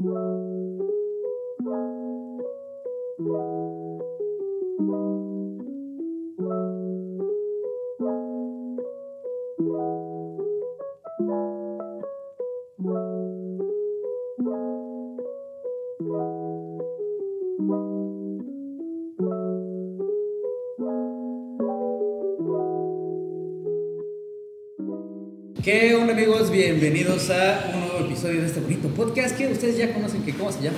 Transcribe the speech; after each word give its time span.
¿Qué 0.00 0.06
onda 25.94 26.14
amigos? 26.14 26.50
Bienvenidos 26.50 27.28
a 27.28 27.79
episodio 28.20 28.42
de 28.42 28.48
este 28.48 28.60
bonito 28.60 28.88
podcast 28.88 29.34
que 29.34 29.46
ustedes 29.46 29.78
ya 29.78 29.94
conocen 29.94 30.22
que 30.22 30.34
cómo 30.34 30.52
se 30.52 30.60
llama? 30.60 30.76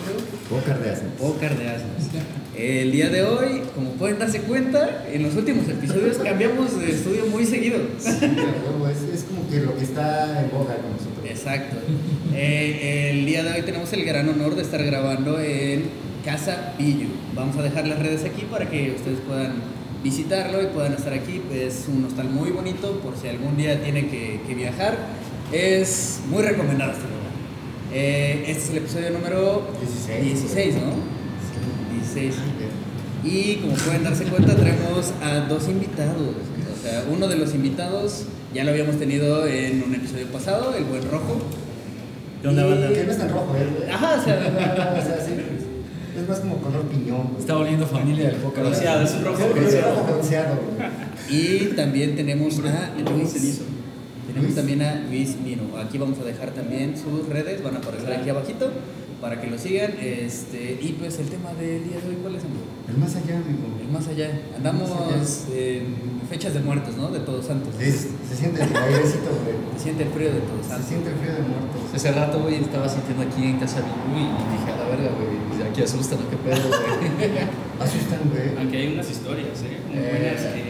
Pócar 0.48 0.78
de 0.78 0.90
asnos. 0.90 1.12
Pócar 1.18 1.58
de 1.58 1.68
asnos. 1.70 2.22
El 2.56 2.92
día 2.92 3.08
de 3.08 3.24
hoy, 3.24 3.62
como 3.74 3.90
pueden 3.94 4.20
darse 4.20 4.42
cuenta, 4.42 5.04
en 5.12 5.24
los 5.24 5.34
últimos 5.34 5.68
episodios 5.68 6.18
cambiamos 6.18 6.78
de 6.78 6.92
estudio 6.92 7.26
muy 7.26 7.44
seguido. 7.44 7.80
Sí, 7.98 8.10
es, 8.10 9.14
es 9.14 9.24
como 9.24 9.48
que 9.50 9.56
lo 9.58 9.76
que 9.76 9.82
está 9.82 10.40
en 10.40 10.50
boga 10.52 10.76
con 10.76 10.92
nosotros. 10.92 11.26
Exacto. 11.28 11.78
Eh, 12.32 13.10
el 13.10 13.26
día 13.26 13.42
de 13.42 13.54
hoy 13.54 13.62
tenemos 13.62 13.92
el 13.92 14.04
gran 14.04 14.28
honor 14.28 14.54
de 14.54 14.62
estar 14.62 14.84
grabando 14.84 15.40
en 15.40 15.86
Casa 16.24 16.74
Pillo. 16.78 17.08
Vamos 17.34 17.56
a 17.56 17.62
dejar 17.62 17.88
las 17.88 17.98
redes 17.98 18.24
aquí 18.24 18.46
para 18.48 18.70
que 18.70 18.92
ustedes 18.92 19.18
puedan 19.26 19.54
visitarlo 20.04 20.62
y 20.62 20.66
puedan 20.66 20.92
estar 20.92 21.12
aquí. 21.12 21.42
Es 21.52 21.86
un 21.88 22.04
hostal 22.04 22.30
muy 22.30 22.50
bonito 22.50 23.00
por 23.00 23.16
si 23.16 23.26
algún 23.26 23.56
día 23.56 23.82
tienen 23.82 24.08
que, 24.10 24.40
que 24.46 24.54
viajar. 24.54 24.96
Es 25.50 26.20
muy 26.30 26.44
recomendado 26.44 26.92
este. 26.92 27.11
Eh, 27.94 28.44
este 28.46 28.62
es 28.62 28.70
el 28.70 28.76
episodio 28.78 29.10
número 29.10 29.68
16. 29.78 30.24
16 30.24 30.74
¿no? 30.76 30.92
16. 32.00 32.34
Y 33.22 33.56
como 33.56 33.74
pueden 33.74 34.02
darse 34.02 34.24
cuenta, 34.24 34.56
traemos 34.56 35.12
a 35.22 35.40
dos 35.40 35.68
invitados. 35.68 36.16
O 36.16 36.82
sea, 36.82 37.04
uno 37.12 37.28
de 37.28 37.36
los 37.36 37.54
invitados 37.54 38.24
ya 38.54 38.64
lo 38.64 38.70
habíamos 38.70 38.98
tenido 38.98 39.46
en 39.46 39.82
un 39.82 39.94
episodio 39.94 40.26
pasado, 40.28 40.74
el 40.74 40.84
buen 40.84 41.02
rojo. 41.10 41.42
¿Qué 42.40 42.48
onda, 42.48 42.64
banda? 42.64 42.88
Que 42.88 43.04
no 43.04 43.12
es 43.12 43.18
tan 43.18 43.28
rojo, 43.28 43.54
¿eh? 43.56 43.90
Ajá, 43.92 44.16
o 44.18 44.24
sea, 44.24 44.36
O 44.98 45.02
sea, 45.02 45.24
sí, 45.24 45.32
es 46.18 46.28
más 46.28 46.40
como 46.40 46.56
color 46.56 46.82
piñón. 46.84 47.36
Está 47.38 47.54
volviendo 47.54 47.86
familia 47.86 48.30
del. 48.30 48.36
Bronceado, 48.40 49.04
es 49.04 49.12
un 49.12 49.24
rojo 49.24 49.48
bronceado. 49.48 50.60
Y 51.28 51.58
también 51.76 52.16
tenemos 52.16 52.58
a 52.58 52.90
Luis. 53.10 53.60
Tenemos 54.32 54.44
Luis. 54.44 54.54
también 54.56 54.82
a 54.82 54.94
Luis 55.08 55.36
Mino. 55.44 55.62
Aquí 55.78 55.98
vamos 55.98 56.18
a 56.18 56.24
dejar 56.24 56.50
también 56.50 56.94
sus 56.96 57.28
redes, 57.28 57.62
van 57.62 57.76
a 57.76 57.78
aparecer 57.78 58.12
aquí 58.12 58.28
abajito 58.30 58.70
para 59.20 59.40
que 59.40 59.46
lo 59.48 59.56
sigan. 59.58 59.92
Este, 60.00 60.78
y 60.82 60.96
pues 60.98 61.18
el 61.20 61.26
tema 61.28 61.52
del 61.54 61.84
día 61.84 62.00
de 62.00 62.08
hoy, 62.08 62.16
¿cuál 62.22 62.34
es, 62.36 62.42
amigo? 62.44 62.64
El 62.88 62.98
más 62.98 63.14
allá, 63.16 63.36
amigo. 63.36 63.68
El 63.80 63.88
más 63.92 64.08
allá. 64.08 64.30
Andamos 64.56 64.90
Más 64.90 65.46
en 65.54 66.22
fechas 66.28 66.54
de 66.54 66.60
muertos, 66.60 66.96
¿no? 66.96 67.08
De 67.10 67.20
Todos 67.20 67.46
Santos. 67.46 67.74
Es- 67.78 68.08
se 68.28 68.36
siente 68.36 68.62
el 68.64 68.74
airecito, 68.74 69.30
güey. 69.44 69.54
Se 69.76 69.82
siente 69.84 70.02
el 70.04 70.08
frío 70.10 70.32
de 70.32 70.40
Todos 70.40 70.62
Se 70.64 70.68
Santos. 70.72 70.88
siente 70.88 71.10
el 71.10 71.16
frío 71.16 71.32
de 71.34 71.42
muertos. 71.42 71.82
Ese 71.94 72.10
rato, 72.12 72.40
güey, 72.40 72.56
estaba 72.56 72.88
sintiendo 72.88 73.22
aquí 73.22 73.44
en 73.44 73.58
casa 73.58 73.78
de 73.80 73.86
y 73.86 74.24
dije, 74.26 74.68
a 74.72 74.76
la 74.76 74.84
verga, 74.90 75.10
güey, 75.14 75.38
pues, 75.48 75.60
aquí 75.70 75.82
asustan, 75.82 76.18
¿no? 76.18 76.30
¿Qué 76.30 76.36
pedo, 76.42 76.68
güey? 76.68 77.46
Asustan, 77.82 78.20
güey. 78.30 78.56
Aunque 78.58 78.76
hay 78.78 78.86
unas 78.94 79.10
historias, 79.10 79.58
¿eh? 79.62 79.76
Muy 79.88 79.98
Eh, 79.98 80.08
buenas 80.10 80.40
que 80.54 80.62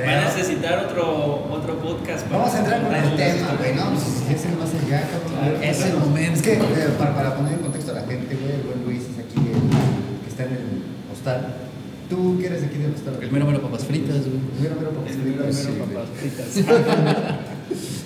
van 0.00 0.18
a 0.18 0.24
necesitar 0.24 0.78
otro, 0.86 1.48
otro 1.50 1.78
podcast. 1.78 2.26
para 2.26 2.38
Vamos 2.38 2.54
a 2.54 2.58
entrar 2.60 2.82
con 2.82 2.94
el 2.94 3.16
tema, 3.16 3.54
güey. 3.58 3.74
¿no? 3.74 3.92
Es 3.94 4.44
el 4.44 4.56
más 4.58 4.70
allá, 4.74 5.02
cabrón. 5.10 5.62
Es 5.62 5.80
el 5.84 5.94
momento. 5.96 6.32
Es 6.34 6.42
que, 6.42 6.52
eh, 6.54 6.88
para, 6.98 7.14
para 7.14 7.34
poner 7.36 7.52
en 7.54 7.58
contexto 7.60 7.92
a 7.92 7.94
la 7.94 8.00
gente, 8.06 8.36
güey, 8.36 8.54
el 8.54 8.62
buen 8.62 8.84
Luis 8.84 9.02
es 9.02 9.18
aquí, 9.18 9.38
el, 9.38 10.22
que 10.22 10.28
está 10.28 10.44
en 10.44 10.52
el 10.52 10.82
hostal. 11.12 11.54
¿Tú 12.08 12.38
qué 12.40 12.46
eres 12.46 12.62
aquí 12.64 12.78
del 12.78 12.94
hostal? 12.94 13.18
El 13.20 13.30
mero 13.32 13.44
mero 13.46 13.60
papas 13.62 13.84
fritas, 13.84 14.16
güey. 14.24 14.38
Primero, 14.56 14.76
primero, 14.76 14.90
papas 14.96 15.12
El 15.12 15.20
fritas. 15.20 15.44
primero 15.44 15.52
Sí, 15.52 15.68
güey. 15.76 15.88
papas 15.94 16.08
fritas. 16.16 16.48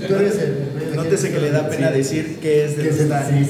Tú 0.08 0.14
eres 0.16 0.34
el. 0.38 0.88
el 0.90 0.96
Nótese 0.96 1.30
que 1.30 1.38
le 1.38 1.50
da 1.52 1.68
pena 1.68 1.90
decir 1.92 2.38
qué 2.42 2.64
es 2.64 2.72
¿Qué 2.74 2.82
de 2.82 2.88
es 2.90 3.00
los 3.00 3.00
el- 3.00 3.06
stands, 3.06 3.48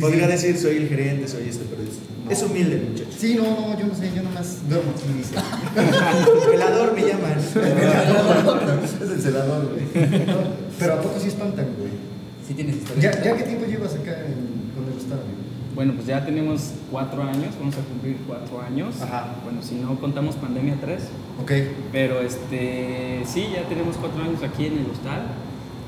Podría 0.00 0.26
sí. 0.26 0.32
decir 0.32 0.58
soy 0.58 0.76
el 0.76 0.88
gerente, 0.88 1.26
soy 1.28 1.48
esto, 1.48 1.64
pero 1.68 1.82
es, 1.82 1.96
No. 2.24 2.30
es 2.30 2.42
humilde 2.42 2.76
el 2.76 2.88
muchacho. 2.90 3.10
Sí, 3.18 3.34
no, 3.34 3.42
no, 3.42 3.78
yo 3.78 3.86
no 3.86 3.94
sé, 3.94 4.10
yo 4.14 4.22
nomás 4.22 4.68
duermo 4.68 4.92
aquí, 4.92 5.02
dice. 5.16 5.34
Velador 6.50 6.94
me 6.94 7.02
llaman. 7.02 7.38
es 7.38 9.10
el 9.10 9.20
celador, 9.20 9.70
güey. 9.72 10.06
Pero 10.78 10.94
¿a 10.94 11.00
poco 11.02 11.18
sí 11.20 11.28
espantan, 11.28 11.66
güey? 11.78 11.90
Sí 12.46 12.54
tienes 12.54 12.76
historia. 12.76 13.12
¿Ya, 13.12 13.22
¿Ya 13.22 13.36
qué 13.36 13.42
tiempo 13.44 13.66
llevas 13.66 13.94
acá 13.94 14.12
en, 14.26 14.70
con 14.74 14.84
el 14.90 14.96
hostal, 14.98 15.18
güey? 15.18 15.42
Bueno, 15.74 15.94
pues 15.94 16.06
ya 16.06 16.24
tenemos 16.24 16.72
cuatro 16.90 17.22
años, 17.22 17.54
vamos 17.58 17.74
a 17.76 17.80
cumplir 17.80 18.16
cuatro 18.26 18.60
años. 18.60 19.00
Ajá. 19.00 19.36
Bueno, 19.42 19.62
si 19.62 19.76
no 19.76 19.98
contamos 19.98 20.36
pandemia, 20.36 20.76
tres. 20.80 21.04
Ok. 21.42 21.50
Pero 21.90 22.20
este, 22.20 23.22
sí, 23.26 23.46
ya 23.54 23.66
tenemos 23.68 23.96
cuatro 23.96 24.22
años 24.22 24.42
aquí 24.42 24.66
en 24.66 24.74
el 24.78 24.86
hostal. 24.90 25.22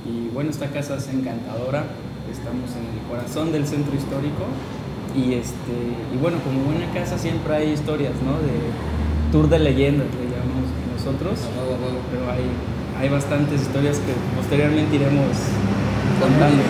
Y 0.06 0.28
bueno, 0.32 0.50
esta 0.50 0.68
casa 0.68 0.96
es 0.96 1.06
encantadora. 1.08 1.84
Estamos 2.30 2.70
en 2.72 2.88
el 2.88 3.06
corazón 3.08 3.52
del 3.52 3.66
centro 3.66 3.94
histórico. 3.94 4.48
Y, 5.14 5.34
este, 5.34 5.76
y 6.12 6.16
bueno, 6.16 6.38
como 6.42 6.64
buena 6.64 6.90
casa 6.92 7.18
siempre 7.18 7.54
hay 7.54 7.70
historias, 7.72 8.12
¿no? 8.24 8.40
De 8.40 8.56
tour 9.30 9.48
de 9.48 9.58
leyendas, 9.58 10.08
le 10.08 10.30
llamamos 10.32 10.72
nosotros. 10.96 11.38
Pero 12.10 12.30
hay, 12.30 12.44
hay 12.98 13.08
bastantes 13.08 13.62
historias 13.62 13.98
que 13.98 14.12
posteriormente 14.36 14.96
iremos 14.96 15.36
contando. 16.20 16.62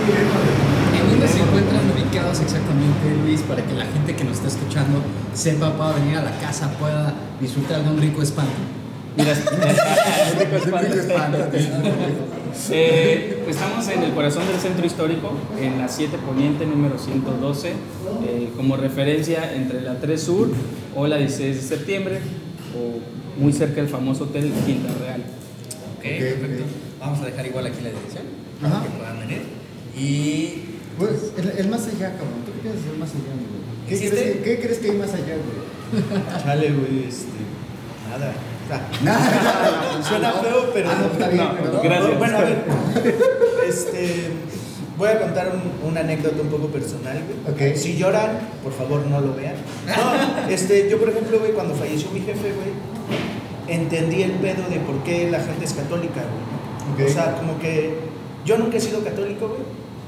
¿En 0.95 1.11
dónde 1.11 1.29
se 1.29 1.41
encuentran 1.41 1.83
ubicados 1.91 2.41
exactamente, 2.41 3.17
Luis, 3.25 3.43
para 3.43 3.63
que 3.65 3.75
la 3.75 3.87
gente 3.87 4.17
que 4.17 4.25
nos 4.25 4.39
está 4.39 4.49
escuchando 4.49 4.99
sepa, 5.35 5.73
pueda 5.73 5.93
venir 5.95 6.17
a 6.19 6.23
la 6.23 6.39
casa, 6.39 6.71
pueda 6.79 7.15
disfrutar 7.41 7.83
de 7.83 7.91
un 7.91 7.99
rico 7.99 8.23
espanto? 8.23 8.84
Mira. 9.17 9.35
Eh, 12.71 13.45
estamos 13.49 13.89
en 13.89 14.03
el 14.05 14.13
corazón 14.13 14.47
del 14.47 14.59
centro 14.61 14.87
histórico, 14.87 15.33
en 15.61 15.77
la 15.79 15.89
7 15.89 16.17
Poniente 16.25 16.65
número 16.65 16.97
112, 16.99 17.69
eh, 17.69 17.75
como 18.57 18.77
referencia 18.77 19.53
entre 19.55 19.81
la 19.83 19.99
3 19.99 20.23
Sur 20.23 20.51
o 20.95 21.07
la 21.09 21.17
16 21.19 21.57
de 21.57 21.63
septiembre, 21.63 22.21
o 22.77 23.41
muy 23.43 23.53
cerca 23.53 23.77
del 23.81 23.89
famoso 23.89 24.25
Hotel 24.25 24.53
Quinta 24.65 24.89
Real. 25.01 25.21
Ok, 25.21 26.05
Ok, 26.05 26.05
perfecto. 26.41 26.63
ok. 26.65 27.01
Vamos 27.01 27.21
a 27.21 27.25
dejar 27.27 27.47
igual 27.47 27.67
aquí 27.67 27.81
la 27.83 27.91
dirección 27.91 28.23
para 28.63 28.77
Ajá. 28.77 28.85
que 28.85 28.91
puedan 28.91 29.19
venir. 29.21 29.43
Y 29.99 30.63
Pues, 30.97 31.33
el, 31.37 31.59
el 31.59 31.69
más 31.69 31.87
allá, 31.89 32.13
cabrón. 32.13 32.45
¿Tú 32.47 32.53
qué 32.55 32.61
piensas 32.63 32.85
del 32.87 32.99
más 32.99 33.11
allá, 33.11 33.35
güey? 33.35 33.99
¿Qué, 34.01 34.09
crees 34.09 34.33
que, 34.33 34.41
¿Qué 34.43 34.61
crees 34.61 34.79
que 34.79 34.91
hay 34.93 34.97
más 34.97 35.13
allá, 35.13 35.35
güey? 35.43 36.43
Chale, 36.45 36.71
güey, 36.71 37.09
este. 37.09 37.27
Nada. 38.09 38.33
Suena 40.09 40.33
feo, 40.33 40.71
pero. 40.73 40.91
Ah, 40.91 40.97
no, 41.01 41.83
gracias. 41.83 42.19
Bueno, 42.19 42.39
a 42.39 42.41
ver. 42.43 42.65
Este. 43.69 44.31
Voy 44.97 45.09
a 45.09 45.19
contar 45.21 45.49
un- 45.53 45.89
una 45.91 46.01
anécdota 46.01 46.41
un 46.41 46.49
poco 46.49 46.69
personal, 46.69 47.21
güey. 47.27 47.73
Ok. 47.73 47.77
Si 47.77 47.97
lloran, 47.97 48.39
por 48.63 48.73
favor 48.73 49.05
no 49.07 49.21
lo 49.21 49.35
vean. 49.35 49.57
No, 49.89 50.49
este, 50.51 50.89
yo 50.89 50.99
por 50.99 51.09
ejemplo, 51.09 51.41
güey, 51.41 51.51
cuando 51.53 51.75
falleció 51.75 52.11
mi 52.13 52.21
jefe, 52.21 52.53
güey, 52.53 52.71
entendí 53.67 54.23
el 54.23 54.33
pedo 54.33 54.63
de 54.71 54.79
por 54.81 55.03
qué 55.03 55.29
la 55.31 55.41
gente 55.41 55.65
es 55.65 55.73
católica, 55.73 56.21
güey. 56.23 57.07
Ok. 57.09 57.11
O 57.11 57.13
sea, 57.13 57.35
como 57.37 57.59
que 57.59 57.99
yo 58.45 58.57
nunca 58.57 58.77
he 58.77 58.81
sido 58.81 59.03
católico, 59.03 59.49
güey. 59.49 59.63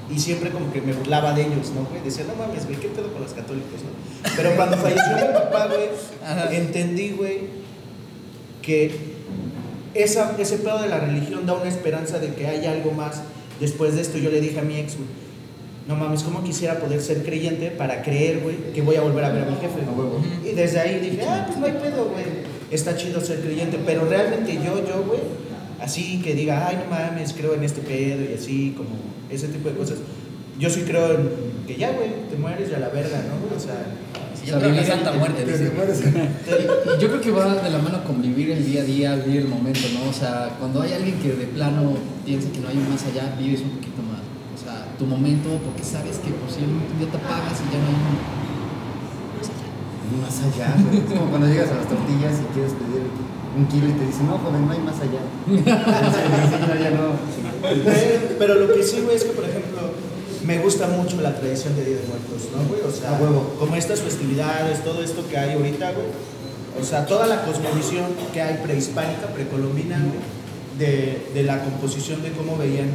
Y 0.09 0.21
siempre 0.21 0.51
como 0.51 0.73
que 0.73 0.81
me 0.81 0.93
burlaba 0.93 1.33
de 1.33 1.43
ellos, 1.47 1.73
¿no, 1.75 1.85
güey? 1.91 2.01
Decía, 2.05 2.25
no 2.29 2.37
mames, 2.37 2.65
güey, 2.67 2.79
¿qué 2.79 2.87
pedo 2.87 3.13
con 3.13 3.23
los 3.23 3.33
católicos, 3.33 3.81
no? 3.83 4.31
Pero 4.37 4.55
cuando 4.55 4.77
falleció 4.77 5.17
mi 5.17 5.33
papá, 5.35 5.67
güey, 5.67 5.89
Ajá. 6.25 6.49
entendí, 6.55 7.11
güey, 7.11 7.41
que 8.67 8.91
esa, 9.95 10.37
ese 10.39 10.59
pedo 10.59 10.83
de 10.83 10.89
la 10.89 10.99
religión 10.99 11.47
da 11.47 11.55
una 11.55 11.69
esperanza 11.69 12.19
de 12.19 12.35
que 12.35 12.47
hay 12.47 12.67
algo 12.67 12.91
más 12.91 13.23
después 13.61 13.95
de 13.95 14.03
esto. 14.03 14.19
Yo 14.19 14.31
le 14.31 14.41
dije 14.41 14.59
a 14.59 14.63
mi 14.63 14.77
ex, 14.77 14.97
güey, 14.97 15.09
no 15.87 15.95
mames, 15.95 16.25
¿cómo 16.25 16.43
quisiera 16.43 16.81
poder 16.81 17.01
ser 17.01 17.23
creyente 17.23 17.71
para 17.71 18.03
creer, 18.03 18.41
güey, 18.41 18.57
que 18.75 18.83
voy 18.83 18.97
a 18.97 19.03
volver 19.03 19.25
a 19.25 19.31
ver 19.31 19.45
a 19.45 19.47
mi 19.47 19.57
jefe? 19.57 19.81
Huevo. 19.97 20.21
Y 20.45 20.53
desde 20.53 20.81
ahí 20.81 20.99
dije, 20.99 21.23
ah, 21.23 21.45
pues 21.47 21.59
no 21.59 21.67
hay 21.67 21.73
pedo, 21.73 22.07
güey. 22.07 22.25
Está 22.71 22.97
chido 22.97 23.21
ser 23.21 23.41
creyente, 23.41 23.79
pero 23.87 24.05
realmente 24.05 24.55
yo, 24.55 24.85
yo, 24.87 25.05
güey, 25.07 25.21
así 25.81 26.21
que 26.21 26.35
diga, 26.35 26.67
ay, 26.67 26.77
no 26.85 26.91
mames, 26.91 27.33
creo 27.33 27.55
en 27.55 27.63
este 27.63 27.81
pedo 27.81 28.23
y 28.29 28.35
así, 28.35 28.75
como 28.77 28.91
ese 29.31 29.47
tipo 29.47 29.69
de 29.69 29.77
cosas. 29.77 29.99
Yo 30.59 30.69
sí 30.71 30.83
creo 30.83 31.13
en 31.13 31.31
que 31.69 31.77
ya, 31.77 31.93
güey, 31.93 32.11
te 32.29 32.37
mueres 32.37 32.69
y 32.71 32.75
a 32.75 32.81
la 32.81 32.89
verga, 32.89 33.23
¿no? 33.29 33.57
O 33.57 33.61
sea, 33.61 33.77
la 34.47 34.85
Santa 34.85 35.13
Muerte, 35.13 35.43
te. 35.45 35.53
Y 35.53 37.01
yo 37.01 37.09
creo 37.09 37.21
que 37.21 37.31
va 37.31 37.55
de 37.55 37.71
la 37.71 37.79
mano 37.79 38.05
con 38.05 38.23
vivir 38.23 38.51
el 38.51 38.65
día 38.65 38.83
a 38.83 38.85
día, 38.85 39.15
vivir 39.17 39.43
el 39.43 39.49
momento, 39.49 39.81
¿no? 39.95 40.09
O 40.11 40.13
sea, 40.13 40.57
cuando 40.59 40.83
hay 40.83 40.93
alguien 40.93 41.19
que 41.19 41.33
de 41.33 41.47
plano 41.47 41.95
piensa 42.25 42.51
que 42.53 42.61
no 42.61 42.69
hay 42.69 42.77
un 42.77 42.89
más 42.91 43.05
allá, 43.05 43.35
vives 43.39 43.63
un 43.63 43.71
poquito 43.71 44.03
más. 44.03 44.21
O 44.55 44.59
sea, 44.63 44.87
tu 44.99 45.07
momento, 45.07 45.49
porque 45.65 45.83
sabes 45.83 46.19
que 46.19 46.31
posiblemente 46.31 46.93
un 46.93 46.99
día 46.99 47.11
te 47.11 47.17
apagas 47.17 47.59
y 47.61 47.67
ya 47.73 47.79
no 47.83 47.87
hay 47.91 47.99
un 50.15 50.23
Más 50.23 50.39
allá, 50.41 50.75
güey. 50.79 50.99
Es 50.99 51.05
como 51.05 51.31
cuando 51.31 51.47
llegas 51.49 51.71
a 51.71 51.77
las 51.83 51.89
tortillas 51.89 52.41
y 52.41 52.45
quieres 52.55 52.73
pedir 52.73 53.03
un 53.57 53.67
kilo 53.67 53.89
y 53.89 53.93
te 53.93 54.07
dicen, 54.07 54.27
no, 54.27 54.39
joven, 54.39 54.67
no 54.67 54.73
hay 54.73 54.81
más 54.81 55.01
allá. 55.01 55.23
Entonces, 55.49 56.61
no, 56.61 56.75
ya 56.77 56.91
no. 56.91 57.17
Pero 58.39 58.55
lo 58.55 58.73
que 58.73 58.83
sí, 58.83 59.01
güey, 59.01 59.17
es 59.17 59.25
que, 59.25 59.33
por 59.33 59.45
ejemplo, 59.45 59.66
me 60.47 60.59
gusta 60.59 60.87
mucho 60.87 61.21
la 61.21 61.35
tradición 61.35 61.75
de 61.77 61.85
Día 61.85 61.97
de 61.97 62.07
Muertos, 62.07 62.49
¿no, 62.55 62.69
güey? 62.69 62.81
O 62.83 62.91
sea, 62.93 63.19
huevo. 63.21 63.57
como 63.59 63.75
estas 63.75 64.01
festividades, 64.01 64.85
todo 64.85 65.03
esto 65.03 65.27
que 65.29 65.37
hay 65.37 65.55
ahorita, 65.55 65.93
güey. 65.93 66.07
O 66.81 66.85
sea, 66.85 67.07
toda 67.07 67.27
la 67.27 67.43
cosmovisión 67.43 68.05
que 68.33 68.41
hay 68.41 68.59
prehispánica, 68.63 69.27
precolombina, 69.35 69.99
güey, 69.99 70.21
de, 70.79 71.27
de 71.35 71.43
la 71.43 71.65
composición 71.65 72.23
de 72.23 72.33
cómo 72.33 72.57
veían 72.57 72.91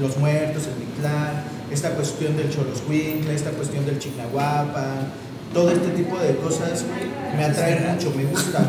los 0.00 0.16
muertos, 0.18 0.64
el 0.66 0.74
Mictlán, 0.84 1.44
esta 1.70 1.90
cuestión 1.90 2.36
del 2.36 2.50
Choloscuincle, 2.50 3.34
esta 3.34 3.50
cuestión 3.50 3.86
del 3.86 3.98
Chignahuapan, 3.98 5.12
todo 5.54 5.70
este 5.70 5.88
tipo 5.90 6.18
de 6.18 6.36
cosas, 6.36 6.84
me 7.36 7.44
atrae 7.44 7.80
mucho, 7.80 8.12
me 8.16 8.24
gusta. 8.24 8.68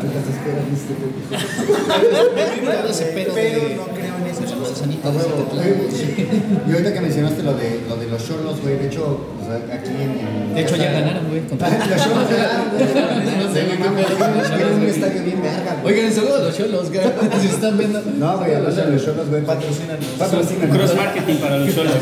pero 3.34 3.76
no 3.76 3.86
creo 3.94 4.16
en 4.16 4.26
esas 4.26 4.53
Los 4.74 4.80
cosas. 4.80 4.86
sanitos 4.86 5.10
A 5.10 5.12
de. 5.12 5.70
Oye, 5.70 6.28
Y 6.66 6.72
ahorita 6.72 6.92
que 6.92 7.00
mencionaste 7.00 7.42
lo 7.42 7.54
de, 7.54 7.80
lo 7.88 7.96
de 7.96 8.06
los 8.06 8.26
cholos, 8.26 8.60
güey, 8.60 8.78
de 8.78 8.86
hecho, 8.86 9.34
sea, 9.44 9.76
aquí 9.76 9.90
en, 9.90 10.18
en 10.18 10.54
De 10.54 10.60
hecho, 10.62 10.76
ya 10.76 10.92
ganaron, 10.92 11.28
güey. 11.28 11.42
Los 11.50 12.02
cholos 12.02 12.28
ya 12.30 12.36
ganaron, 12.36 12.70
güey. 12.70 13.54
Tienen 13.54 13.82
cholos, 13.82 14.76
un 14.76 14.86
estadio 14.88 15.22
bien 15.22 15.42
verga, 15.42 15.78
güey. 15.82 15.94
Oigan, 15.94 16.12
saludos 16.12 16.40
a 16.40 16.44
los 16.44 16.56
cholos, 16.56 16.90
güey. 16.90 17.04
Si 17.40 17.46
están 17.48 17.78
viendo. 17.78 18.00
No, 18.18 18.38
güey, 18.38 18.50
de 18.50 18.60
los 18.60 19.04
cholos, 19.04 19.28
güey. 19.28 19.44
Patrocínanos. 19.44 20.06
Patrocínanos. 20.18 20.76
Cross 20.76 20.96
marketing 20.96 21.36
para 21.36 21.58
los 21.58 21.74
solos. 21.74 21.94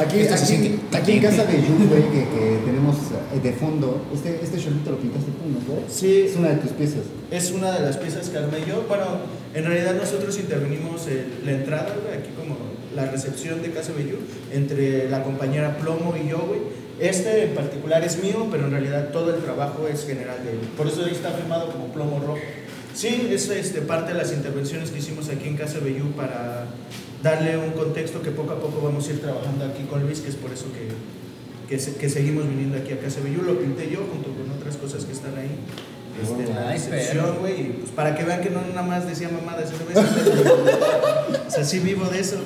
Aquí, 0.00 0.20
aquí, 0.20 0.80
aquí 0.92 1.12
en 1.12 1.22
casa 1.22 1.44
de 1.44 1.56
Yu, 1.56 1.88
güey, 1.88 2.02
que, 2.10 2.28
que 2.28 2.60
tenemos 2.64 2.96
eh, 3.34 3.40
de 3.42 3.52
fondo, 3.52 4.02
este, 4.12 4.40
este 4.42 4.58
cholito 4.58 4.90
lo 4.90 4.98
pintaste 4.98 5.30
tú, 5.30 5.48
¿no, 5.48 5.60
güey? 5.66 5.84
Sí. 5.88 6.26
Es 6.26 6.36
una 6.36 6.50
de 6.50 6.56
tus 6.56 6.70
piezas. 6.72 7.04
Es 7.30 7.50
una 7.50 7.72
de 7.72 7.80
las 7.80 7.96
piezas 7.96 8.28
que 8.28 8.38
armé 8.38 8.58
yo. 8.66 8.84
Bueno, 8.88 9.04
en 9.56 9.64
realidad 9.64 9.94
nosotros 9.94 10.38
intervenimos 10.38 11.06
en 11.08 11.46
la 11.46 11.52
entrada, 11.52 11.96
güey, 12.02 12.18
aquí 12.18 12.28
como 12.36 12.58
la 12.94 13.06
recepción 13.10 13.62
de 13.62 13.70
Casa 13.70 13.92
Bellú, 13.96 14.18
entre 14.52 15.08
la 15.08 15.22
compañera 15.22 15.78
Plomo 15.78 16.14
y 16.14 16.28
yo, 16.28 16.40
güey. 16.40 16.60
Este 17.00 17.44
en 17.44 17.54
particular 17.54 18.04
es 18.04 18.22
mío, 18.22 18.48
pero 18.50 18.66
en 18.66 18.72
realidad 18.72 19.08
todo 19.12 19.34
el 19.34 19.42
trabajo 19.42 19.88
es 19.88 20.06
general 20.06 20.44
de 20.44 20.52
él. 20.52 20.58
Por 20.76 20.86
eso 20.86 21.04
ahí 21.06 21.12
está 21.12 21.30
firmado 21.30 21.72
como 21.72 21.86
Plomo 21.86 22.20
Rojo. 22.20 22.38
Sí, 22.94 23.28
es 23.30 23.48
este, 23.48 23.80
parte 23.80 24.12
de 24.12 24.18
las 24.18 24.32
intervenciones 24.32 24.90
que 24.90 24.98
hicimos 24.98 25.30
aquí 25.30 25.48
en 25.48 25.56
Casa 25.56 25.78
Bellú 25.78 26.12
para 26.12 26.66
darle 27.22 27.56
un 27.56 27.70
contexto 27.70 28.20
que 28.20 28.32
poco 28.32 28.52
a 28.52 28.60
poco 28.60 28.82
vamos 28.82 29.08
a 29.08 29.12
ir 29.12 29.20
trabajando 29.20 29.64
aquí 29.64 29.84
con 29.84 30.02
Luis, 30.02 30.20
que 30.20 30.28
es 30.28 30.36
por 30.36 30.52
eso 30.52 30.66
que, 30.72 31.76
que, 31.76 31.82
que 31.94 32.08
seguimos 32.10 32.46
viniendo 32.46 32.76
aquí 32.76 32.92
a 32.92 32.98
Casa 32.98 33.20
Bellú. 33.20 33.40
Lo 33.40 33.58
pinté 33.58 33.90
yo 33.90 34.00
junto 34.12 34.30
con 34.32 34.50
otras 34.50 34.76
cosas 34.76 35.06
que 35.06 35.12
están 35.12 35.36
ahí. 35.38 35.50
Este, 36.22 36.44
en 36.44 36.54
la 36.54 36.74
perro. 37.22 37.36
güey, 37.40 37.72
pues 37.72 37.90
para 37.92 38.14
que 38.14 38.24
vean 38.24 38.40
que 38.40 38.50
no 38.50 38.60
nada 38.62 38.82
más 38.82 39.06
decía 39.06 39.28
mamadas, 39.28 39.70
ese 39.70 40.00
es- 40.00 41.46
o 41.46 41.50
sea, 41.50 41.64
sí 41.64 41.78
vivo 41.80 42.04
de 42.06 42.20
eso. 42.20 42.36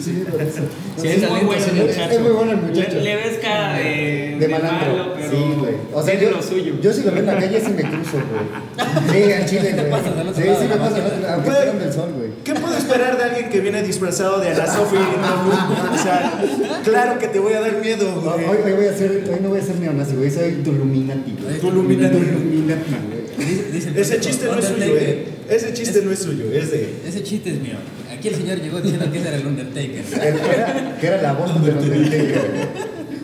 Sí, 0.00 0.24
por 0.30 0.40
eso. 0.40 0.60
Sí, 0.96 1.08
Es 1.08 1.22
es 1.22 1.30
muy 1.30 1.40
bueno 1.40 1.64
el 1.64 1.74
muchacho. 1.86 2.10
Es 2.12 2.20
muy 2.20 2.30
bueno 2.30 2.50
el 2.52 2.56
muchacho. 2.58 2.96
Le, 2.96 3.02
le 3.02 3.16
ves 3.16 3.38
cara 3.42 3.74
de, 3.78 3.84
De 3.84 4.36
de 4.38 4.48
malandro. 4.48 4.92
malo, 4.96 5.14
pero 5.16 5.30
sí, 5.30 5.36
güey. 5.58 5.74
O 5.92 6.02
sea, 6.02 6.20
yo, 6.20 6.30
lo 6.30 6.42
suyo. 6.42 6.74
yo 6.80 6.92
si 6.92 7.02
lo 7.02 7.10
veo 7.10 7.20
en 7.20 7.26
la 7.26 7.38
calle 7.38 7.60
sí 7.60 7.72
me 7.72 7.82
cruzo, 7.82 8.18
güey. 8.30 9.26
Sí, 9.26 9.32
al 9.32 9.44
chile, 9.46 9.72
güey. 9.72 9.74
del 9.74 10.34
Sí, 10.34 10.44
lado, 10.44 10.60
sí 10.62 10.68
me 10.68 10.76
¿no? 10.76 10.90
del 10.90 11.22
lado, 11.22 11.34
aunque 11.34 11.50
Güey. 11.50 11.58
esté 11.58 11.66
dando 11.66 11.84
el 11.84 11.92
sol, 11.92 12.10
güey. 12.16 12.30
¿Qué 12.44 12.54
puedo 12.54 12.76
esperar 12.76 13.18
de 13.18 13.24
alguien 13.24 13.48
que 13.50 13.60
viene 13.60 13.82
disfrazado 13.82 14.40
de 14.40 14.48
Ana 14.50 14.66
Sofi? 14.66 14.96
O 14.96 15.98
sea, 16.02 16.42
claro 16.84 17.18
que 17.18 17.28
te 17.28 17.38
voy 17.38 17.52
a 17.54 17.60
dar 17.60 17.76
miedo, 17.80 18.04
No, 18.14 18.20
güey. 18.32 18.44
hoy, 18.46 18.56
hoy 18.64 18.72
voy 18.72 18.86
a 18.86 18.96
ser, 18.96 19.10
hoy 19.32 19.40
no 19.42 19.48
voy 19.50 19.60
a 19.60 19.62
ser 19.62 19.76
neonazi, 19.76 20.14
güey, 20.14 20.30
soy 20.30 20.52
Tuluminati, 20.64 21.34
güey. 21.42 21.58
Tuluminati. 21.58 22.16
Tuluminati, 22.16 22.90
güey. 22.90 23.96
Ese 23.96 24.20
chiste 24.20 24.46
no 24.46 24.58
es 24.58 24.64
suyo, 24.66 24.84
eh. 24.96 25.26
Ese 25.48 25.72
chiste 25.74 26.02
no 26.04 26.12
es 26.12 26.18
suyo, 26.20 26.44
es 26.52 26.70
de. 26.70 26.94
Ese 27.06 27.22
chiste 27.22 27.50
es 27.50 27.60
mío. 27.60 27.74
Aquí 28.22 28.28
el 28.28 28.36
señor 28.36 28.60
llegó 28.60 28.80
diciendo 28.80 29.10
que 29.10 29.18
era 29.18 29.34
el 29.34 29.44
Undertaker. 29.44 30.04
Era, 30.14 30.96
que 31.00 31.06
era 31.08 31.22
la 31.22 31.32
voz 31.32 31.52
del 31.64 31.76
Undertaker. 31.76 32.68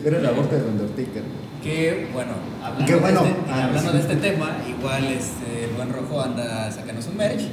Era 0.03 0.19
la 0.19 0.31
voz 0.31 0.51
del 0.51 0.61
Undertaker. 0.63 1.23
Que 1.63 2.07
bueno, 2.11 2.31
hablando, 2.61 2.85
Qué 2.85 2.95
bueno. 2.99 3.21
De, 3.23 3.29
este, 3.29 3.41
Ah, 3.49 3.63
hablando 3.63 3.91
sí. 3.91 3.97
de 3.97 4.03
este 4.03 4.15
tema, 4.17 4.57
igual 4.67 5.03
este, 5.05 5.63
el 5.63 5.69
buen 5.77 5.93
rojo 5.93 6.21
anda 6.21 6.69
sacando 6.69 7.01
su 7.01 7.13
merch 7.13 7.43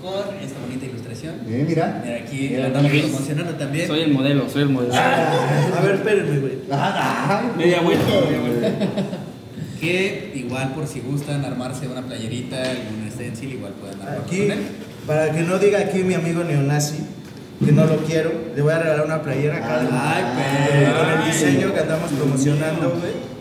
con 0.00 0.36
esta 0.40 0.60
bonita 0.60 0.86
ilustración. 0.86 1.34
Eh, 1.48 1.64
mira. 1.66 2.00
Mira, 2.04 2.16
aquí 2.18 2.48
Mira, 2.52 2.66
andamos 2.66 2.92
promocionando 2.92 3.54
también. 3.54 3.88
Soy 3.88 4.00
el 4.02 4.12
modelo, 4.12 4.48
soy 4.48 4.62
el 4.62 4.68
modelo. 4.68 4.94
A 4.94 5.80
ver, 5.82 5.94
espérenme, 5.96 6.38
güey. 6.38 6.52
Ah, 6.70 7.42
Media 7.58 7.80
vuelta, 7.80 8.04
media 8.06 8.40
vuelta. 8.40 8.86
Que 9.80 10.30
igual 10.36 10.72
por 10.74 10.86
si 10.86 11.00
gustan 11.00 11.44
armarse 11.44 11.88
una 11.88 12.02
playerita, 12.02 12.56
algún 12.62 13.10
stencil, 13.10 13.52
igual 13.54 13.72
pueden 13.72 13.98
Aquí, 14.00 14.38
con 14.42 14.50
él. 14.52 14.58
Para 15.06 15.30
que 15.32 15.40
no 15.42 15.58
diga 15.58 15.78
aquí 15.80 16.02
mi 16.02 16.14
amigo 16.14 16.42
neonazi, 16.44 16.96
que 17.64 17.72
no 17.72 17.84
lo 17.86 17.96
quiero, 17.98 18.32
le 18.54 18.62
voy 18.62 18.72
a 18.72 18.78
regalar 18.78 19.06
una 19.06 19.22
playera 19.22 19.56
acá. 19.58 19.80
Ay, 19.80 20.24
eh, 20.38 20.68
pero- 20.72 20.98
Con 20.98 21.10
el 21.20 21.24
diseño 21.32 21.72
que 21.74 21.80
andamos 21.80 22.10
promocionando, 22.12 22.90
güey. 22.90 23.34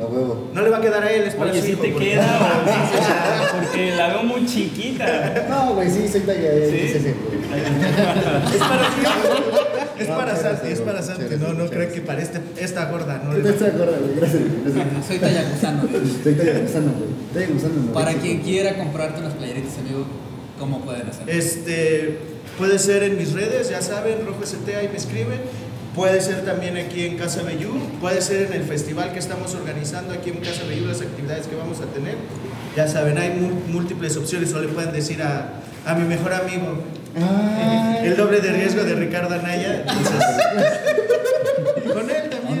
A 0.00 0.04
huevo. 0.06 0.50
No 0.54 0.62
le 0.62 0.70
va 0.70 0.76
a 0.76 0.80
quedar 0.80 1.02
a 1.02 1.10
él, 1.10 1.22
es 1.24 1.34
para 1.34 1.50
Oye, 1.50 1.60
su 1.60 1.66
si 1.66 1.72
hijo, 1.72 1.82
te 1.82 1.88
porque- 1.90 2.10
queda, 2.10 2.22
o 2.62 3.04
sea, 3.04 3.50
porque 3.60 3.96
la 3.96 4.08
veo 4.08 4.22
muy 4.22 4.46
chiquita. 4.46 5.46
No, 5.50 5.74
güey, 5.74 5.90
sí, 5.90 6.06
soy 6.08 6.20
talla 6.20 6.50
¿Sí? 6.70 6.88
XS, 6.88 7.02
güey. 7.02 7.38
Es 8.54 8.58
para. 8.58 8.88
Es 9.98 10.08
No, 10.08 10.16
para 10.16 10.36
Santi, 10.36 10.68
es 10.70 10.80
para 10.80 11.02
Santi. 11.02 11.24
No, 11.40 11.52
no 11.54 11.66
creo 11.68 11.92
que 11.92 12.00
para 12.02 12.22
este, 12.22 12.40
esta 12.60 12.84
gorda. 12.84 13.20
No 13.24 13.30
¿Qué 13.32 13.38
le 13.38 13.42
tal 13.50 13.58
se 13.58 13.66
acuerda, 13.66 13.98
güey? 13.98 14.14
Gracias, 14.14 14.42
gracias. 14.64 15.06
Soy 15.08 15.18
talla 15.18 15.42
gusano. 15.50 15.82
Soy 16.22 16.34
talla 16.34 16.58
gusano, 16.60 16.92
güey. 16.92 17.08
Talla 17.34 17.46
gusano, 17.52 17.74
no. 17.86 17.92
Para 17.92 18.12
quien 18.14 18.38
quiera 18.42 18.76
comprarte 18.76 19.20
unas 19.20 19.32
playeritas, 19.32 19.78
amigo, 19.78 20.06
¿cómo 20.58 20.80
pueden 20.80 21.08
hacerlo? 21.08 21.32
Este, 21.32 22.18
puede 22.56 22.78
ser 22.78 23.02
en 23.02 23.16
mis 23.16 23.32
redes, 23.32 23.70
ya 23.70 23.82
saben, 23.82 24.26
Rojo 24.26 24.42
ST, 24.42 24.76
ahí 24.76 24.88
me 24.88 24.96
escriben. 24.96 25.40
Puede 25.94 26.20
ser 26.20 26.44
también 26.44 26.76
aquí 26.76 27.06
en 27.06 27.16
Casa 27.16 27.42
Bellú. 27.42 27.72
Puede 28.00 28.20
ser 28.22 28.46
en 28.46 28.52
el 28.52 28.62
festival 28.62 29.12
que 29.12 29.18
estamos 29.18 29.54
organizando 29.54 30.14
aquí 30.14 30.30
en 30.30 30.36
Casa 30.36 30.62
Bellú, 30.68 30.86
las 30.86 31.00
actividades 31.00 31.48
que 31.48 31.56
vamos 31.56 31.80
a 31.80 31.86
tener. 31.86 32.14
Ya 32.76 32.86
saben, 32.86 33.18
hay 33.18 33.30
múltiples 33.66 34.16
opciones. 34.16 34.52
O 34.54 34.60
le 34.60 34.68
pueden 34.68 34.92
decir 34.92 35.20
a, 35.22 35.60
a 35.84 35.94
mi 35.96 36.06
mejor 36.06 36.34
amigo, 36.34 36.84
Ay. 37.16 38.06
el 38.06 38.16
doble 38.16 38.40
de 38.40 38.52
riesgo 38.52 38.84
de 38.84 38.94
Ricardo 38.94 39.34
Anaya. 39.34 39.80
Entonces. 39.80 40.24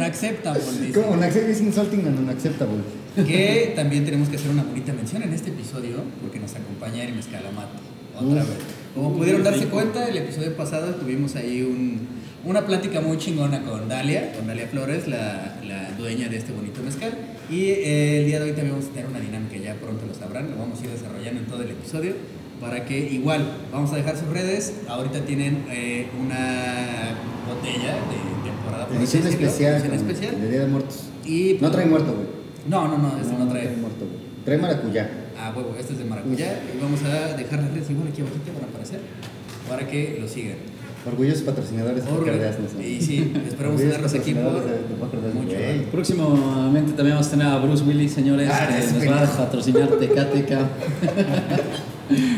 Unacceptable. 0.08 0.92
Como 0.94 1.12
unacceptable 1.12 1.52
is 1.52 1.60
insulting 1.60 2.06
and 2.06 2.18
unacceptable. 2.18 2.82
Que 3.14 3.72
también 3.74 4.04
tenemos 4.04 4.28
que 4.28 4.36
hacer 4.36 4.50
una 4.50 4.62
bonita 4.62 4.92
mención 4.92 5.22
en 5.22 5.32
este 5.32 5.50
episodio, 5.50 5.96
porque 6.22 6.38
nos 6.38 6.54
acompaña 6.54 7.02
Hermes 7.02 7.26
Calamato, 7.26 7.78
otra 8.16 8.42
Uf. 8.42 8.48
vez. 8.48 8.58
Como 8.94 9.12
pudieron 9.16 9.42
darse 9.42 9.66
cuenta, 9.66 10.08
el 10.08 10.16
episodio 10.16 10.56
pasado 10.56 10.94
tuvimos 10.94 11.34
ahí 11.36 11.62
un, 11.62 12.00
una 12.44 12.64
plática 12.66 13.00
muy 13.00 13.18
chingona 13.18 13.62
con 13.62 13.88
Dalia, 13.88 14.32
con 14.32 14.46
Dalia 14.46 14.68
Flores, 14.68 15.08
la, 15.08 15.58
la 15.66 15.90
dueña 15.98 16.28
de 16.28 16.36
este 16.36 16.52
bonito 16.52 16.80
mezcal. 16.82 17.12
Y 17.50 17.64
eh, 17.64 18.20
el 18.20 18.26
día 18.26 18.38
de 18.38 18.44
hoy 18.46 18.52
también 18.52 18.72
vamos 18.76 18.90
a 18.90 18.94
tener 18.94 19.10
una 19.10 19.20
dinámica, 19.20 19.56
ya 19.56 19.74
pronto 19.74 20.06
lo 20.06 20.14
sabrán, 20.14 20.50
lo 20.50 20.56
vamos 20.56 20.80
a 20.80 20.84
ir 20.84 20.90
desarrollando 20.90 21.40
en 21.40 21.46
todo 21.46 21.62
el 21.62 21.70
episodio, 21.70 22.14
para 22.60 22.84
que 22.84 22.98
igual 22.98 23.44
vamos 23.72 23.92
a 23.92 23.96
dejar 23.96 24.16
sus 24.16 24.28
redes. 24.28 24.74
Ahorita 24.88 25.20
tienen 25.20 25.64
eh, 25.70 26.06
una 26.24 27.14
botella 27.46 27.94
de 27.94 28.37
temporada. 28.68 28.98
Edición 28.98 29.22
decirlo, 29.24 29.46
especial. 29.46 29.74
edición 29.74 29.94
especial. 29.94 30.40
De 30.40 30.50
Día 30.50 30.60
de 30.60 30.66
Muertos. 30.66 30.96
Y, 31.24 31.58
No 31.60 31.70
trae 31.70 31.86
muerto, 31.86 32.12
güey. 32.14 32.26
No, 32.68 32.88
no, 32.88 32.98
no, 32.98 33.08
este 33.20 33.32
no, 33.36 33.48
trae. 33.48 33.76
muerto, 33.76 34.04
güey. 34.06 34.18
Trae 34.44 34.58
maracuyá. 34.58 35.08
Ah, 35.38 35.52
huevo, 35.56 35.74
este 35.78 35.92
es 35.92 35.98
de 36.00 36.04
maracuyá. 36.04 36.60
Y 36.74 36.82
vamos 36.82 37.00
a 37.04 37.36
dejar 37.36 37.60
las 37.60 37.70
redes 37.72 37.90
igual 37.90 38.08
aquí 38.08 38.20
abajo 38.22 38.36
van 38.54 38.64
a 38.64 38.68
aparecer 38.72 39.00
para 39.68 39.86
que 39.86 40.18
lo 40.20 40.26
sigan. 40.28 40.56
Orgullosos 41.06 41.42
patrocinadores 41.42 42.04
de 42.04 42.10
Orgullo- 42.10 42.24
Cardeas, 42.26 42.56
¿no? 42.58 42.82
Y 42.82 43.00
sí, 43.00 43.32
esperamos 43.46 43.80
tenerlos 43.80 44.12
aquí 44.14 44.34
por 44.34 44.64
de- 44.64 45.28
de 45.28 45.34
mucho 45.34 45.56
güey. 45.56 45.78
rato. 45.78 45.90
Próximamente 45.92 46.92
también 46.92 47.14
vamos 47.16 47.28
a 47.28 47.30
tener 47.30 47.46
a 47.46 47.58
Bruce 47.58 47.84
Willis, 47.84 48.12
señores, 48.12 48.50
Ah, 48.52 48.68
que 48.68 48.92
nos 49.06 49.08
va 49.16 49.22
a 49.22 49.26
patrocinar 49.36 49.88
Tecateca. 50.00 50.68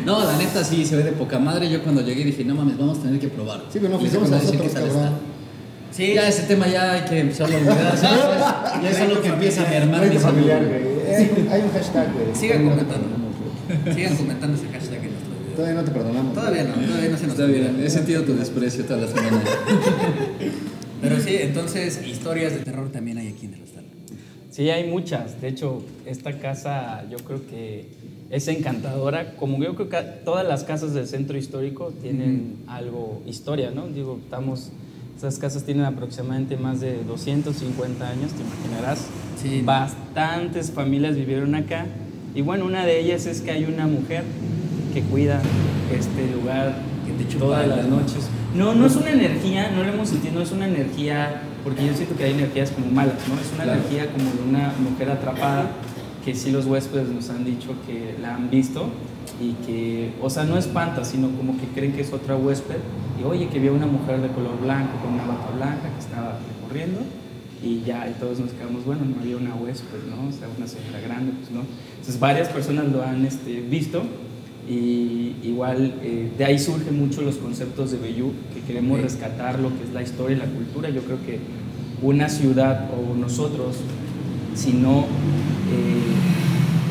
no, 0.05 0.25
la 0.25 0.37
neta 0.37 0.63
sí, 0.63 0.85
se 0.85 0.97
ve 0.97 1.03
de 1.05 1.13
poca 1.13 1.39
madre. 1.39 1.71
Yo 1.71 1.83
cuando 1.83 2.03
llegué 2.03 2.25
dije, 2.25 2.45
no 2.45 2.55
mames, 2.55 2.77
vamos 2.79 2.99
a 2.99 3.03
tener 3.03 3.19
que 3.19 3.29
probar. 3.29 3.61
Sí, 3.73 3.79
pero 3.81 3.97
no 3.97 4.03
Les 4.03 4.13
vamos 4.15 4.31
a 4.31 4.35
decir 4.37 4.59
nosotros, 4.59 4.73
qué 4.73 4.79
tal 4.81 4.89
está. 4.89 5.13
Sí, 5.93 6.15
Ya 6.15 6.29
ese 6.29 6.43
tema 6.45 6.69
ya 6.69 6.93
hay 6.93 7.03
que 7.03 7.19
empezarlo 7.21 7.57
a 7.57 7.59
olvidar. 7.59 7.95
Ya 8.83 8.91
es 8.91 9.01
algo 9.01 9.21
que 9.21 9.29
empieza 9.29 9.67
a 9.67 9.71
mermar 9.71 10.07
mi 10.09 10.17
familiar, 10.19 10.65
güey. 10.65 10.81
Hay 11.51 11.61
un- 11.63 11.71
hashtag, 11.73 12.13
güey. 12.13 12.35
Sigan 12.35 12.69
comentando. 12.69 13.07
sigan 13.95 14.17
comentando 14.17 14.57
ese 14.57 14.69
hashtag 14.69 15.05
en 15.05 15.11
nuestros 15.13 15.39
videos. 15.39 15.57
Todavía 15.57 15.81
no 15.81 15.85
te 15.85 15.91
perdonamos. 15.91 16.35
Todavía 16.35 16.65
no, 16.65 16.75
todavía 16.87 17.09
no 17.11 17.17
se 17.19 17.23
nos 17.27 17.33
Está 17.35 17.47
bien, 17.47 17.67
olvida. 17.67 17.85
he 17.87 17.91
sentido 17.91 18.23
tu 18.23 18.35
desprecio 18.37 18.85
toda 18.85 19.01
la 19.01 19.09
semana. 19.09 19.41
Pero 21.03 21.19
sí, 21.21 21.37
entonces 21.41 22.01
historias 22.07 22.53
de 22.55 22.61
terror 22.61 22.91
también 22.91 23.19
hay 23.19 23.29
aquí 23.29 23.47
en 23.47 23.55
el 23.55 23.63
hostal. 23.63 23.85
Sí, 24.51 24.69
hay 24.71 24.89
muchas. 24.89 25.41
De 25.41 25.49
hecho, 25.49 25.83
esta 26.07 26.39
casa 26.39 27.05
yo 27.11 27.19
creo 27.19 27.47
que 27.47 27.87
es 28.31 28.47
encantadora. 28.49 29.35
Como 29.37 29.63
yo 29.63 29.75
creo 29.75 29.89
que 29.89 29.97
todas 30.25 30.47
las 30.47 30.65
casas 30.65 30.93
del 30.95 31.07
centro 31.09 31.37
histórico 31.39 31.93
tienen 32.03 32.57
algo, 32.67 33.23
historia, 33.27 33.71
¿no? 33.71 33.87
Digo, 33.89 34.19
estamos, 34.23 34.71
estas 35.21 35.39
casas 35.39 35.65
tienen 35.65 35.85
aproximadamente 35.85 36.57
más 36.57 36.81
de 36.81 37.05
250 37.05 38.09
años, 38.09 38.31
te 38.33 38.43
imaginarás. 38.43 39.01
Sí. 39.37 39.61
Bastantes 39.63 40.71
familias 40.71 41.15
vivieron 41.15 41.55
acá. 41.55 41.85
Y 42.35 42.41
bueno, 42.41 42.65
una 42.65 42.87
de 42.87 43.01
ellas 43.01 43.27
es 43.27 43.43
que 43.43 43.51
hay 43.51 43.65
una 43.65 43.87
mujer 43.87 44.25
que 44.95 45.03
cuida 45.03 45.43
este 45.95 46.35
lugar 46.35 46.75
Que 47.07 47.23
te 47.23 47.35
todas 47.39 47.69
las 47.69 47.87
noches. 47.87 48.31
No, 48.55 48.75
no 48.75 48.87
es 48.87 48.97
una 48.97 49.11
energía, 49.11 49.71
no 49.73 49.83
lo 49.83 49.91
hemos 49.93 50.09
sentido, 50.09 50.33
no 50.37 50.41
es 50.41 50.53
una 50.53 50.67
energía 50.67 51.43
porque 51.65 51.87
yo 51.87 51.93
siento 51.93 52.17
que 52.17 52.25
hay 52.25 52.33
energías 52.33 52.71
como 52.71 52.87
malas, 52.87 53.17
¿no? 53.29 53.35
Es 53.39 53.53
una 53.55 53.65
Claro. 53.65 53.79
energía 53.79 54.11
como 54.11 54.25
de 54.25 54.49
una 54.49 54.73
mujer 54.91 55.11
atrapada 55.11 55.67
que 56.25 56.35
sí 56.35 56.51
los 56.51 56.65
huéspedes 56.65 57.09
nos 57.11 57.29
han 57.29 57.45
dicho 57.45 57.75
que 57.87 58.17
la 58.23 58.37
han 58.37 58.49
visto 58.49 58.89
y 59.41 59.53
que, 59.65 60.13
o 60.21 60.29
sea, 60.29 60.45
no 60.45 60.59
espanta, 60.59 61.05
sino 61.05 61.31
como 61.31 61.59
que 61.59 61.67
creen 61.69 61.93
que 61.93 62.03
es 62.03 62.13
otra 62.13 62.37
huésped 62.37 62.77
y 63.21 63.25
oye, 63.25 63.49
que 63.49 63.59
vio 63.59 63.75
una 63.75 63.87
mujer 63.87 64.21
de 64.21 64.29
color 64.29 64.61
blanco 64.61 64.93
con 65.03 65.15
una 65.15 65.27
bata 65.27 65.51
blanca 65.57 65.91
que 65.93 65.99
estaba 65.99 66.39
recorriendo 66.47 67.01
y 67.63 67.83
ya, 67.83 68.09
y 68.09 68.19
todos 68.21 68.39
nos 68.39 68.53
quedamos, 68.53 68.85
bueno, 68.85 69.03
no 69.05 69.21
había 69.21 69.37
una 69.37 69.55
huésped, 69.55 69.99
¿no? 70.09 70.29
O 70.29 70.33
sea, 70.33 70.49
una 70.57 70.67
señora 70.67 71.01
grande, 71.01 71.33
pues 71.39 71.51
no. 71.51 71.63
Entonces 71.91 72.21
varias 72.21 72.49
personas 72.49 72.91
lo 72.91 73.03
han 73.03 73.25
este, 73.25 73.61
visto 73.61 74.03
y 74.69 75.37
igual 75.43 75.95
eh, 76.03 76.31
de 76.37 76.45
ahí 76.45 76.59
surgen 76.59 76.99
mucho 76.99 77.23
los 77.23 77.37
conceptos 77.37 77.91
de 77.91 77.99
Bayou, 77.99 78.33
que 78.55 78.61
queremos 78.61 79.01
rescatar 79.01 79.59
lo 79.59 79.69
que 79.77 79.85
es 79.85 79.93
la 79.93 80.03
historia 80.03 80.37
y 80.37 80.41
la 80.41 80.47
cultura. 80.47 80.91
Yo 80.91 81.03
creo 81.03 81.19
que 81.25 81.39
una 82.03 82.29
ciudad 82.29 82.89
o 82.93 83.15
nosotros, 83.17 83.77
si 84.55 84.73
no 84.73 85.01
eh, 85.01 86.30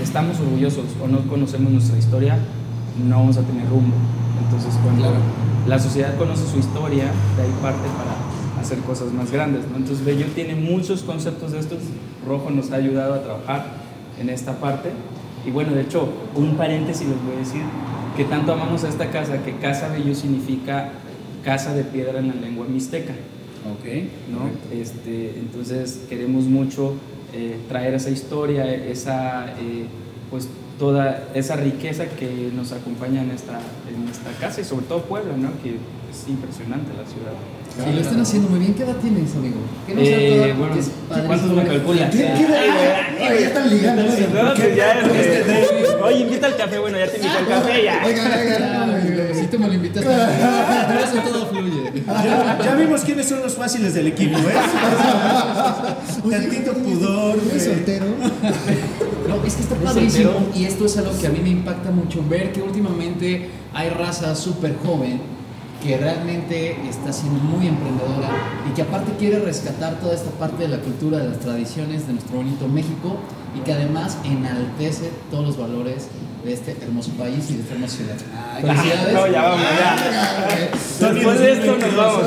estamos 0.09 0.39
orgullosos 0.39 0.85
o 1.03 1.07
no 1.07 1.19
conocemos 1.27 1.71
nuestra 1.71 1.95
historia, 1.95 2.39
no 3.07 3.17
vamos 3.17 3.37
a 3.37 3.43
tener 3.43 3.69
rumbo. 3.69 3.93
Entonces 4.43 4.73
cuando 4.81 5.03
Claro. 5.03 5.17
la 5.67 5.77
sociedad 5.77 6.17
conoce 6.17 6.47
su 6.47 6.57
historia, 6.57 7.03
de 7.37 7.43
ahí 7.43 7.53
parte 7.61 7.87
para 7.95 8.59
hacer 8.59 8.79
cosas 8.79 9.13
más 9.13 9.31
grandes. 9.31 9.69
¿no? 9.69 9.77
Entonces 9.77 10.03
Bello 10.03 10.25
tiene 10.33 10.55
muchos 10.55 11.03
conceptos 11.03 11.51
de 11.51 11.59
estos. 11.59 11.77
Rojo 12.27 12.49
nos 12.49 12.71
ha 12.71 12.77
ayudado 12.77 13.13
a 13.13 13.21
trabajar 13.21 13.67
en 14.19 14.29
esta 14.29 14.59
parte. 14.59 14.89
Y 15.45 15.51
bueno, 15.51 15.73
de 15.73 15.81
hecho, 15.81 16.09
un 16.35 16.55
paréntesis 16.55 17.07
les 17.07 17.23
voy 17.23 17.35
a 17.35 17.39
decir 17.39 17.61
que 18.17 18.25
tanto 18.25 18.53
amamos 18.53 18.83
a 18.85 18.89
esta 18.89 19.11
casa 19.11 19.43
que 19.43 19.57
Casa 19.57 19.89
Bello 19.89 20.15
significa 20.15 20.89
casa 21.45 21.75
de 21.75 21.83
piedra 21.83 22.17
en 22.17 22.29
la 22.29 22.33
lengua 22.33 22.65
mixteca. 22.67 23.13
Ok. 23.13 23.85
¿no? 24.31 24.39
correcto. 24.39 24.69
Este, 24.73 25.37
entonces 25.37 26.05
queremos 26.09 26.45
mucho 26.45 26.95
eh, 27.33 27.57
traer 27.67 27.93
esa 27.93 28.09
historia, 28.09 28.65
esa, 28.73 29.47
eh, 29.59 29.85
pues 30.29 30.47
toda 30.77 31.27
esa 31.33 31.55
riqueza 31.55 32.05
que 32.07 32.51
nos 32.55 32.71
acompaña 32.71 33.21
en 33.21 33.31
esta, 33.31 33.59
en 33.89 34.07
esta 34.09 34.31
casa 34.39 34.61
y 34.61 34.63
sobre 34.63 34.85
todo 34.85 35.01
Puebla, 35.03 35.35
¿no? 35.37 35.49
que 35.61 35.75
es 36.09 36.27
impresionante 36.27 36.91
la 36.97 37.05
ciudad. 37.05 37.33
Y 37.87 37.93
lo 37.93 38.01
están 38.01 38.19
haciendo 38.21 38.49
muy 38.49 38.59
bien. 38.59 38.73
¿Qué 38.73 38.83
edad 38.83 38.95
tienes, 38.97 39.35
amigo? 39.35 39.55
¿Qué 39.87 39.95
nos 39.95 40.03
Eh, 40.03 40.15
ha 40.43 40.47
dado? 40.47 40.59
bueno, 40.59 40.73
Que 40.73 40.79
es 40.79 40.89
padrísimo. 41.07 41.27
¿cuántos 41.27 41.51
me 41.51 41.63
calculas? 41.65 42.09
¿Qué, 42.11 42.17
qué 42.17 42.23
de- 42.23 43.29
Oye, 43.29 43.41
ya 43.41 43.47
están 43.47 43.69
ligando. 43.69 44.01
¿no? 44.03 44.43
No, 44.43 44.53
pues 44.55 44.75
ya, 44.75 44.91
este, 44.99 45.95
oye, 46.03 46.19
invita 46.19 46.47
al 46.47 46.55
café, 46.57 46.79
bueno, 46.79 46.97
ya 46.97 47.07
te 47.07 47.17
invito 47.17 47.37
al 47.37 47.47
café, 47.47 47.83
ya. 47.83 48.01
Oigan, 48.05 48.31
oigan. 48.31 49.35
Si 49.35 49.47
tú 49.47 49.59
me 49.59 49.67
lo 49.67 49.73
invitaste. 49.73 50.09
Por 50.09 50.97
eso 51.19 51.29
todo 51.29 51.45
fluye. 51.47 52.03
Ya, 52.05 52.59
ya 52.63 52.75
vimos 52.75 53.01
quiénes 53.01 53.27
son 53.27 53.41
los 53.41 53.53
fáciles 53.55 53.93
del 53.93 54.07
equipo, 54.07 54.37
¿eh? 54.37 54.43
Tantito 56.29 56.73
pudor, 56.73 57.37
¿Es 57.37 57.43
güey. 57.45 57.59
soltero? 57.59 58.05
No, 59.29 59.35
es 59.45 59.53
que 59.53 59.61
está 59.61 59.75
¿Es 59.75 59.81
padrísimo 59.81 60.31
soltero? 60.31 60.51
y 60.55 60.65
esto 60.65 60.85
es 60.85 60.97
algo 60.97 61.11
que 61.19 61.27
a 61.27 61.29
mí 61.29 61.39
me 61.43 61.49
impacta 61.49 61.91
mucho, 61.91 62.23
ver 62.27 62.51
que 62.51 62.63
últimamente 62.63 63.47
hay 63.75 63.89
raza 63.89 64.33
súper 64.35 64.75
joven 64.83 65.21
que 65.83 65.97
realmente 65.97 66.77
está 66.89 67.13
siendo 67.13 67.39
muy 67.39 67.67
emprendedora 67.67 68.29
y 68.69 68.73
que 68.73 68.81
aparte 68.81 69.11
quiere 69.17 69.39
rescatar 69.39 69.99
toda 69.99 70.13
esta 70.13 70.29
parte 70.31 70.63
de 70.63 70.69
la 70.69 70.79
cultura, 70.79 71.19
de 71.19 71.29
las 71.29 71.39
tradiciones 71.39 72.05
de 72.07 72.13
nuestro 72.13 72.37
bonito 72.37 72.67
México 72.67 73.17
y 73.55 73.61
que 73.61 73.73
además 73.73 74.17
enaltece 74.23 75.11
todos 75.31 75.45
los 75.45 75.57
valores 75.57 76.07
de 76.43 76.53
este 76.53 76.77
hermoso 76.81 77.11
país 77.11 77.49
y 77.49 77.55
de 77.55 77.61
esta 77.61 77.73
hermosa 77.73 77.97
ciudad. 77.97 78.15
Ay, 78.55 78.61
Felicidades. 78.61 79.13
No, 79.13 79.27
ya 79.27 79.41
vamos, 79.43 79.61
ya. 80.99 81.13
Después 81.13 81.39
de 81.39 81.51
esto 81.51 81.77
nos 81.77 81.95
vamos. 81.95 82.23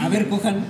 A 0.00 0.08
ver, 0.08 0.28
cojan. 0.28 0.64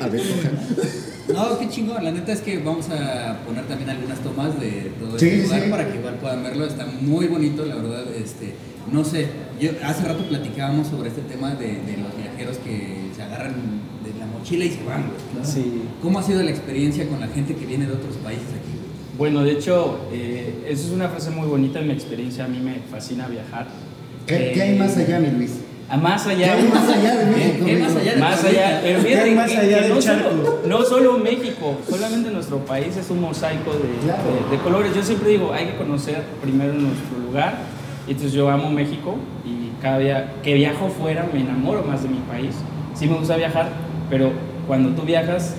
A 0.00 0.08
ver, 0.08 0.22
cojan. 0.22 1.09
No, 1.34 1.58
qué 1.58 1.68
chingón. 1.68 2.02
La 2.04 2.10
neta 2.12 2.32
es 2.32 2.40
que 2.40 2.58
vamos 2.58 2.88
a 2.90 3.38
poner 3.46 3.66
también 3.66 3.90
algunas 3.90 4.18
tomas 4.20 4.58
de 4.60 4.90
todo 5.00 5.18
Sí, 5.18 5.26
este 5.28 5.42
lugar 5.44 5.62
sí. 5.64 5.70
para 5.70 5.90
que 5.92 5.98
igual 5.98 6.14
puedan 6.14 6.42
verlo. 6.42 6.64
Está 6.66 6.86
muy 7.00 7.26
bonito, 7.26 7.64
la 7.64 7.76
verdad. 7.76 8.04
Este, 8.14 8.54
no 8.90 9.04
sé, 9.04 9.26
yo 9.60 9.70
hace 9.84 10.04
rato 10.04 10.24
platicábamos 10.28 10.88
sobre 10.88 11.08
este 11.08 11.22
tema 11.22 11.54
de, 11.54 11.66
de 11.66 11.96
los 12.02 12.16
viajeros 12.16 12.58
que 12.58 13.10
se 13.14 13.22
agarran 13.22 13.54
de 14.04 14.18
la 14.18 14.26
mochila 14.26 14.64
y 14.64 14.70
se 14.70 14.82
van, 14.84 15.04
güey. 15.08 15.44
Sí. 15.44 15.82
¿Cómo 16.02 16.18
ha 16.18 16.22
sido 16.22 16.42
la 16.42 16.50
experiencia 16.50 17.06
con 17.08 17.20
la 17.20 17.28
gente 17.28 17.54
que 17.54 17.66
viene 17.66 17.86
de 17.86 17.92
otros 17.92 18.16
países 18.16 18.46
aquí? 18.48 18.78
Bueno, 19.18 19.42
de 19.42 19.52
hecho, 19.52 20.00
eh, 20.12 20.64
eso 20.66 20.86
es 20.86 20.92
una 20.92 21.08
frase 21.08 21.30
muy 21.30 21.46
bonita 21.46 21.78
en 21.80 21.88
mi 21.88 21.92
experiencia. 21.92 22.46
A 22.46 22.48
mí 22.48 22.58
me 22.58 22.76
fascina 22.90 23.28
viajar. 23.28 23.68
¿Qué, 24.26 24.50
Eh, 24.50 24.52
qué 24.54 24.62
hay 24.62 24.78
más 24.78 24.96
allá, 24.96 25.18
mi 25.20 25.30
Luis? 25.30 25.52
A 25.90 25.96
más 25.96 26.22
¿Qué 26.22 26.30
allá. 26.30 26.52
hay 26.54 26.62
más 26.68 26.88
allá 26.88 27.16
de 27.16 27.26
México? 27.26 27.66
¿Qué 27.66 27.78
más 27.78 27.96
allá 27.96 28.14
de 28.14 28.20
Más 28.20 28.40
tu 28.40 28.46
allá, 28.46 28.68
vida? 28.68 28.80
pero 28.82 28.98
¿Qué 29.00 29.06
fíjate 29.08 29.28
hay 29.28 29.34
más 29.34 29.50
que- 29.50 29.56
allá 29.58 29.76
que 29.78 29.82
del 29.84 29.94
no, 29.94 30.00
solo, 30.02 30.58
no 30.68 30.82
solo 30.84 31.18
México, 31.18 31.76
solamente 31.88 32.30
nuestro 32.30 32.58
país 32.58 32.96
es 32.96 33.10
un 33.10 33.20
mosaico 33.20 33.72
de, 33.72 33.88
Claro. 34.04 34.22
de- 34.50 34.56
de 34.56 34.62
colores. 34.62 34.94
Yo 34.94 35.02
siempre 35.02 35.30
digo, 35.30 35.52
hay 35.52 35.66
que 35.66 35.76
conocer 35.76 36.22
primero 36.40 36.72
nuestro 36.74 37.18
lugar. 37.26 37.54
Y 38.06 38.12
entonces 38.12 38.32
yo 38.32 38.48
amo 38.50 38.70
México 38.70 39.16
y 39.44 39.70
cada 39.82 39.98
día 39.98 40.32
que 40.44 40.54
viajo 40.54 40.88
fuera 40.88 41.28
me 41.32 41.40
enamoro 41.40 41.82
más 41.82 42.02
de 42.04 42.08
mi 42.08 42.18
país. 42.20 42.54
Sí 42.94 43.06
me 43.08 43.16
gusta 43.16 43.36
viajar, 43.36 43.68
pero 44.08 44.30
cuando 44.68 44.90
tú 44.90 45.02
viajas 45.02 45.54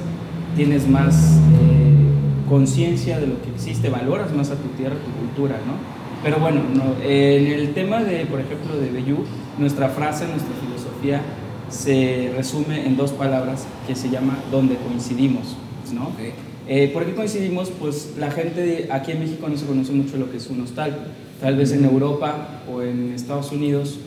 tienes 0.56 0.88
más 0.88 1.14
eh, 1.60 2.50
conciencia 2.50 3.20
de 3.20 3.28
lo 3.28 3.42
que 3.42 3.50
existe, 3.50 3.90
valoras 3.90 4.34
más 4.34 4.50
a 4.50 4.56
tu 4.56 4.68
tierra, 4.78 4.96
tu 4.96 5.12
cultura, 5.20 5.56
¿no? 5.68 6.01
Pero 6.24 6.40
bueno, 6.40 6.62
no, 6.76 6.96
en 7.04 7.48
el 7.48 7.74
tema 7.74 8.04
de, 8.04 8.26
por 8.26 8.40
ejemplo, 8.40 8.78
de 8.78 8.92
Bellú, 8.92 9.26
nuestra 9.58 9.90
frase, 9.90 10.26
nuestra 10.28 10.54
filosofía 10.64 11.22
se 11.70 12.32
resume 12.36 12.86
en 12.86 12.96
dos 12.96 13.12
palabras 13.12 13.66
que 13.88 13.96
se 13.96 14.10
llama 14.10 14.38
donde 14.52 14.76
coincidimos, 14.76 15.56
¿no? 15.94 16.10
Ok. 16.10 16.20
Eh, 16.68 16.92
¿Por 16.94 17.06
qué 17.06 17.16
coincidimos? 17.16 17.70
Pues 17.72 18.14
la 18.20 18.30
gente 18.30 18.62
de- 18.62 18.88
aquí 18.92 19.12
en 19.14 19.20
México 19.20 19.48
no 19.50 19.58
se 19.58 19.66
conoce 19.66 19.92
mucho 19.94 20.18
lo 20.18 20.30
que 20.30 20.38
es 20.38 20.48
un 20.48 20.62
hostal. 20.62 20.96
Tal 21.42 21.56
vez 21.56 21.72
en 21.72 21.86
Europa 21.86 22.62
o 22.72 22.82
en 22.84 23.14
Estados 23.14 23.52
Unidos, 23.52 23.98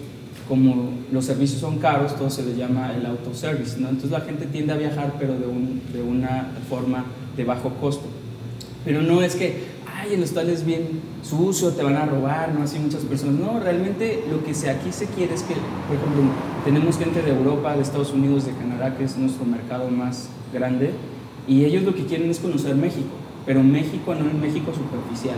como 0.48 0.90
los 1.10 1.24
servicios 1.24 1.60
son 1.60 1.78
caros, 1.78 2.14
todo 2.16 2.30
se 2.30 2.44
le 2.44 2.54
llama 2.54 2.92
el 2.96 3.04
autoservice, 3.06 3.78
¿no? 3.80 3.88
Entonces 3.88 4.12
la 4.12 4.20
gente 4.20 4.46
tiende 4.46 4.72
a 4.72 4.76
viajar, 4.76 5.14
pero 5.18 5.32
de, 5.36 5.46
un- 5.46 5.80
de 5.92 6.00
una 6.02 6.48
forma 6.68 7.06
de 7.36 7.44
bajo 7.44 7.70
costo. 7.80 8.06
Pero 8.84 9.00
no 9.02 9.20
es 9.22 9.34
que, 9.34 9.64
ay, 10.04 10.14
el 10.14 10.22
hostal 10.22 10.48
es 10.50 10.64
bien 10.64 11.00
sucio, 11.22 11.70
te 11.70 11.82
van 11.82 11.96
a 11.96 12.06
robar, 12.06 12.52
no 12.54 12.62
así 12.62 12.78
muchas 12.78 13.02
personas. 13.02 13.36
No, 13.36 13.60
realmente 13.60 14.24
lo 14.30 14.44
que 14.44 14.54
se, 14.54 14.70
aquí 14.70 14.92
se 14.92 15.06
quiere 15.06 15.34
es 15.34 15.42
que, 15.42 15.54
por 15.54 15.96
ejemplo, 15.96 16.22
tenemos 16.64 16.98
gente 16.98 17.22
de 17.22 17.30
Europa, 17.30 17.74
de 17.74 17.82
Estados 17.82 18.12
Unidos, 18.12 18.46
de 18.46 18.52
Canadá, 18.52 18.96
que 18.96 19.04
es 19.04 19.16
nuestro 19.16 19.44
mercado 19.44 19.88
más 19.88 20.28
grande, 20.52 20.92
y 21.48 21.64
ellos 21.64 21.82
lo 21.82 21.94
que 21.94 22.04
quieren 22.04 22.30
es 22.30 22.38
conocer 22.38 22.74
México, 22.74 23.10
pero 23.46 23.62
México 23.62 24.14
no 24.14 24.30
el 24.30 24.36
México 24.36 24.72
superficial, 24.72 25.36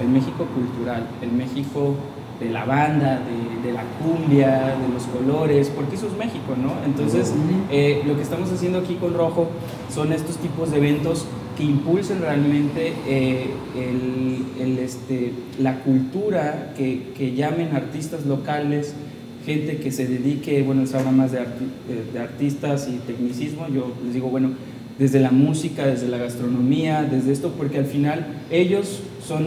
el 0.00 0.08
México 0.08 0.46
cultural, 0.54 1.06
el 1.22 1.32
México 1.32 1.94
de 2.40 2.50
la 2.50 2.66
banda, 2.66 3.20
de, 3.20 3.66
de 3.66 3.72
la 3.72 3.82
cumbia, 3.98 4.76
de 4.76 4.92
los 4.92 5.04
colores, 5.04 5.70
porque 5.74 5.96
eso 5.96 6.06
es 6.06 6.12
México, 6.18 6.54
¿no? 6.60 6.72
Entonces, 6.84 7.32
eh, 7.70 8.02
lo 8.06 8.14
que 8.14 8.22
estamos 8.22 8.52
haciendo 8.52 8.78
aquí 8.78 8.96
con 8.96 9.14
Rojo 9.14 9.48
son 9.92 10.12
estos 10.12 10.36
tipos 10.36 10.70
de 10.70 10.76
eventos 10.76 11.24
que 11.56 11.64
impulsen 11.64 12.20
realmente 12.20 12.92
eh, 13.08 13.46
el, 13.76 14.62
el, 14.62 14.78
este, 14.78 15.32
la 15.60 15.80
cultura, 15.80 16.72
que, 16.76 17.12
que 17.16 17.34
llamen 17.34 17.74
artistas 17.74 18.26
locales, 18.26 18.92
gente 19.44 19.76
que 19.78 19.90
se 19.92 20.06
dedique, 20.06 20.62
bueno, 20.62 20.86
se 20.86 20.96
habla 20.96 21.12
más 21.12 21.32
de, 21.32 21.38
arti- 21.40 22.12
de- 22.12 22.18
artistas 22.18 22.88
y 22.92 22.96
tecnicismo, 23.06 23.66
yo 23.68 23.92
les 24.04 24.14
digo, 24.14 24.28
bueno, 24.28 24.50
desde 24.98 25.20
la 25.20 25.30
música, 25.30 25.86
desde 25.86 26.08
la 26.08 26.18
gastronomía, 26.18 27.02
desde 27.04 27.32
esto, 27.32 27.52
porque 27.56 27.78
al 27.78 27.84
final 27.86 28.26
ellos 28.50 29.00
son, 29.26 29.46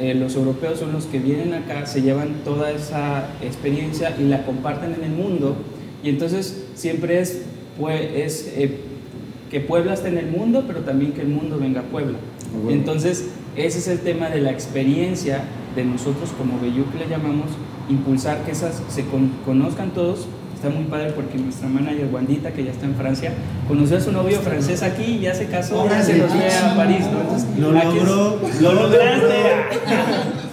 eh, 0.00 0.14
los 0.14 0.36
europeos 0.36 0.78
son 0.78 0.92
los 0.92 1.06
que 1.06 1.18
vienen 1.18 1.52
acá, 1.54 1.86
se 1.86 2.02
llevan 2.02 2.28
toda 2.44 2.70
esa 2.70 3.28
experiencia 3.42 4.14
y 4.18 4.24
la 4.24 4.44
comparten 4.46 4.94
en 4.94 5.04
el 5.04 5.10
mundo, 5.12 5.56
y 6.04 6.10
entonces 6.10 6.64
siempre 6.74 7.20
es, 7.20 7.42
pues, 7.78 8.00
es 8.14 8.52
eh, 8.56 8.70
que 9.50 9.60
Puebla 9.60 9.94
esté 9.94 10.08
en 10.08 10.18
el 10.18 10.26
mundo, 10.30 10.64
pero 10.66 10.80
también 10.80 11.12
que 11.12 11.22
el 11.22 11.28
mundo 11.28 11.58
venga 11.58 11.80
a 11.80 11.84
Puebla. 11.84 12.18
Bueno. 12.54 12.70
Entonces, 12.70 13.26
ese 13.56 13.78
es 13.78 13.88
el 13.88 13.98
tema 14.00 14.28
de 14.30 14.40
la 14.40 14.50
experiencia 14.50 15.42
de 15.74 15.84
nosotros 15.84 16.30
como 16.38 16.58
Bellú 16.60 16.84
que 16.92 16.98
le 16.98 17.08
llamamos, 17.08 17.46
impulsar 17.88 18.38
que 18.44 18.52
esas 18.52 18.80
se 18.88 19.04
con- 19.06 19.30
conozcan 19.44 19.90
todos. 19.90 20.26
Está 20.54 20.68
muy 20.68 20.84
padre 20.84 21.12
porque 21.12 21.38
nuestra 21.38 21.68
manager 21.68 22.08
Wandita, 22.12 22.52
que 22.52 22.62
ya 22.64 22.70
está 22.70 22.84
en 22.84 22.94
Francia, 22.94 23.32
conoció 23.66 23.96
a 23.96 24.00
su 24.02 24.12
novio 24.12 24.38
francés 24.40 24.82
aquí 24.82 25.04
y 25.04 25.20
ya 25.20 25.34
se 25.34 25.46
casó, 25.46 25.88
ya 25.88 26.02
se 26.02 26.18
nos 26.18 26.30
fue 26.30 26.52
a 26.52 26.76
París. 26.76 27.06
¿no? 27.10 27.20
Entonces, 27.22 27.48
Lo 27.58 27.76
es- 27.78 28.60
lograste. 28.60 29.36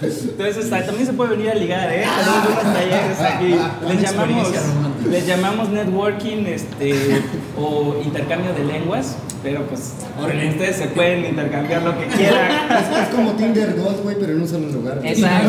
Entonces, 0.00 0.64
está- 0.64 0.86
también 0.86 1.06
se 1.06 1.12
puede 1.12 1.36
venir 1.36 1.50
a 1.50 1.54
ligar, 1.54 1.92
¿eh? 1.92 2.04
Tenemos 2.04 2.62
unos 2.62 2.74
talleres 2.74 3.20
aquí. 3.20 3.54
Les 3.86 4.02
llamamos. 4.02 4.48
Les 5.10 5.26
llamamos 5.26 5.68
networking 5.70 6.44
este, 6.46 6.94
o 7.56 7.96
intercambio 8.04 8.52
de 8.52 8.64
lenguas, 8.64 9.16
pero 9.42 9.62
pues 9.66 9.94
Órale. 10.22 10.48
ustedes 10.50 10.76
se 10.76 10.86
pueden 10.88 11.24
intercambiar 11.24 11.82
lo 11.82 11.98
que 11.98 12.06
quieran. 12.06 12.50
Es 13.02 13.14
como 13.14 13.32
Tinder 13.32 13.74
Gold, 13.76 14.02
güey, 14.02 14.16
pero 14.18 14.32
en 14.32 14.42
un 14.42 14.48
solo 14.48 14.68
lugar. 14.68 15.00
Exacto. 15.04 15.48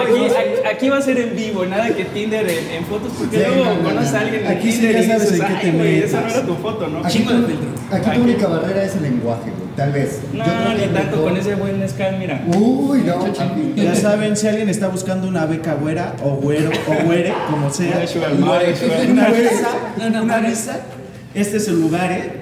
Aquí, 0.00 0.66
aquí- 0.70 0.88
va 0.88 0.98
a 0.98 1.02
ser 1.02 1.18
en 1.18 1.36
vivo, 1.36 1.64
nada 1.64 1.88
que 1.94 2.04
Tinder 2.06 2.48
en, 2.48 2.70
en 2.70 2.84
fotos, 2.84 3.12
porque 3.18 3.36
Sí, 3.38 3.42
luego 3.46 3.64
no, 3.76 3.82
conoces 3.82 4.14
a 4.14 4.20
alguien 4.20 4.44
en 4.46 4.50
Aquí 4.58 4.72
sí 4.72 4.78
Tinder 4.80 4.94
ya 4.96 5.00
y 5.00 5.06
sabes 5.06 5.32
dices, 5.32 5.40
en 5.40 5.46
qué 5.46 5.60
te 5.60 5.66
"Ay, 5.70 5.72
güey, 5.76 5.98
esa 6.00 6.16
no 6.20 6.22
metes". 6.26 6.36
era 6.38 6.46
tu 6.46 6.54
foto, 6.56 6.88
¿no? 6.88 6.98
Aquí, 7.06 7.18
tu, 7.20 7.30
de 7.32 7.54
Aquí. 7.96 8.10
tu 8.10 8.22
única 8.22 8.46
barrera 8.48 8.84
es 8.84 8.96
el 8.96 9.02
lenguaje, 9.02 9.50
güey. 9.50 9.61
Tal 9.76 9.90
vez. 9.92 10.18
No, 10.32 10.44
ni 10.44 10.80
tanto 10.92 11.16
mejor- 11.16 11.22
con 11.30 11.36
ese 11.36 11.54
buen 11.54 11.78
mezcal, 11.78 12.16
mira. 12.18 12.44
Uy, 12.54 13.02
no. 13.02 13.26
Ya 13.74 13.94
saben, 13.94 14.36
si 14.36 14.46
alguien 14.48 14.68
está 14.68 14.88
buscando 14.88 15.26
una 15.28 15.46
beca 15.46 15.74
güera 15.74 16.14
o 16.22 16.36
güero 16.36 16.70
o 16.86 17.06
güere, 17.06 17.32
como 17.50 17.70
sea, 17.72 18.04
Una 18.38 19.28
visa, 19.28 20.20
una 20.22 20.38
visa, 20.40 20.80
este 21.34 21.56
es 21.56 21.68
el 21.68 21.80
lugar, 21.80 22.12
¿eh? 22.12 22.32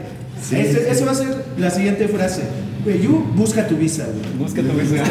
Sí, 0.42 0.56
Ese- 0.56 0.80
sí. 0.84 0.90
Esa 0.90 1.04
va 1.04 1.12
a 1.12 1.14
ser 1.14 1.44
la 1.58 1.70
siguiente 1.70 2.08
frase. 2.08 2.42
Güeyú, 2.82 3.26
busca 3.36 3.66
tu 3.68 3.76
visa, 3.76 4.06
güey. 4.06 4.38
Busca 4.38 4.62
tu 4.62 4.72
visa. 4.72 5.04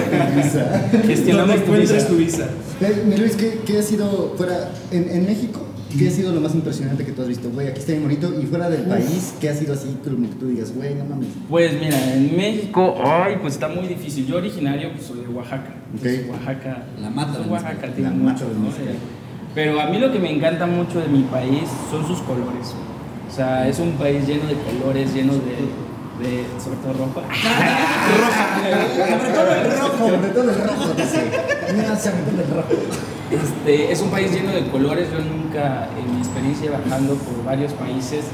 Gestionamos 1.07 1.63
tu 1.63 1.71
visa. 1.73 2.07
tu 2.07 2.15
visa. 2.15 2.45
Eh, 2.81 3.03
Mi 3.07 3.15
Luis, 3.15 3.35
¿qué, 3.35 3.59
qué 3.65 3.77
ha 3.79 3.83
sido 3.83 4.33
fuera 4.38 4.71
en, 4.91 5.07
en 5.09 5.25
México? 5.25 5.65
¿Qué 5.98 6.08
ha 6.08 6.12
sido 6.12 6.31
lo 6.31 6.39
más 6.39 6.53
impresionante 6.53 7.03
que 7.03 7.12
tú 7.12 7.24
has 7.24 7.27
visto? 7.27 7.50
Güey, 7.50 7.67
aquí 7.67 7.79
está 7.79 7.93
bien 7.93 8.03
bonito. 8.03 8.31
Y 8.39 8.46
fuera 8.46 8.69
del 8.69 8.84
país, 8.84 9.34
¿qué 9.41 9.50
ha 9.50 9.55
sido 9.55 9.74
así 9.74 9.98
como 10.03 10.29
que 10.29 10.36
tú 10.36 10.48
digas, 10.48 10.72
güey, 10.75 10.93
no 10.93 11.03
mames? 11.05 11.29
Pues 11.50 11.74
mira, 11.81 12.13
en 12.13 12.38
México, 12.38 12.96
ay, 13.03 13.38
pues 13.41 13.55
está 13.55 13.67
muy 13.69 13.88
difícil. 13.88 14.27
Yo 14.27 14.38
originario 14.38 14.91
pues, 14.93 15.05
soy 15.08 15.22
de 15.22 15.27
Oaxaca. 15.29 15.74
Entonces, 15.91 16.29
Oaxaca, 16.29 16.84
La 17.01 17.10
mata 17.10 17.39
del 17.39 17.50
Oaxaca 17.50 17.74
mezcal. 17.74 17.93
tiene 17.96 18.10
La 18.12 18.15
mucho, 18.15 18.34
mata 18.34 18.46
del 18.46 18.58
¿no? 18.60 18.65
mezcal. 18.65 18.96
Pero 19.55 19.81
a 19.81 19.88
mí 19.88 19.98
lo 19.98 20.12
que 20.12 20.19
me 20.19 20.31
encanta 20.31 20.67
mucho 20.67 21.00
de 21.00 21.08
mi 21.08 21.24
país 21.24 21.63
son 21.89 22.05
sus 22.05 22.19
colores. 22.19 22.75
O 23.27 23.36
sea, 23.36 23.67
es 23.67 23.79
un 23.79 23.93
país 23.93 24.27
lleno 24.27 24.43
de 24.46 24.55
colores, 24.55 25.12
lleno 25.13 25.34
de, 25.34 25.39
de 26.24 26.43
sobre 26.63 26.77
todo 26.77 26.93
rojo. 26.93 27.24
Sobre 29.00 29.31
todo 29.34 29.55
el 29.55 29.72
rojo. 29.79 30.08
Sobre 30.08 30.29
todo 30.29 30.50
el 30.51 30.55
rojo, 30.55 30.93
dice. 30.96 31.24
Mira, 31.75 31.96
sobre 31.98 32.17
todo 32.24 32.41
el 32.41 32.50
rojo. 32.50 32.69
Este, 33.31 33.91
es 33.91 34.01
un 34.01 34.09
país 34.09 34.31
lleno 34.31 34.51
de 34.51 34.67
colores. 34.69 35.07
Yo 35.12 35.19
nunca, 35.19 35.88
en 35.98 36.15
mi 36.15 36.19
experiencia 36.21 36.69
viajando 36.69 37.13
por 37.15 37.43
varios 37.45 37.74
países, 37.74 38.25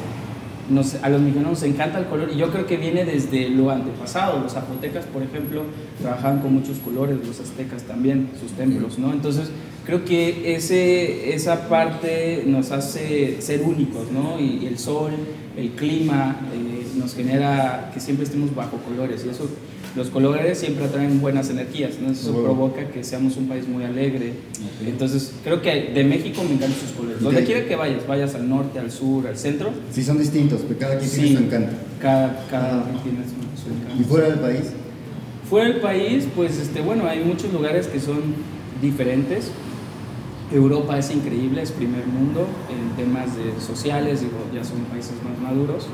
nos- 0.69 0.95
a 1.03 1.09
los 1.09 1.21
mexicanos 1.21 1.49
nos 1.51 1.63
encanta 1.63 1.99
el 1.99 2.05
color 2.05 2.29
y 2.33 2.37
yo 2.37 2.49
creo 2.51 2.65
que 2.65 2.77
viene 2.77 3.05
desde 3.05 3.49
lo 3.49 3.69
antepasado. 3.71 4.39
Los 4.39 4.53
zapotecas, 4.53 5.05
por 5.05 5.21
ejemplo, 5.21 5.63
trabajaban 6.01 6.39
con 6.39 6.53
muchos 6.53 6.77
colores, 6.79 7.17
los 7.25 7.39
aztecas 7.39 7.83
también, 7.83 8.29
sus 8.39 8.53
templos, 8.53 8.97
¿no? 8.97 9.11
Entonces, 9.11 9.49
creo 9.85 10.05
que 10.05 10.55
ese, 10.55 11.35
esa 11.35 11.67
parte 11.67 12.43
nos 12.47 12.71
hace 12.71 13.41
ser 13.41 13.61
únicos, 13.61 14.11
¿no? 14.11 14.39
Y, 14.39 14.59
y 14.63 14.65
el 14.67 14.79
sol, 14.79 15.11
el 15.57 15.69
clima, 15.71 16.37
eh, 16.53 16.87
nos 16.97 17.13
genera 17.15 17.91
que 17.93 17.99
siempre 17.99 18.25
estemos 18.25 18.55
bajo 18.55 18.77
colores 18.77 19.23
y 19.25 19.29
eso. 19.29 19.47
Los 19.95 20.09
colores 20.09 20.57
siempre 20.59 20.85
atraen 20.85 21.21
buenas 21.21 21.49
energías, 21.49 21.91
¿no? 22.01 22.11
Eso 22.11 22.31
Huevo. 22.31 22.43
provoca 22.43 22.87
que 22.89 23.03
seamos 23.03 23.37
un 23.37 23.47
país 23.47 23.65
muy 23.67 23.83
alegre. 23.85 24.33
Entonces, 24.85 25.33
creo 25.43 25.61
que 25.61 25.91
de 25.93 26.03
México 26.03 26.43
me 26.43 26.55
encantan 26.55 26.77
sus 26.79 26.91
colores. 26.91 27.21
Donde 27.21 27.43
quiera 27.45 27.65
que 27.65 27.75
vayas, 27.77 28.05
vayas 28.05 28.35
al 28.35 28.49
norte, 28.49 28.77
al 28.79 28.91
sur, 28.91 29.25
al 29.25 29.37
centro, 29.37 29.69
Sí, 29.91 30.03
son 30.03 30.17
distintos, 30.17 30.61
pero 30.67 30.79
cada 30.79 30.97
quien 30.99 31.09
tiene 31.11 31.37
su 31.37 31.43
encanto. 31.45 31.71
cada, 32.01 32.45
cada 32.49 32.79
Ah. 32.81 33.01
tiene 33.03 33.19
su, 33.23 33.63
su 33.63 33.73
encanto. 33.73 34.01
¿Y 34.01 34.03
fuera 34.03 34.29
del 34.29 34.39
país? 34.39 34.71
Fuera 35.49 35.69
del 35.69 35.79
país, 35.79 36.27
pues 36.35 36.57
este, 36.59 36.81
bueno, 36.81 37.05
hay 37.07 37.23
muchos 37.23 37.53
lugares 37.53 37.87
que 37.87 37.99
son 38.01 38.17
diferentes. 38.81 39.51
Europa 40.51 40.97
es 40.99 41.09
increíble, 41.11 41.61
es 41.61 41.71
primer 41.71 42.05
mundo 42.05 42.47
en 42.69 42.95
temas 43.01 43.35
de 43.37 43.59
sociales, 43.65 44.21
digo, 44.21 44.33
ya 44.53 44.63
son 44.63 44.79
países 44.91 45.13
más 45.23 45.39
maduros. 45.41 45.87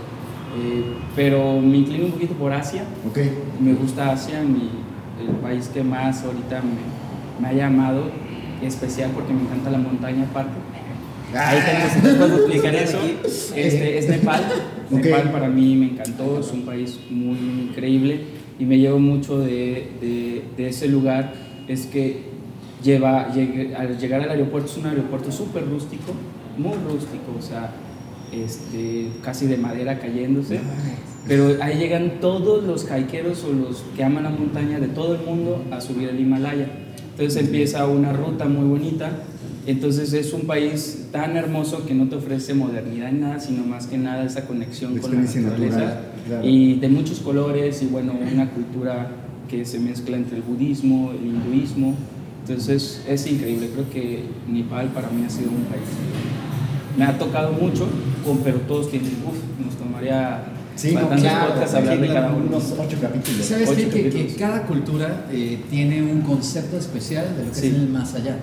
Eh, 0.57 0.83
pero 1.15 1.59
me 1.61 1.77
inclino 1.77 2.05
un 2.05 2.11
poquito 2.11 2.33
por 2.35 2.51
Asia. 2.51 2.83
Ok. 3.07 3.17
Me 3.59 3.73
gusta 3.73 4.11
Asia, 4.11 4.41
mi, 4.41 4.69
el 5.25 5.35
país 5.37 5.69
que 5.73 5.83
más 5.83 6.23
ahorita 6.23 6.61
me, 6.61 7.41
me 7.41 7.47
ha 7.47 7.53
llamado, 7.53 8.03
especial 8.61 9.11
porque 9.13 9.33
me 9.33 9.41
encanta 9.41 9.69
la 9.71 9.77
montaña 9.77 10.23
aparte. 10.23 10.53
Ahí 11.33 11.59
tenemos, 11.65 11.95
entonces 11.95 12.15
puedo 12.19 12.35
explicar 12.37 12.75
eso. 12.75 12.97
Este, 13.55 13.97
es 13.97 14.07
Nepal. 14.09 14.41
Ok. 14.91 15.03
Nepal 15.05 15.31
para 15.31 15.47
mí 15.47 15.75
me 15.75 15.85
encantó, 15.91 16.39
es 16.39 16.51
un 16.51 16.63
país 16.63 16.99
muy 17.09 17.37
increíble 17.69 18.21
y 18.59 18.65
me 18.65 18.77
llevo 18.77 18.99
mucho 18.99 19.39
de, 19.39 19.91
de, 20.01 20.43
de 20.57 20.67
ese 20.69 20.87
lugar. 20.89 21.33
Es 21.67 21.85
que 21.85 22.23
lleva, 22.83 23.31
llegue- 23.33 23.73
al 23.75 23.97
llegar 23.97 24.21
al 24.21 24.29
aeropuerto 24.31 24.69
es 24.69 24.77
un 24.77 24.87
aeropuerto 24.87 25.31
súper 25.31 25.65
rústico, 25.69 26.11
muy 26.57 26.73
rústico, 26.73 27.35
o 27.37 27.41
sea, 27.41 27.71
este, 28.31 29.07
casi 29.23 29.47
de 29.47 29.57
madera 29.57 29.99
cayéndose. 29.99 30.59
Pero 31.27 31.57
ahí 31.61 31.77
llegan 31.77 32.19
todos 32.19 32.63
los 32.63 32.85
hikeros 32.85 33.43
o 33.43 33.53
los 33.53 33.83
que 33.95 34.03
aman 34.03 34.23
la 34.23 34.29
montaña 34.31 34.79
de 34.79 34.87
todo 34.87 35.15
el 35.15 35.21
mundo 35.21 35.63
a 35.71 35.79
subir 35.79 36.09
el 36.09 36.19
Himalaya. 36.19 36.67
Entonces 37.11 37.43
empieza 37.43 37.85
una 37.85 38.11
ruta 38.13 38.45
muy 38.45 38.67
bonita. 38.67 39.11
Entonces 39.67 40.13
es 40.13 40.33
un 40.33 40.41
país 40.47 41.09
tan 41.11 41.37
hermoso 41.37 41.85
que 41.85 41.93
no 41.93 42.07
te 42.09 42.15
ofrece 42.15 42.55
modernidad 42.55 43.11
ni 43.11 43.19
nada, 43.19 43.39
sino 43.39 43.63
más 43.63 43.85
que 43.85 43.97
nada 43.99 44.23
esa 44.25 44.47
conexión 44.47 44.95
La 44.95 45.01
con 45.01 45.13
la 45.13 45.21
naturaleza. 45.21 45.77
natural, 45.77 45.97
claro. 46.27 46.47
Y 46.47 46.73
de 46.79 46.89
muchos 46.89 47.19
colores 47.19 47.83
y 47.83 47.85
bueno, 47.85 48.13
una 48.33 48.49
cultura 48.49 49.11
que 49.47 49.63
se 49.65 49.79
mezcla 49.79 50.17
entre 50.17 50.37
el 50.37 50.43
budismo, 50.43 51.11
el 51.11 51.27
hinduismo. 51.27 51.95
Entonces 52.47 53.03
es 53.07 53.27
increíble. 53.27 53.69
Creo 53.71 53.87
que 53.91 54.23
Nepal 54.49 54.87
para 54.87 55.09
mí 55.11 55.23
ha 55.25 55.29
sido 55.29 55.51
un 55.51 55.65
país. 55.65 55.83
Me 56.97 57.03
ha 57.05 57.17
tocado 57.19 57.53
mucho, 57.53 57.87
pero 58.43 58.57
todos 58.61 58.89
tienen, 58.89 59.11
uff, 59.25 59.65
nos 59.65 59.75
tomaría 59.75 60.43
Sí, 60.75 60.89
no, 60.93 61.01
bastantes 61.01 61.21
claro. 61.31 61.47
podcasts 61.51 61.75
hablar 61.75 61.99
de 61.99 62.07
cada 62.07 62.31
uno. 62.33 62.45
Unos 62.47 62.73
ocho 62.77 62.97
capítulos. 63.01 63.45
¿Sabes 63.45 63.69
Ocho 63.69 63.89
qué? 63.91 64.09
Que, 64.09 64.35
cada 64.37 64.63
cultura 64.63 65.27
eh, 65.31 65.59
tiene 65.69 66.01
un 66.01 66.21
concepto 66.21 66.77
especial 66.77 67.35
de 67.37 67.45
lo 67.45 67.51
que 67.51 67.59
Sí. 67.59 67.67
es 67.67 67.73
el 67.73 67.89
más 67.89 68.13
allá. 68.15 68.37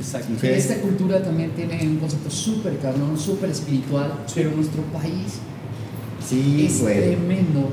Exacto. 0.00 0.46
Esta 0.46 0.80
cultura 0.80 1.22
también 1.22 1.50
tiene 1.50 1.80
un 1.86 1.98
concepto 1.98 2.30
súper 2.30 2.78
cabrón, 2.78 3.16
súper 3.18 3.50
espiritual, 3.50 4.12
pero 4.34 4.50
nuestro 4.50 4.82
país 4.84 5.38
Sí, 6.26 6.64
es 6.66 6.80
güey. 6.80 6.94
tremendo, 6.96 7.68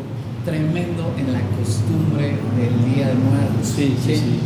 tremendo 0.45 1.13
en 1.17 1.33
la 1.33 1.39
costumbre 1.57 2.35
del 2.57 2.93
Día 2.93 3.07
de 3.07 3.13
Muertos. 3.15 3.67
Sí, 3.75 3.95
sí, 4.05 4.15
sí. 4.15 4.39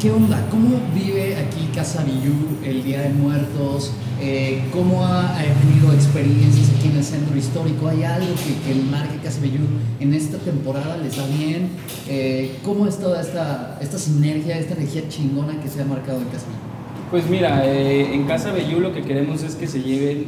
¿Qué 0.00 0.12
onda? 0.12 0.46
¿Cómo 0.48 0.80
vive 0.94 1.34
aquí 1.34 1.68
Casa 1.74 2.04
Villú 2.04 2.32
el 2.64 2.84
Día 2.84 3.02
de 3.02 3.08
Muertos? 3.08 3.90
Eh, 4.20 4.62
¿Cómo 4.72 5.04
ha, 5.04 5.36
ha 5.36 5.42
tenido 5.42 5.92
experiencias 5.92 6.70
aquí 6.78 6.86
en 6.86 6.98
el 6.98 7.02
centro 7.02 7.36
histórico? 7.36 7.88
¿Hay 7.88 8.04
algo 8.04 8.28
que, 8.36 8.72
que 8.74 8.80
marque 8.80 9.18
Casa 9.24 9.40
Villú 9.40 9.64
en 9.98 10.14
esta 10.14 10.38
temporada? 10.38 10.98
¿Les 10.98 11.18
va 11.18 11.26
bien? 11.26 11.70
Eh, 12.08 12.58
¿Cómo 12.64 12.86
es 12.86 12.98
toda 12.98 13.20
esta, 13.20 13.76
esta 13.80 13.98
sinergia, 13.98 14.56
esta 14.56 14.74
energía 14.74 15.08
chingona 15.08 15.60
que 15.60 15.68
se 15.68 15.82
ha 15.82 15.84
marcado 15.84 16.18
en 16.18 16.26
Casa 16.26 16.46
Villú? 16.46 17.10
Pues 17.10 17.28
mira, 17.28 17.66
eh, 17.66 18.14
en 18.14 18.24
Casa 18.28 18.52
Bellú 18.52 18.78
lo 18.78 18.92
que 18.92 19.02
queremos 19.02 19.42
es 19.42 19.56
que 19.56 19.66
se 19.66 19.82
lleven 19.82 20.26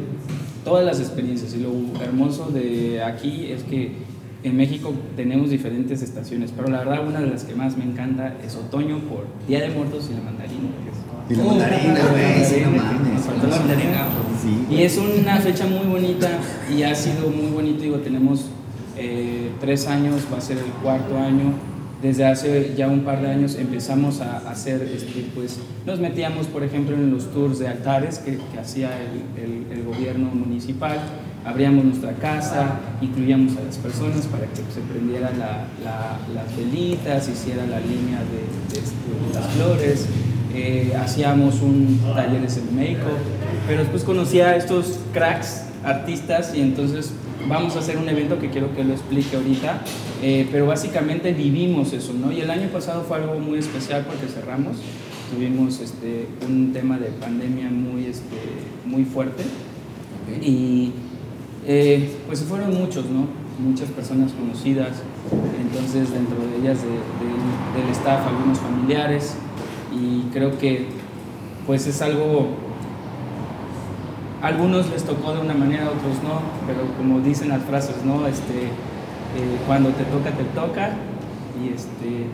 todas 0.64 0.84
las 0.84 0.98
experiencias 0.98 1.54
y 1.54 1.58
lo 1.58 1.70
hermoso 2.02 2.50
de 2.50 3.04
aquí 3.04 3.52
es 3.52 3.62
que 3.62 3.92
en 4.42 4.56
México 4.56 4.92
tenemos 5.16 5.50
diferentes 5.50 6.02
estaciones, 6.02 6.52
pero 6.56 6.68
la 6.68 6.78
verdad 6.78 7.06
una 7.06 7.20
de 7.20 7.26
las 7.28 7.44
que 7.44 7.54
más 7.54 7.76
me 7.76 7.84
encanta 7.84 8.34
es 8.44 8.56
otoño 8.56 8.98
por 9.00 9.26
Día 9.46 9.60
de 9.60 9.70
Muertos 9.70 10.08
y 10.10 10.14
la 10.14 10.22
mandarina. 10.22 10.68
que 10.82 10.90
es- 10.90 11.00
Y 11.30 11.34
la 11.36 11.44
mandarina, 11.44 12.00
güey. 12.10 12.44
Sí, 12.44 12.56
no 12.64 12.70
mames. 12.70 13.12
Nos 13.14 13.22
faltó 13.24 13.46
la 13.46 13.56
mandarina. 13.56 14.06
Sí. 14.42 14.74
Y 14.74 14.82
es 14.82 14.98
una 14.98 15.36
fecha 15.36 15.66
muy 15.66 15.86
bonita 15.86 16.28
y 16.74 16.82
ha 16.82 16.94
sido 16.94 17.28
muy 17.30 17.50
bonito. 17.52 17.82
Digo, 17.82 17.96
tenemos 17.98 18.46
eh, 18.96 19.50
tres 19.60 19.86
años, 19.86 20.26
va 20.32 20.38
a 20.38 20.40
ser 20.40 20.58
el 20.58 20.64
cuarto 20.82 21.16
año. 21.18 21.52
Desde 22.02 22.24
hace 22.24 22.72
ya 22.76 22.88
un 22.88 23.00
par 23.00 23.20
de 23.20 23.28
años 23.30 23.56
empezamos 23.56 24.20
a 24.22 24.38
hacer, 24.50 24.82
este, 24.94 25.26
pues 25.34 25.58
nos 25.86 26.00
metíamos, 26.00 26.46
por 26.46 26.64
ejemplo, 26.64 26.96
en 26.96 27.10
los 27.10 27.30
tours 27.30 27.58
de 27.58 27.68
altares 27.68 28.18
que, 28.18 28.38
que 28.52 28.58
hacía 28.58 28.90
el, 28.98 29.42
el- 29.42 29.78
el 29.78 29.84
gobierno 29.84 30.30
municipal. 30.34 30.98
Abríamos 31.44 31.84
nuestra 31.84 32.12
casa, 32.14 32.80
incluíamos 33.00 33.56
a 33.56 33.62
las 33.62 33.78
personas 33.78 34.26
para 34.26 34.46
que 34.46 34.56
se 34.56 34.80
prendiera 34.92 35.30
la- 35.30 35.64
la- 35.82 36.18
las 36.34 36.56
velitas, 36.56 37.28
hiciera 37.28 37.64
la 37.66 37.80
línea 37.80 38.18
de, 38.20 38.74
de- 38.74 39.28
de 39.28 39.34
las 39.34 39.46
flores. 39.54 40.06
Eh, 40.54 40.92
hacíamos 41.00 41.62
un 41.62 42.00
talleres 42.14 42.56
en 42.58 42.74
make 42.76 42.96
pero 43.68 43.82
después 43.82 44.02
conocí 44.02 44.40
a 44.40 44.56
estos 44.56 44.98
cracks 45.14 45.62
artistas 45.84 46.52
y 46.56 46.60
entonces 46.60 47.12
vamos 47.48 47.76
a 47.76 47.78
hacer 47.78 47.96
un 47.98 48.08
evento 48.08 48.38
que 48.40 48.50
quiero 48.50 48.74
que 48.74 48.82
lo 48.82 48.92
explique 48.92 49.36
ahorita, 49.36 49.80
eh, 50.22 50.48
pero 50.50 50.66
básicamente 50.66 51.32
vivimos 51.32 51.92
eso, 51.92 52.12
¿no? 52.14 52.32
Y 52.32 52.40
el 52.40 52.50
año 52.50 52.68
pasado 52.68 53.04
fue 53.04 53.18
algo 53.18 53.38
muy 53.38 53.58
especial 53.60 54.04
porque 54.04 54.26
cerramos, 54.26 54.76
tuvimos 55.32 55.78
este, 55.80 56.26
un 56.46 56.72
tema 56.72 56.98
de 56.98 57.06
pandemia 57.10 57.70
muy, 57.70 58.06
este, 58.06 58.36
muy 58.84 59.04
fuerte 59.04 59.44
y 60.42 60.92
eh, 61.66 62.16
pues 62.26 62.42
fueron 62.44 62.74
muchos, 62.74 63.04
¿no? 63.06 63.26
Muchas 63.64 63.88
personas 63.90 64.32
conocidas, 64.32 65.02
entonces 65.60 66.10
dentro 66.12 66.36
de 66.38 66.56
ellas 66.62 66.78
de- 66.82 66.88
de- 66.88 67.82
del 67.82 67.90
staff 67.92 68.26
algunos 68.26 68.58
familiares 68.58 69.34
y 69.92 70.22
creo 70.32 70.56
que 70.58 70.86
pues 71.66 71.86
es 71.86 72.00
algo 72.00 72.48
algunos 74.42 74.88
les 74.90 75.04
tocó 75.04 75.32
de 75.34 75.40
una 75.40 75.52
manera, 75.54 75.84
otros 75.84 76.22
no, 76.24 76.40
pero 76.66 76.80
como 76.96 77.20
dicen 77.20 77.50
las 77.50 77.62
frases, 77.62 77.96
¿no? 78.04 78.26
Este, 78.26 78.62
eh, 78.64 79.56
cuando 79.66 79.90
te 79.90 80.04
toca, 80.04 80.30
te 80.30 80.44
toca. 80.54 80.90
Y 81.62 81.68
este. 81.74 82.26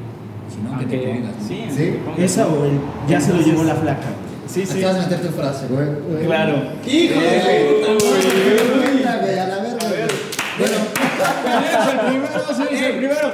Si 0.49 0.63
no, 0.63 0.79
que 0.79 0.85
aunque- 0.85 0.99
te 0.99 1.15
pongas, 1.15 1.37
¿no? 1.43 1.49
Sí, 1.49 1.65
Sí, 1.69 1.77
que 1.77 1.91
te 1.91 1.99
pongas. 1.99 2.19
Esa 2.21 2.47
o 2.47 2.65
el 2.65 2.79
ya 3.09 3.21
se 3.21 3.33
lo 3.35 3.41
llevó 3.41 3.65
la 3.65 3.75
flaca. 3.75 4.07
Sí, 4.49 4.65
sí. 4.67 4.79
Acabas 4.79 5.09
de 5.09 5.17
meter 5.17 5.27
tu 5.29 5.37
frase. 5.37 5.67
Güey, 5.69 5.87
güey. 6.11 6.25
Claro. 6.27 6.63
¡Hijo 6.87 7.21
de 7.21 7.67
puta, 7.69 9.19
güey! 9.21 9.39
A 9.39 9.47
la 9.49 9.57
verga. 9.63 9.87
güey. 9.89 10.27
Eres 10.59 11.89
el 11.93 11.99
primero, 11.99 12.69
eres 12.71 12.83
el 12.83 12.97
primero. 12.97 13.33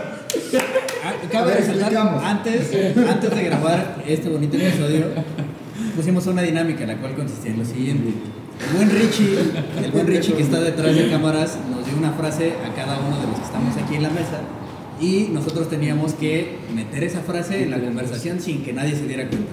Ah, 1.05 1.13
Cabe 1.31 1.55
resaltar, 1.55 1.97
antes, 2.25 2.71
antes 3.09 3.31
de 3.35 3.45
grabar 3.45 4.03
este 4.07 4.29
bonito 4.29 4.57
episodio, 4.57 5.07
pusimos 5.95 6.27
una 6.27 6.43
dinámica, 6.43 6.87
la 6.87 6.97
cual 6.97 7.15
consistía 7.15 7.53
en 7.53 7.59
lo 7.59 7.65
siguiente. 7.65 8.13
El 8.71 8.77
buen 8.77 8.91
Richie, 8.91 9.39
el 9.85 9.91
buen 9.91 10.07
Richie 10.07 10.35
que 10.35 10.43
está 10.43 10.61
detrás 10.61 10.95
de 10.95 11.11
cámaras, 11.11 11.59
nos 11.71 11.85
dio 11.87 11.97
una 11.97 12.13
frase 12.13 12.55
a 12.65 12.75
cada 12.75 12.99
uno 12.99 13.19
de 13.21 13.27
los 13.27 13.39
que 13.39 13.45
estamos 13.45 13.77
aquí 13.77 13.97
en 13.97 14.03
la 14.05 14.11
mesa 14.11 14.41
y 15.01 15.29
nosotros 15.33 15.69
teníamos 15.69 16.15
que 16.15 16.59
meter 16.75 17.03
esa 17.05 17.21
frase 17.21 17.63
en 17.65 17.71
la 17.71 17.79
conversación 17.81 18.41
sin 18.41 18.63
que 18.65 18.73
nadie 18.73 18.95
se 18.95 19.07
diera 19.07 19.29
cuenta. 19.29 19.51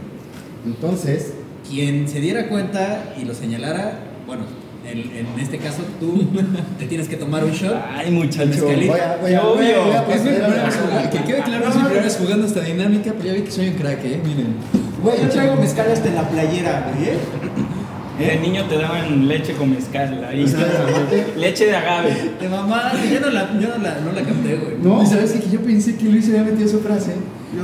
Entonces, 0.66 1.34
Quien 1.68 2.08
se 2.08 2.20
diera 2.20 2.48
cuenta 2.48 3.14
y 3.20 3.26
lo 3.26 3.34
señalara, 3.34 4.00
bueno, 4.26 4.44
en, 4.86 4.98
en 5.00 5.40
este 5.40 5.58
caso 5.58 5.84
tú 6.00 6.28
te 6.80 6.86
tienes 6.86 7.08
que 7.08 7.16
tomar 7.16 7.44
un 7.44 7.52
shot. 7.52 7.76
Ay, 7.96 8.10
muchacho. 8.12 8.66
Voy 8.66 8.90
a, 8.90 9.18
voy 9.22 9.34
a, 9.34 9.44
Obvio. 9.44 9.84
voy 9.84 9.94
a, 9.96 10.02
voy 10.02 10.14
a 10.14 10.16
Es 10.16 10.24
mi 10.24 10.30
proceder 10.32 10.44
a 10.44 10.48
primera 10.48 10.66
vez 10.66 10.76
la- 10.76 10.82
jugando- 10.82 11.10
Que 11.12 11.24
quede 11.24 11.42
claro, 11.44 11.68
es 11.70 11.76
mi 11.76 11.82
primera 11.84 12.04
vez 12.04 12.18
jugando 12.18 12.48
esta 12.48 12.62
dinámica, 12.62 13.14
pero 13.14 13.26
ya 13.26 13.34
vi 13.34 13.42
que 13.42 13.52
soy 13.52 13.68
un 13.70 13.74
crack, 13.76 14.04
eh. 14.06 14.20
Miren. 14.24 14.56
Güey, 15.04 15.22
yo 15.22 15.30
traigo 15.30 15.56
mezcal 15.58 15.92
hasta 15.92 16.08
en 16.10 16.16
la 16.16 16.28
playera, 16.28 16.92
güey. 16.94 17.10
¿eh? 17.10 17.18
De 18.20 18.38
niño 18.40 18.66
te 18.66 18.78
daban 18.78 19.28
leche 19.30 19.54
con 19.54 19.70
mezcal 19.70 20.26
ahí. 20.30 20.44
O 20.44 20.48
sea, 20.48 20.60
leche 21.38 21.66
de 21.68 21.76
agave. 21.76 22.32
De 22.42 22.50
mamá, 22.50 22.92
yo 23.12 23.20
no 23.22 23.30
la, 23.30 23.50
yo 23.60 23.68
no 23.70 23.78
la, 23.84 24.00
no 24.02 24.12
la 24.12 24.22
capté, 24.24 24.56
güey. 24.56 24.76
¿No? 24.84 25.02
Y 25.02 25.06
sabes 25.06 25.32
qué? 25.34 25.40
que 25.40 25.50
yo 25.52 25.62
pensé 25.62 25.96
que 25.96 26.06
Luis 26.06 26.28
había 26.30 26.44
metido 26.44 26.68
su 26.68 26.80
frase. 26.82 27.14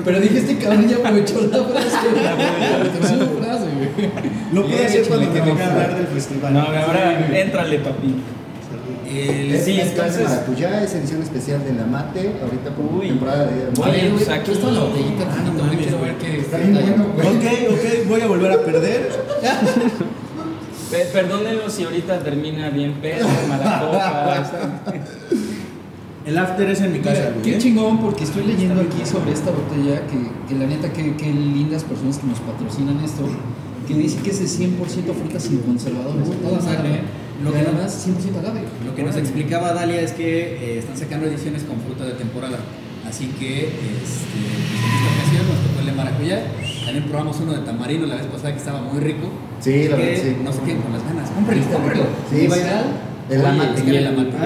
Pero 0.03 0.19
dije, 0.19 0.37
este 0.39 0.57
cabrón 0.57 0.87
ya 0.89 0.95
aprovechó 0.97 1.41
la 1.41 1.63
frase. 1.63 1.97
Aprovechó 2.75 3.25
su 3.25 3.37
frase, 3.39 3.65
güey. 3.75 4.09
Lo 4.53 4.63
pude 4.63 4.73
Bien, 4.75 4.85
hacer 4.87 5.03
cuando 5.07 5.33
que 5.33 5.39
toca 5.39 5.53
no. 5.65 5.71
hablar 5.71 5.95
del 5.97 6.07
festival. 6.07 6.53
No, 6.53 6.59
ahora 6.61 7.27
éntrale, 7.39 7.79
papi. 7.79 8.15
El- 9.07 9.53
Es 9.55 9.63
Sí, 9.65 9.79
entonces- 9.79 10.27
maracuyá, 10.27 10.83
es 10.83 10.93
edición 10.95 11.21
especial 11.21 11.63
de 11.63 11.73
la 11.73 11.85
mate, 11.85 12.31
ahorita 12.43 12.71
por 12.71 12.85
Uy. 12.99 13.07
temporada 13.09 13.45
de 13.45 13.53
Día 13.55 13.65
de 13.65 13.81
Oye, 13.81 14.09
pues 14.15 14.29
aquí- 14.29 14.51
está 14.51 14.71
la 14.71 14.79
botellita 14.81 15.23
Ah, 15.31 15.41
no 15.45 15.53
mames, 15.63 15.77
Quiero 15.77 16.01
ver 16.01 16.15
qué 16.15 16.39
Está 16.39 16.57
bien 16.57 16.73
bueno, 16.73 17.05
güey. 17.13 17.27
Ok, 17.27 17.43
ok, 17.71 18.07
voy 18.09 18.21
a 18.21 18.27
volver 18.27 18.51
a 18.51 18.57
perder. 18.65 19.09
Pe- 20.91 21.05
Perdónenlo 21.13 21.69
si 21.69 21.83
ahorita 21.83 22.19
termina 22.19 22.69
bien 22.69 22.93
pedo, 22.95 23.27
mala 23.47 23.79
copa. 23.79 24.43
El 26.25 26.37
after 26.37 26.67
es 26.69 26.81
en 26.81 26.91
mi 26.93 26.99
casa, 26.99 27.29
güey. 27.31 27.43
qué 27.43 27.55
¿eh? 27.55 27.57
chingón 27.59 27.99
porque 27.99 28.23
estoy 28.23 28.45
leyendo 28.45 28.81
aquí 28.81 29.05
sobre 29.05 29.31
esta 29.31 29.51
botella 29.51 30.01
que, 30.07 30.17
que 30.49 30.59
la 30.59 30.65
neta 30.65 30.91
qué, 30.91 31.15
qué 31.15 31.31
lindas 31.31 31.83
personas 31.83 32.17
que 32.17 32.25
nos 32.27 32.39
patrocinan 32.39 32.99
esto 33.03 33.23
que 33.87 33.93
dice 33.93 34.17
que 34.23 34.31
es 34.31 34.39
de 34.39 34.65
100% 34.65 34.79
frutas 35.13 35.43
sin 35.43 35.59
conservadores 35.59 36.25
toda 36.41 36.59
madre 36.61 37.01
Lo 37.43 37.51
lo 37.51 37.55
que 37.55 37.61
no- 37.61 37.69
además 37.69 38.07
100% 38.07 38.39
agave 38.39 38.61
Lo 38.85 38.95
que 38.95 39.03
nos 39.03 39.15
explicaba 39.17 39.73
Dalia 39.73 40.01
es 40.01 40.13
que 40.13 40.55
eh, 40.55 40.79
están 40.79 40.97
sacando 40.97 41.27
ediciones 41.27 41.61
con 41.63 41.77
fruta 41.81 42.05
de 42.05 42.13
temporada. 42.13 42.57
Así 43.07 43.27
que 43.39 43.67
este, 43.67 43.69
pues, 43.69 44.25
en 44.81 44.89
esta 44.97 45.13
ocasión 45.13 45.43
nos 45.47 45.61
tocó 45.61 45.79
el 45.81 45.85
de 45.85 45.91
maracuyá. 45.91 46.41
También 46.85 47.05
probamos 47.05 47.37
uno 47.39 47.51
de 47.53 47.59
tamarindo 47.59 48.07
la 48.07 48.15
vez 48.15 48.25
pasada 48.25 48.51
que 48.53 48.57
estaba 48.57 48.81
muy 48.81 48.99
rico. 48.99 49.29
Sí, 49.59 49.87
la 49.89 49.95
Que 49.97 50.01
verdad, 50.03 50.23
sí. 50.23 50.37
No 50.43 50.51
se 50.51 50.59
queden 50.61 50.81
con 50.81 50.91
las 50.91 51.03
ganas. 51.05 51.29
Cómprenlo, 51.29 51.65
cómprenlo. 51.69 52.05
Sí, 52.31 52.47
El 53.29 53.41
la 53.41 53.51
mate. 53.53 53.81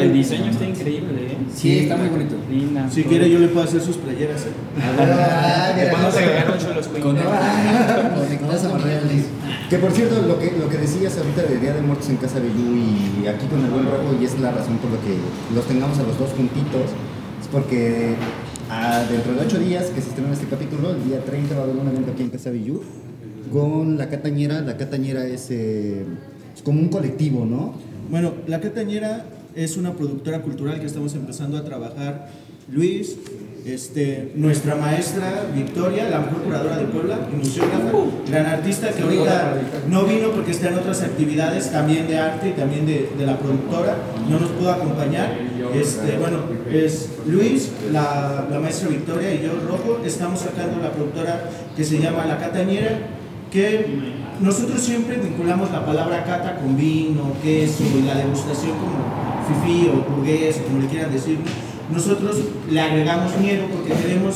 Diseño 0.10 0.52
está 0.52 0.65
increíble, 0.65 1.34
¿eh? 1.34 1.38
Sí, 1.54 1.80
está 1.80 1.98
muy 1.98 2.08
bonito. 2.08 2.36
Linda. 2.50 2.89
Si 2.89 3.04
quiere, 3.04 3.30
yo 3.30 3.39
le 3.39 3.50
puedo 3.50 3.65
hacer 3.65 3.82
sus 3.82 3.98
playeras. 3.98 4.46
agregar 6.15 6.54
ocho 6.56 6.74
los 6.74 6.88
Que 9.70 9.78
por 9.78 9.92
cierto, 9.92 10.22
lo 10.26 10.39
que, 10.39 10.54
lo 10.58 10.70
que 10.70 10.78
decías 10.78 11.18
ahorita 11.18 11.44
de 11.44 11.58
Día 11.60 11.74
de 11.74 11.82
Muertos 11.82 12.10
en 12.10 12.18
Casa 12.18 12.39
Bellú 12.39 12.78
y 13.24 13.28
aquí 13.28 13.48
con 13.48 13.63
el 13.65 13.70
buen 13.70 13.86
rojo, 13.86 14.15
y 14.20 14.26
es 14.26 14.39
la 14.39 14.52
razón 14.52 14.78
por 14.78 14.92
la 14.92 14.98
que 15.02 15.18
los 15.54 15.65
tengamos 15.65 16.00
a 16.00 16.04
los 16.04 16.18
dos 16.18 16.30
juntitos, 16.32 16.89
es 17.42 17.48
porque 17.52 18.15
ah, 18.70 19.04
dentro 19.10 19.34
de 19.34 19.42
ocho 19.42 19.60
días 19.60 19.88
que 19.88 20.02
se 20.02 20.10
estrena 20.10 20.32
este 20.32 20.48
capítulo, 20.48 20.92
el 20.92 21.04
día 21.04 21.24
30 21.26 21.54
va 21.56 21.62
a 21.62 21.63
haber 21.65 21.76
un 21.76 21.88
evento 21.89 22.12
aquí 22.12 22.24
en 22.24 22.30
Casa 22.30 22.50
Bellú 22.50 22.82
con 23.52 23.98
la 23.98 24.08
Catañera. 24.10 24.62
La 24.62 24.78
Catañera 24.78 25.26
es, 25.26 25.48
eh, 25.52 26.06
es 26.56 26.62
como 26.62 26.80
un 26.80 26.88
colectivo, 26.88 27.46
¿no? 27.46 27.88
Bueno, 28.10 28.34
La 28.48 28.60
Catañera 28.60 29.24
es 29.56 29.78
una 29.78 29.93
productora 29.93 30.41
cultural 30.41 30.80
que 30.80 30.88
estamos 30.88 31.13
empezando 31.13 31.58
a 31.58 31.63
trabajar. 31.63 32.30
Luis, 32.72 33.17
este, 33.65 34.32
nuestra 34.36 34.76
maestra 34.76 35.45
Victoria, 35.56 36.10
la 36.10 36.19
mejor 36.22 36.41
curadora 36.41 36.78
de 36.78 36.86
Puebla 36.86 37.19
y 37.32 37.36
museógrafa, 37.36 37.91
gran 38.28 38.45
artista 38.48 38.89
que 38.89 39.04
ahorita 39.04 39.62
no 39.89 40.06
vino 40.06 40.32
porque 40.32 40.52
está 40.52 40.69
en 40.69 40.80
otras 40.80 41.04
actividades 41.04 41.72
también 41.72 42.08
de 42.08 42.17
arte 42.17 42.50
y 42.50 42.54
también 42.54 42.88
de, 42.88 43.12
de 43.15 43.26
la 43.28 43.38
productora, 43.38 43.95
no 44.28 44.39
nos 44.39 44.50
pudo 44.52 44.72
acompañar. 44.72 45.36
Este, 45.76 46.17
bueno, 46.17 46.39
es 46.72 47.10
Luis, 47.28 47.69
la, 47.91 48.48
la 48.50 48.60
maestra 48.60 48.89
Victoria 48.89 49.36
y 49.36 49.43
yo, 49.43 49.52
Rojo, 49.67 50.02
estamos 50.04 50.39
sacando 50.39 50.82
la 50.82 50.91
productora 50.91 51.48
que 51.76 51.84
se 51.84 52.00
llama 52.00 52.26
La 52.26 52.39
Catañera, 52.39 52.98
que 53.52 53.86
nosotros 54.41 54.82
siempre 54.82 55.17
vinculamos 55.17 55.71
la 55.71 55.86
palabra 55.86 56.23
cata 56.23 56.56
con 56.56 56.78
vino, 56.78 57.34
queso 57.43 57.84
la 58.06 58.15
degustación 58.15 58.71
como 58.78 58.99
fifí 59.47 59.89
o 59.89 60.10
burgués, 60.10 60.62
como 60.65 60.80
le 60.80 60.88
quieran 60.88 61.12
decir. 61.12 61.39
Nosotros 61.91 62.38
le 62.69 62.80
agregamos 62.80 63.38
miedo 63.38 63.65
porque 63.73 63.93
queremos 64.02 64.36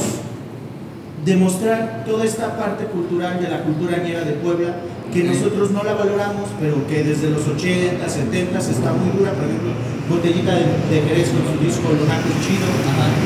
demostrar 1.23 2.03
toda 2.05 2.25
esta 2.25 2.57
parte 2.57 2.85
cultural 2.85 3.39
de 3.41 3.49
la 3.49 3.61
cultura 3.63 3.97
ñera 3.97 4.23
de 4.23 4.33
Puebla 4.33 4.75
que 5.13 5.23
nosotros 5.23 5.69
no 5.69 5.83
la 5.83 5.93
valoramos, 5.93 6.49
pero 6.59 6.81
que 6.87 7.03
desde 7.03 7.29
los 7.29 7.47
80, 7.47 8.01
70 8.01 8.57
está 8.57 8.93
muy 8.97 9.13
dura, 9.13 9.31
por 9.37 9.45
ejemplo, 9.45 9.69
Botellita 10.09 10.57
de, 10.57 10.65
de 10.89 10.97
Jerez 11.05 11.29
con 11.29 11.45
su 11.53 11.63
disco 11.63 11.85
Lonaco 11.93 12.33
Chido, 12.41 12.65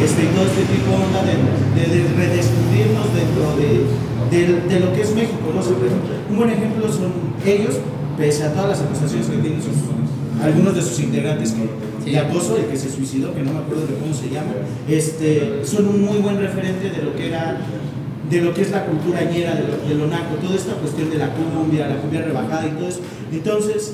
este, 0.04 0.28
y 0.28 0.30
todo 0.36 0.46
este 0.46 0.68
tipo 0.68 0.92
de 0.92 1.00
onda 1.00 1.24
de, 1.24 1.40
de, 1.80 1.86
de 1.88 2.02
redescubrirnos 2.12 3.08
dentro 3.16 3.56
de, 3.56 4.80
lo 4.84 4.94
que 4.94 5.02
es 5.02 5.16
México, 5.16 5.48
¿no? 5.56 5.64
Un 5.64 6.36
buen 6.36 6.50
ejemplo 6.52 6.92
son 6.92 7.16
ellos, 7.46 7.80
pese 8.18 8.44
a 8.44 8.54
todas 8.54 8.78
las 8.78 8.82
acusaciones 8.82 9.28
que 9.28 9.38
tienen 9.38 9.64
sus, 9.64 9.80
algunos 10.44 10.76
de 10.76 10.82
sus 10.82 11.00
integrantes 11.00 11.56
que, 11.56 12.12
de 12.12 12.20
acoso, 12.20 12.58
el 12.58 12.66
que 12.66 12.78
se 12.78 12.92
suicidó, 12.92 13.34
que 13.34 13.42
no 13.42 13.54
me 13.54 13.60
acuerdo 13.60 13.88
de 13.88 13.96
cómo 13.96 14.14
se 14.14 14.30
llama, 14.30 14.52
este, 14.88 15.64
son 15.64 15.88
un 15.88 16.04
muy 16.04 16.18
buen 16.20 16.38
referente 16.38 16.90
de 16.90 17.02
lo 17.02 17.16
que 17.16 17.28
era 17.28 17.58
de 18.30 18.42
lo 18.42 18.54
que 18.54 18.62
es 18.62 18.72
la 18.72 18.86
cultura 18.86 19.22
ñera, 19.24 19.56
de 19.56 19.64
lo, 19.64 19.78
de 19.78 19.96
lo 19.96 20.08
naco, 20.08 20.36
toda 20.42 20.56
esta 20.56 20.74
cuestión 20.74 21.10
de 21.10 21.18
la 21.18 21.30
cumbia, 21.30 21.88
la 21.88 21.98
cumbia 21.98 22.22
rebajada 22.22 22.68
y 22.68 22.72
todo 22.72 22.88
eso. 22.88 23.02
Entonces, 23.32 23.94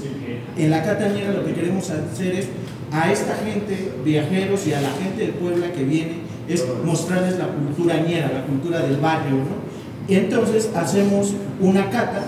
en 0.58 0.70
la 0.70 0.84
catañera 0.84 1.34
lo 1.34 1.46
que 1.46 1.54
queremos 1.54 1.90
hacer 1.90 2.36
es 2.36 2.48
a 2.92 3.12
esta 3.12 3.36
gente, 3.36 3.92
viajeros 4.06 4.68
y 4.68 4.74
a 4.74 4.82
la 4.82 4.92
gente 4.92 5.28
de 5.28 5.34
Puebla 5.34 5.72
que 5.72 5.84
viene, 5.84 6.22
es 6.48 6.66
mostrarles 6.84 7.38
la 7.38 7.48
cultura 7.48 7.98
ñera, 8.02 8.32
la 8.34 8.46
cultura 8.46 8.80
del 8.80 8.98
barrio, 8.98 9.38
¿no? 9.38 9.64
Entonces 10.08 10.70
hacemos 10.76 11.34
una 11.62 11.90
cata, 11.90 12.24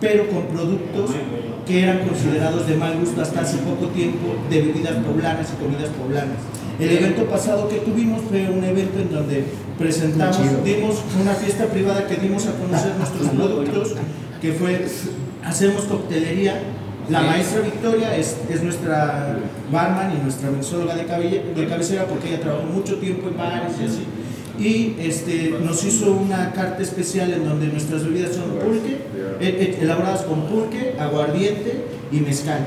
pero 0.00 0.28
con 0.28 0.46
productos 0.46 1.10
que 1.66 1.82
eran 1.82 1.98
considerados 2.08 2.66
de 2.66 2.76
mal 2.76 2.98
gusto 2.98 3.20
hasta 3.20 3.42
hace 3.42 3.58
poco 3.58 3.88
tiempo 3.88 4.36
de 4.48 4.62
bebidas 4.62 4.94
poblanas 4.94 5.48
y 5.52 5.62
comidas 5.62 5.90
poblanas. 5.90 6.38
El 6.78 6.90
evento 6.90 7.24
pasado 7.24 7.68
que 7.68 7.78
tuvimos 7.78 8.22
fue 8.28 8.48
un 8.48 8.62
evento 8.62 9.00
en 9.00 9.12
donde 9.12 9.44
presentamos, 9.76 10.64
dimos 10.64 11.02
una 11.20 11.34
fiesta 11.34 11.66
privada 11.66 12.06
que 12.06 12.16
dimos 12.16 12.46
a 12.46 12.52
conocer 12.52 12.94
nuestros 12.98 13.28
productos, 13.30 13.94
que 14.40 14.52
fue, 14.52 14.86
hacemos 15.44 15.82
coctelería. 15.84 16.62
La 17.10 17.22
maestra 17.22 17.62
Victoria 17.62 18.14
es, 18.16 18.36
es 18.50 18.62
nuestra 18.62 19.38
barman 19.72 20.14
y 20.18 20.22
nuestra 20.22 20.50
mensóloga 20.50 20.94
de, 20.94 21.04
de 21.04 21.66
cabecera 21.66 22.04
porque 22.04 22.28
ella 22.28 22.40
trabajó 22.40 22.66
mucho 22.66 22.96
tiempo 22.98 23.28
en 23.28 23.36
bares 23.38 23.72
y 23.80 23.84
así. 23.84 24.04
Y 24.58 24.96
este, 24.98 25.54
nos 25.64 25.84
hizo 25.84 26.12
una 26.12 26.52
carta 26.52 26.82
especial 26.82 27.32
en 27.32 27.44
donde 27.44 27.68
nuestras 27.68 28.04
bebidas 28.04 28.34
son 28.34 28.50
pulque, 28.58 28.94
eh, 28.94 29.38
eh, 29.40 29.78
elaboradas 29.80 30.22
con 30.22 30.46
pulque, 30.46 30.96
aguardiente 30.98 31.84
y 32.10 32.20
mezcal. 32.20 32.66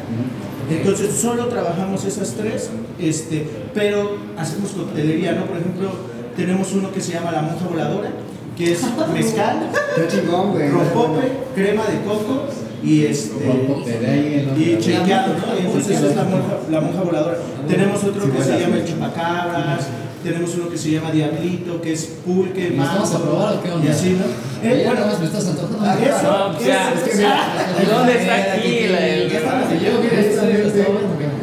Entonces 0.70 1.14
solo 1.14 1.48
trabajamos 1.48 2.06
esas 2.06 2.34
tres, 2.36 2.70
este, 2.98 3.46
pero 3.74 4.18
hacemos 4.38 4.72
coctelería, 4.72 5.34
¿no? 5.34 5.46
Por 5.46 5.58
ejemplo, 5.58 5.90
tenemos 6.38 6.72
uno 6.74 6.92
que 6.94 7.02
se 7.02 7.14
llama 7.14 7.32
la 7.32 7.42
monja 7.42 7.68
voladora, 7.68 8.12
que 8.58 8.72
es 8.72 8.82
mezcal, 9.14 9.70
rompope, 10.72 11.32
crema 11.56 11.84
de 11.86 12.02
coco 12.08 12.46
y 12.84 13.06
este 13.06 13.36
y 14.58 14.78
chequeado, 14.80 15.34
¿no? 15.34 15.60
Y 15.60 15.66
entonces 15.66 15.98
esa 15.98 16.08
es 16.08 16.16
la 16.16 16.24
monja, 16.24 16.58
la 16.70 16.82
monja 16.82 17.02
voladora. 17.02 17.38
Tenemos 17.68 18.04
otro 18.04 18.32
que 18.32 18.42
se 18.42 18.60
llama 18.60 18.78
el 18.78 18.86
chupacabras, 18.86 19.88
tenemos 20.24 20.56
uno 20.56 20.70
que 20.70 20.78
se 20.78 20.92
llama 20.92 21.12
Diablito, 21.12 21.82
que 21.82 21.94
es 21.94 22.06
pulque, 22.26 22.72
¿Nos 22.72 22.88
vamos 22.88 23.14
a 23.16 23.20
probar 23.22 23.56
o 23.56 23.64
qué 23.64 23.72
onda? 23.72 23.86
Y 23.88 23.90
así, 23.90 24.10
¿no? 24.20 24.26
Eh, 24.68 24.84
bueno, 24.86 24.94
nada 25.00 25.08
más 25.12 25.20
me 25.20 25.26
estás 25.26 25.48
antojando. 25.48 25.80
Ah, 25.82 25.98
eso. 26.00 26.32
No, 26.32 26.58
o 26.58 26.60
sea, 26.62 26.94
es- 26.94 27.90
¿dónde 27.90 28.14
está 28.20 28.54
aquí 28.54 28.88
la- 28.88 29.32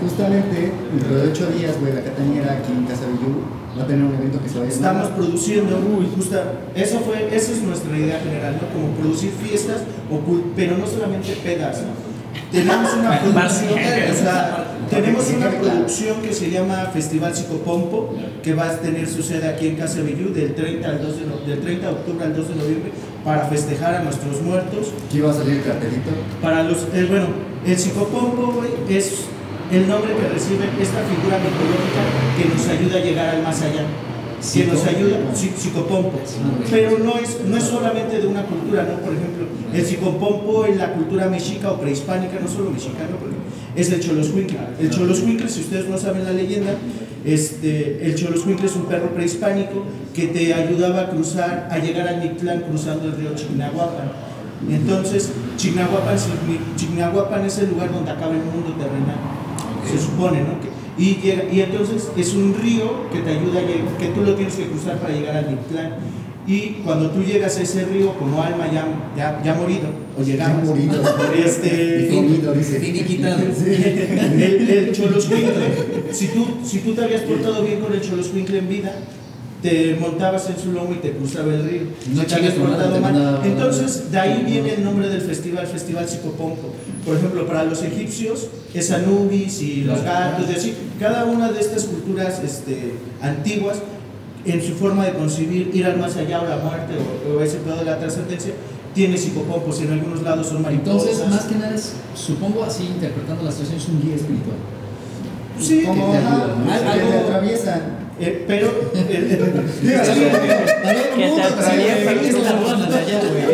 Justamente, 0.03 0.73
dentro 0.93 1.17
de 1.17 1.29
ocho 1.31 1.47
días, 1.59 1.75
güey, 1.81 1.93
la 1.93 2.03
Catañera 2.03 2.53
aquí 2.59 2.73
en 2.73 2.85
Casa 2.87 3.03
Bellú 3.07 3.43
va 3.79 3.83
a 3.83 3.87
tener 3.87 4.05
un 4.05 4.15
evento 4.15 4.41
que 4.43 4.49
se 4.49 4.59
va 4.59 4.65
a 4.65 4.69
Estamos 4.69 5.09
produciendo, 5.09 5.77
uy, 5.79 6.09
justa, 6.17 6.45
eso 6.75 7.01
fue, 7.01 7.29
esa 7.35 7.53
es 7.53 7.63
nuestra 7.63 7.97
idea 7.97 8.19
general, 8.21 8.57
¿no? 8.61 8.69
Como 8.73 8.95
producir 8.97 9.31
fiestas, 9.31 9.83
pero 10.57 10.79
no 10.79 10.87
solamente 10.87 11.33
pedas, 11.45 11.83
¿no? 11.83 11.93
Tenemos 12.51 12.93
una 12.95 13.21
producción, 13.21 13.73
o 13.75 14.15
sea, 14.15 14.65
tenemos 14.91 15.29
una 15.31 15.51
producción 15.51 16.21
que 16.23 16.33
se 16.33 16.51
llama 16.51 16.91
Festival 16.93 17.35
Psicopompo, 17.35 18.15
que 18.43 18.55
va 18.55 18.67
a 18.71 18.77
tener 18.79 19.09
su 19.09 19.23
sede 19.23 19.49
aquí 19.49 19.69
en 19.69 19.77
Casa 19.77 20.01
Bellú 20.03 20.33
del 20.33 20.55
30, 20.55 20.89
al 20.89 21.03
2 21.03 21.15
de, 21.47 21.51
del 21.51 21.61
30 21.61 21.87
de 21.87 21.93
octubre 21.93 22.25
al 22.25 22.37
2 22.37 22.49
de 22.49 22.55
noviembre 22.55 22.93
para 23.25 23.47
festejar 23.47 23.95
a 23.97 24.03
nuestros 24.03 24.41
muertos. 24.43 24.93
Aquí 25.07 25.21
va 25.21 25.31
a 25.31 25.35
salir 25.35 25.55
el 25.59 25.63
cartelito. 25.65 26.11
Para 26.43 26.63
los, 26.63 26.87
el, 26.95 27.07
bueno, 27.07 27.27
el 27.67 27.77
psicopompo, 27.79 28.63
es 28.89 29.25
el 29.73 29.87
nombre 29.87 30.13
que 30.15 30.29
recibe 30.33 30.65
esta 30.81 31.01
figura 31.05 31.37
mitológica 31.39 32.03
que 32.39 32.49
nos 32.55 32.69
ayuda 32.69 32.99
a 32.99 33.05
llegar 33.05 33.35
al 33.37 33.43
más 33.43 33.61
allá. 33.63 33.85
Que 34.55 34.65
nos 34.67 34.87
ayuda, 34.87 35.17
psi- 35.35 35.53
psicopompo. 35.57 36.13
Pero 36.71 36.99
no 37.01 37.19
es, 37.19 37.39
no 37.45 37.57
es 37.57 37.65
solamente 37.65 38.21
de 38.21 38.27
una 38.29 38.45
cultura, 38.47 38.85
¿no? 38.85 39.01
Por 39.05 39.13
ejemplo, 39.13 39.47
el 39.75 39.85
psicopompo 39.85 40.65
en 40.65 40.79
la 40.79 40.93
cultura 40.95 41.27
mexica 41.29 41.73
o 41.73 41.81
prehispánica, 41.81 42.39
no 42.41 42.49
solo 42.49 42.71
mexicana, 42.71 43.17
porque 43.21 43.35
es 43.81 43.91
el 43.93 44.01
choloscuincle. 44.01 44.59
El 44.81 44.91
choloscuincle, 44.91 45.49
si 45.49 45.61
ustedes 45.61 45.89
no 45.89 45.97
saben 45.97 46.25
la 46.25 46.33
leyenda, 46.33 46.73
este, 47.25 48.05
el 48.05 48.15
choloscuincle 48.15 48.67
es 48.67 48.77
un 48.77 48.85
perro 48.87 49.11
prehispánico 49.15 49.85
que 50.15 50.27
te 50.29 50.53
ayudaba 50.55 51.01
a 51.03 51.11
cruzar, 51.11 51.69
a 51.71 51.79
llegar 51.79 52.09
al 52.09 52.21
Mictlán 52.23 52.63
cruzando 52.69 53.05
el 53.07 53.17
río 53.17 53.35
Chignahuapan. 53.35 54.11
Entonces, 54.71 55.31
Chignahuapan, 55.57 56.17
Chignahuapan 56.77 57.45
es 57.45 57.59
el 57.59 57.71
lugar 57.71 57.93
donde 57.93 58.11
acaba 58.11 58.33
el 58.33 58.43
mundo 58.43 58.75
terrenal, 58.79 59.17
se 59.89 59.99
supone, 60.05 60.41
¿no? 60.41 60.61
Que- 60.61 60.69
y, 60.99 61.11
y 61.53 61.61
entonces 61.61 62.09
es 62.17 62.35
un 62.35 62.57
río 62.61 63.09
que 63.13 63.21
te 63.21 63.31
ayuda 63.31 63.61
a 63.61 63.63
llegar, 63.63 63.97
que 64.01 64.09
tú 64.09 64.23
lo 64.23 64.35
tienes 64.35 64.55
que 64.57 64.67
cruzar 64.67 64.97
para 64.99 65.15
llegar 65.15 65.37
al 65.37 65.51
Mictlán. 65.51 65.93
Y 66.49 66.81
cuando 66.83 67.11
tú 67.11 67.23
llegas 67.23 67.59
a 67.59 67.63
ese 67.63 67.85
río 67.85 68.15
como 68.15 68.43
alma 68.43 68.73
ya, 68.73 68.87
ya, 69.15 69.43
ya 69.45 69.55
morido, 69.55 69.89
o 70.19 70.23
llegamos, 70.23 70.67
Ya 70.67 70.75
morido. 70.75 71.03
este, 71.45 72.09
comido, 72.11 72.55
dice. 72.55 72.79
El, 74.33 74.71
el 74.71 74.93
Choloscuincle, 74.93 75.67
si 76.11 76.29
tú, 76.29 76.47
si 76.65 76.79
tú 76.79 76.95
te 76.95 77.05
habías 77.05 77.21
portado 77.23 77.63
bien 77.63 77.81
con 77.81 77.93
el 77.93 78.01
Choloscuincle 78.01 78.61
en 78.61 78.69
vida, 78.71 78.93
te 79.63 79.97
montabas 80.01 80.49
en 80.49 80.59
su 80.59 80.73
lomo 80.73 80.93
y 80.95 80.99
te 80.99 81.13
cruzaba 81.13 81.53
el 81.53 81.69
río. 81.69 81.83
No 82.15 82.23
si 82.23 82.27
te 82.27 82.35
habías 82.37 82.55
portado 82.55 82.99
mal. 83.01 83.41
Entonces, 83.45 84.11
de 84.11 84.19
ahí 84.19 84.43
viene 84.47 84.75
el 84.75 84.85
nombre 84.85 85.09
del 85.09 85.21
festival, 85.21 85.67
Festival 85.67 86.09
Psicopompo. 86.09 86.73
Por 87.05 87.17
ejemplo, 87.17 87.47
para 87.47 87.65
los 87.65 87.83
egipcios 87.83 88.49
es 88.73 88.91
Anubis 88.91 89.61
y 89.61 89.83
los 89.83 90.03
gatos 90.03 90.47
y 90.49 90.55
así. 90.55 90.75
Cada 90.99 91.25
una 91.25 91.51
de 91.53 91.61
estas 91.61 91.85
culturas 91.85 92.41
este, 92.43 92.93
antiguas, 93.21 93.79
en 94.53 94.63
su 94.63 94.75
forma 94.75 95.05
de 95.05 95.13
concebir 95.15 95.71
ir 95.75 95.85
al 95.87 95.99
más 95.99 96.17
allá 96.17 96.41
o 96.41 96.47
la 96.47 96.57
muerte 96.57 96.95
o, 96.97 97.39
o 97.39 97.41
ese 97.43 97.59
pedo 97.59 97.77
de 97.77 97.85
la 97.85 97.99
trascendencia, 97.99 98.53
tiene 98.95 99.17
psicopompos. 99.17 99.81
En 99.83 99.93
algunos 99.93 100.23
lados 100.23 100.47
son 100.49 100.63
mariposas. 100.63 101.03
Entonces, 101.11 101.29
más 101.29 101.45
que 101.45 101.55
nada 101.57 101.75
es, 101.75 101.93
supongo 102.15 102.65
así, 102.65 102.85
interpretando 102.87 103.45
la 103.45 103.51
situación, 103.53 103.79
es 103.79 103.89
un 103.89 104.03
guía 104.03 104.17
espiritual. 104.17 104.57
Sí, 105.61 105.83
Como 105.85 106.13
te 106.13 106.19
ajá, 106.19 106.29
ayuda, 106.35 106.47
¿no? 106.47 106.65
que 106.65 106.79
te 106.79 107.05
Algo- 107.17 107.27
atraviesan. 107.27 107.99
Eh, 108.21 108.45
pero 108.49 108.67
eh, 108.67 109.07
eh, 109.09 109.39
Que 111.15 111.29
te 111.31 111.43
atraviesa 111.43 112.13
Es 112.13 112.43
la 112.43 112.53
banda 112.55 112.87
de 112.87 112.99
allá, 112.99 113.21
güey. 113.21 113.45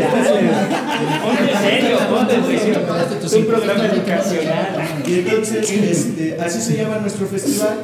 Ponte 1.22 1.52
serio, 1.68 1.98
ponte. 2.09 2.35
Espérate, 2.57 3.26
Es 3.26 3.33
un 3.35 3.44
programa 3.46 3.85
educacional. 3.87 4.68
y 5.07 5.14
entonces 5.18 5.70
este, 5.90 6.38
así 6.40 6.61
se 6.62 6.76
llama 6.78 6.98
nuestro 6.98 7.26
festival. 7.26 7.76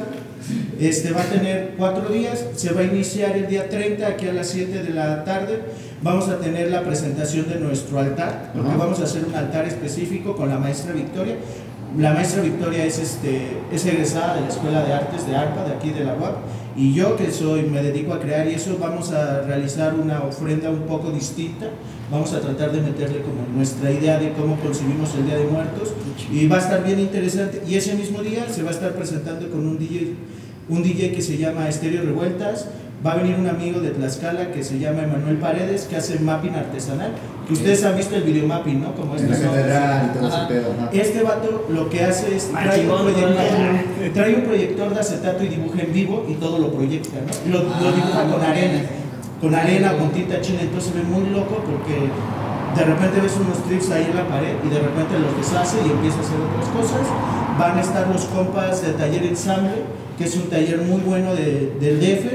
Este 0.81 1.11
va 1.11 1.21
a 1.21 1.25
tener 1.25 1.75
cuatro 1.77 2.09
días, 2.09 2.43
se 2.55 2.73
va 2.73 2.81
a 2.81 2.83
iniciar 2.83 3.37
el 3.37 3.45
día 3.45 3.69
30 3.69 4.07
aquí 4.07 4.27
a 4.27 4.33
las 4.33 4.47
7 4.47 4.81
de 4.81 4.89
la 4.89 5.23
tarde. 5.23 5.59
Vamos 6.01 6.27
a 6.27 6.39
tener 6.39 6.71
la 6.71 6.81
presentación 6.81 7.47
de 7.47 7.59
nuestro 7.59 7.99
altar, 7.99 8.49
porque 8.51 8.67
Ajá. 8.67 8.77
vamos 8.77 8.99
a 8.99 9.03
hacer 9.03 9.23
un 9.23 9.35
altar 9.35 9.65
específico 9.65 10.35
con 10.35 10.49
la 10.49 10.57
maestra 10.57 10.93
Victoria. 10.93 11.35
La 11.99 12.13
maestra 12.13 12.41
Victoria 12.41 12.83
es, 12.83 12.97
este, 12.97 13.57
es 13.71 13.85
egresada 13.85 14.35
de 14.35 14.41
la 14.41 14.47
Escuela 14.47 14.83
de 14.83 14.91
Artes 14.91 15.27
de 15.27 15.35
ARPA, 15.35 15.65
de 15.65 15.75
aquí 15.75 15.91
de 15.91 16.03
la 16.03 16.15
UAP, 16.15 16.37
y 16.75 16.95
yo 16.95 17.15
que 17.15 17.29
soy, 17.29 17.63
me 17.63 17.83
dedico 17.83 18.13
a 18.13 18.19
crear 18.19 18.47
y 18.47 18.55
eso, 18.55 18.77
vamos 18.79 19.11
a 19.11 19.41
realizar 19.41 19.93
una 19.93 20.23
ofrenda 20.23 20.71
un 20.71 20.83
poco 20.83 21.11
distinta. 21.11 21.67
Vamos 22.09 22.33
a 22.33 22.41
tratar 22.41 22.71
de 22.71 22.81
meterle 22.81 23.21
como 23.21 23.45
nuestra 23.55 23.91
idea 23.91 24.17
de 24.17 24.33
cómo 24.33 24.57
concebimos 24.59 25.13
el 25.13 25.27
Día 25.27 25.37
de 25.37 25.45
Muertos, 25.45 25.93
y 26.31 26.47
va 26.47 26.55
a 26.55 26.59
estar 26.59 26.83
bien 26.83 26.99
interesante. 26.99 27.61
Y 27.67 27.75
ese 27.75 27.93
mismo 27.93 28.23
día 28.23 28.49
se 28.49 28.63
va 28.63 28.69
a 28.69 28.73
estar 28.73 28.93
presentando 28.93 29.47
con 29.49 29.67
un 29.67 29.77
DJ, 29.77 30.15
un 30.71 30.81
DJ 30.83 31.11
que 31.11 31.21
se 31.21 31.37
llama 31.37 31.67
Estéreo 31.67 32.01
Revueltas. 32.03 32.65
Va 33.05 33.13
a 33.13 33.15
venir 33.15 33.35
un 33.37 33.47
amigo 33.47 33.79
de 33.79 33.89
Tlaxcala 33.89 34.51
que 34.51 34.63
se 34.63 34.77
llama 34.77 35.01
Emanuel 35.03 35.37
Paredes, 35.37 35.85
que 35.89 35.95
hace 35.97 36.19
mapping 36.19 36.53
artesanal. 36.55 37.11
Que 37.47 37.53
ustedes 37.53 37.83
han 37.83 37.97
visto 37.97 38.15
el 38.15 38.21
video 38.23 38.47
mapping, 38.47 38.79
¿no? 38.81 38.93
Como 38.93 39.15
estos 39.15 39.37
son- 39.37 39.47
Ajá. 39.49 40.47
pedo. 40.47 40.71
ajá. 40.77 40.89
este 40.93 41.23
vato 41.23 41.65
lo 41.69 41.89
que 41.89 42.03
hace 42.03 42.35
es 42.35 42.49
Ah, 42.55 42.61
trae 42.63 42.87
un, 42.87 43.01
proyector, 43.01 44.13
trae 44.13 44.35
un 44.35 44.41
proyector 44.43 44.93
de 44.93 44.99
acetato 44.99 45.43
y 45.43 45.47
dibuja 45.47 45.81
en 45.81 45.91
vivo 45.93 46.25
y 46.29 46.35
todo 46.35 46.59
lo 46.59 46.71
proyecta, 46.71 47.17
¿no? 47.25 47.51
Lo, 47.51 47.63
lo 47.63 47.91
dibuja 47.91 48.23
con 48.31 48.41
arena, 48.43 48.81
con 49.41 49.55
arena, 49.55 49.97
con 49.97 50.11
tinta 50.11 50.39
china, 50.39 50.59
entonces 50.61 50.93
se 50.93 50.99
ve 50.99 51.03
muy 51.03 51.27
loco 51.31 51.55
porque 51.65 52.05
de 52.77 52.85
repente 52.85 53.19
ves 53.19 53.33
unos 53.43 53.57
trips 53.65 53.89
ahí 53.89 54.07
en 54.11 54.15
la 54.15 54.27
pared 54.27 54.53
y 54.63 54.69
de 54.69 54.79
repente 54.79 55.17
los 55.19 55.35
deshace 55.35 55.77
y 55.85 55.89
empieza 55.89 56.17
a 56.17 56.21
hacer 56.21 56.37
otras 56.39 56.69
cosas. 56.69 57.07
Van 57.57 57.77
a 57.79 57.81
estar 57.81 58.07
los 58.07 58.25
compas 58.25 58.81
de 58.83 58.93
Taller 58.93 59.23
Ensamble, 59.23 59.81
que 60.21 60.27
es 60.27 60.35
un 60.35 60.49
taller 60.49 60.77
muy 60.83 61.01
bueno 61.01 61.33
de- 61.33 61.73
del 61.79 61.99
DF. 61.99 62.29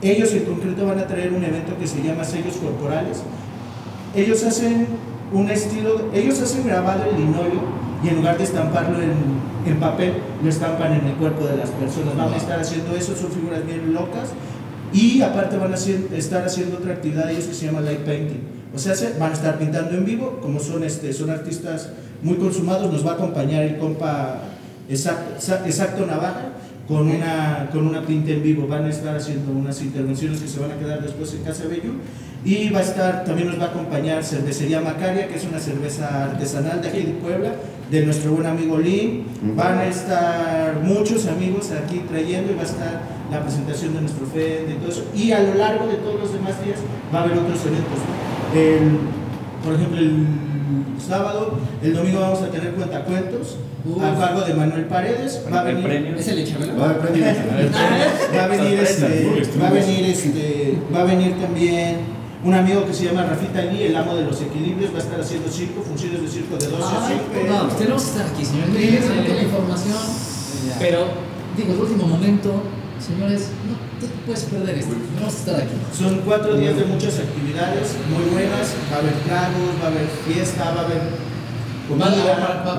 Ellos 0.00 0.32
en 0.32 0.44
concreto 0.44 0.86
van 0.86 0.98
a 1.00 1.06
traer 1.08 1.32
un 1.32 1.42
evento 1.42 1.76
que 1.78 1.86
se 1.88 2.00
llama 2.02 2.22
Sellos 2.24 2.54
Corporales. 2.56 3.18
Ellos 4.14 4.44
hacen 4.44 4.86
un 5.32 5.50
estilo, 5.50 6.10
ellos 6.14 6.40
hacen 6.40 6.64
grabado 6.64 7.02
en 7.10 7.18
linóleo 7.18 7.60
y 8.04 8.08
en 8.08 8.16
lugar 8.16 8.38
de 8.38 8.44
estamparlo 8.44 9.00
en, 9.02 9.12
en 9.66 9.80
papel, 9.80 10.12
lo 10.42 10.48
estampan 10.48 10.92
en 10.92 11.06
el 11.06 11.14
cuerpo 11.14 11.46
de 11.46 11.56
las 11.56 11.70
personas. 11.70 12.16
Van 12.16 12.32
a 12.32 12.36
estar 12.36 12.60
haciendo 12.60 12.94
eso, 12.94 13.16
son 13.16 13.32
figuras 13.32 13.66
bien 13.66 13.92
locas. 13.92 14.28
Y 14.92 15.20
aparte 15.22 15.56
van 15.56 15.72
a 15.72 15.74
hacer- 15.74 16.06
estar 16.14 16.44
haciendo 16.46 16.76
otra 16.76 16.92
actividad 16.92 17.28
ellos 17.30 17.46
que 17.46 17.54
se 17.54 17.66
llama 17.66 17.80
light 17.80 18.00
painting. 18.04 18.40
O 18.72 18.78
sea, 18.78 18.94
se- 18.94 19.18
van 19.18 19.30
a 19.30 19.34
estar 19.34 19.58
pintando 19.58 19.96
en 19.96 20.04
vivo, 20.04 20.38
como 20.40 20.60
son, 20.60 20.84
este, 20.84 21.12
son 21.12 21.30
artistas 21.30 21.88
muy 22.22 22.36
consumados, 22.36 22.92
nos 22.92 23.04
va 23.04 23.12
a 23.12 23.14
acompañar 23.14 23.64
el 23.64 23.78
compa 23.78 24.38
Exacto- 24.88 25.64
Exacto 25.64 26.04
Navaja 26.06 26.50
con 26.88 27.08
una, 27.08 27.68
con 27.72 27.86
una 27.86 28.02
pinta 28.02 28.30
en 28.32 28.42
vivo. 28.42 28.66
Van 28.66 28.84
a 28.84 28.88
estar 28.90 29.16
haciendo 29.16 29.52
unas 29.52 29.80
intervenciones 29.82 30.40
que 30.40 30.48
se 30.48 30.60
van 30.60 30.72
a 30.72 30.76
quedar 30.78 31.02
después 31.02 31.32
en 31.34 31.42
Casa 31.44 31.64
Bellu. 31.68 31.94
Y 32.44 32.68
va 32.68 32.80
a 32.80 32.82
estar, 32.82 33.24
también 33.24 33.48
nos 33.48 33.58
va 33.58 33.64
a 33.64 33.68
acompañar 33.68 34.22
Cervecería 34.22 34.80
Macaria, 34.80 35.28
que 35.28 35.36
es 35.36 35.44
una 35.44 35.58
cerveza 35.58 36.24
artesanal 36.24 36.82
de 36.82 36.88
aquí 36.88 36.98
de 37.00 37.12
Puebla, 37.14 37.52
de 37.90 38.04
nuestro 38.04 38.32
buen 38.32 38.46
amigo 38.46 38.76
Lee. 38.78 39.24
Van 39.56 39.78
a 39.78 39.86
estar 39.86 40.80
muchos 40.82 41.26
amigos 41.26 41.70
aquí 41.72 42.02
trayendo 42.06 42.52
y 42.52 42.54
va 42.54 42.60
a 42.62 42.66
estar 42.66 43.00
la 43.30 43.40
presentación 43.42 43.94
de 43.94 44.02
nuestro 44.02 44.26
FED 44.26 44.68
y 44.70 44.74
todo 44.74 44.88
eso. 44.90 45.04
Y 45.14 45.32
a 45.32 45.40
lo 45.42 45.54
largo 45.54 45.86
de 45.86 45.94
todos 45.96 46.20
los 46.20 46.32
demás 46.34 46.62
días 46.62 46.80
va 47.14 47.20
a 47.20 47.22
haber 47.24 47.38
otros 47.38 47.60
eventos. 47.64 47.98
El- 48.54 48.98
por 49.64 49.72
ejemplo, 49.74 49.98
el 49.98 50.26
sábado, 51.00 51.58
el 51.82 51.94
domingo 51.94 52.20
vamos 52.20 52.42
a 52.42 52.48
tener 52.50 52.72
cuentacuentos 52.72 53.56
a 53.84 54.18
cargo 54.18 54.40
de 54.42 54.54
Manuel 54.54 54.84
Paredes. 54.86 55.42
Va 55.52 55.60
a 55.60 55.68
¿El 55.68 55.76
venir, 55.76 55.88
premio? 55.90 56.16
¿Es 56.16 56.28
el 56.28 56.38
Echabelo? 56.38 56.76
Va 56.78 56.90
a 56.90 56.92
va 58.38 58.44
a 58.44 58.48
venir 58.48 58.80
este, 58.80 59.40
va 59.60 59.68
a 59.68 59.70
venir 59.72 60.04
este, 60.06 60.78
va 60.94 61.00
a 61.00 61.04
venir 61.04 61.38
también 61.40 61.96
un 62.44 62.54
amigo 62.54 62.84
que 62.86 62.92
se 62.92 63.04
llama 63.06 63.24
Rafita 63.24 63.62
Lee, 63.62 63.84
el 63.84 63.96
amo 63.96 64.14
de 64.16 64.24
los 64.24 64.40
equilibrios, 64.40 64.92
va 64.92 64.98
a 64.98 65.02
estar 65.02 65.20
haciendo 65.20 65.50
circo, 65.50 65.82
funciones 65.82 66.20
de 66.22 66.28
circo 66.28 66.56
de 66.56 66.66
12 66.66 66.82
a 66.82 67.06
Ay, 67.06 67.20
5. 67.32 67.46
no, 67.48 67.68
tenemos 67.68 68.02
que 68.02 68.08
estar 68.10 68.26
aquí, 68.26 68.44
señores. 68.44 68.72
Miren, 68.74 69.24
toda 69.24 69.36
la 69.36 69.42
información. 69.42 69.96
Pero, 70.78 70.98
digo, 71.56 71.72
el 71.72 71.80
último 71.80 72.06
momento, 72.06 72.62
señores, 73.00 73.48
no 73.64 73.76
te 73.98 74.12
puedes 74.26 74.44
perder 74.44 74.76
esto. 74.76 74.92
Tenemos 74.92 75.32
que 75.34 75.40
estar 75.40 75.56
aquí. 75.56 75.76
Son 75.96 76.20
cuatro 76.26 76.54
días 76.56 76.76
de 76.76 76.84
muchas 76.84 77.18
actividades 77.18 77.96
muy 78.12 78.24
buenas. 78.28 78.76
Va 78.92 78.96
a 78.96 79.00
haber 79.00 79.16
tragos, 79.24 79.70
va 79.80 79.86
a 79.88 79.90
haber 79.90 80.08
fiesta, 80.28 80.64
va 80.76 80.82
a 80.82 80.84
haber 80.84 81.00
comida. 81.88 82.08
Va- 82.64 82.78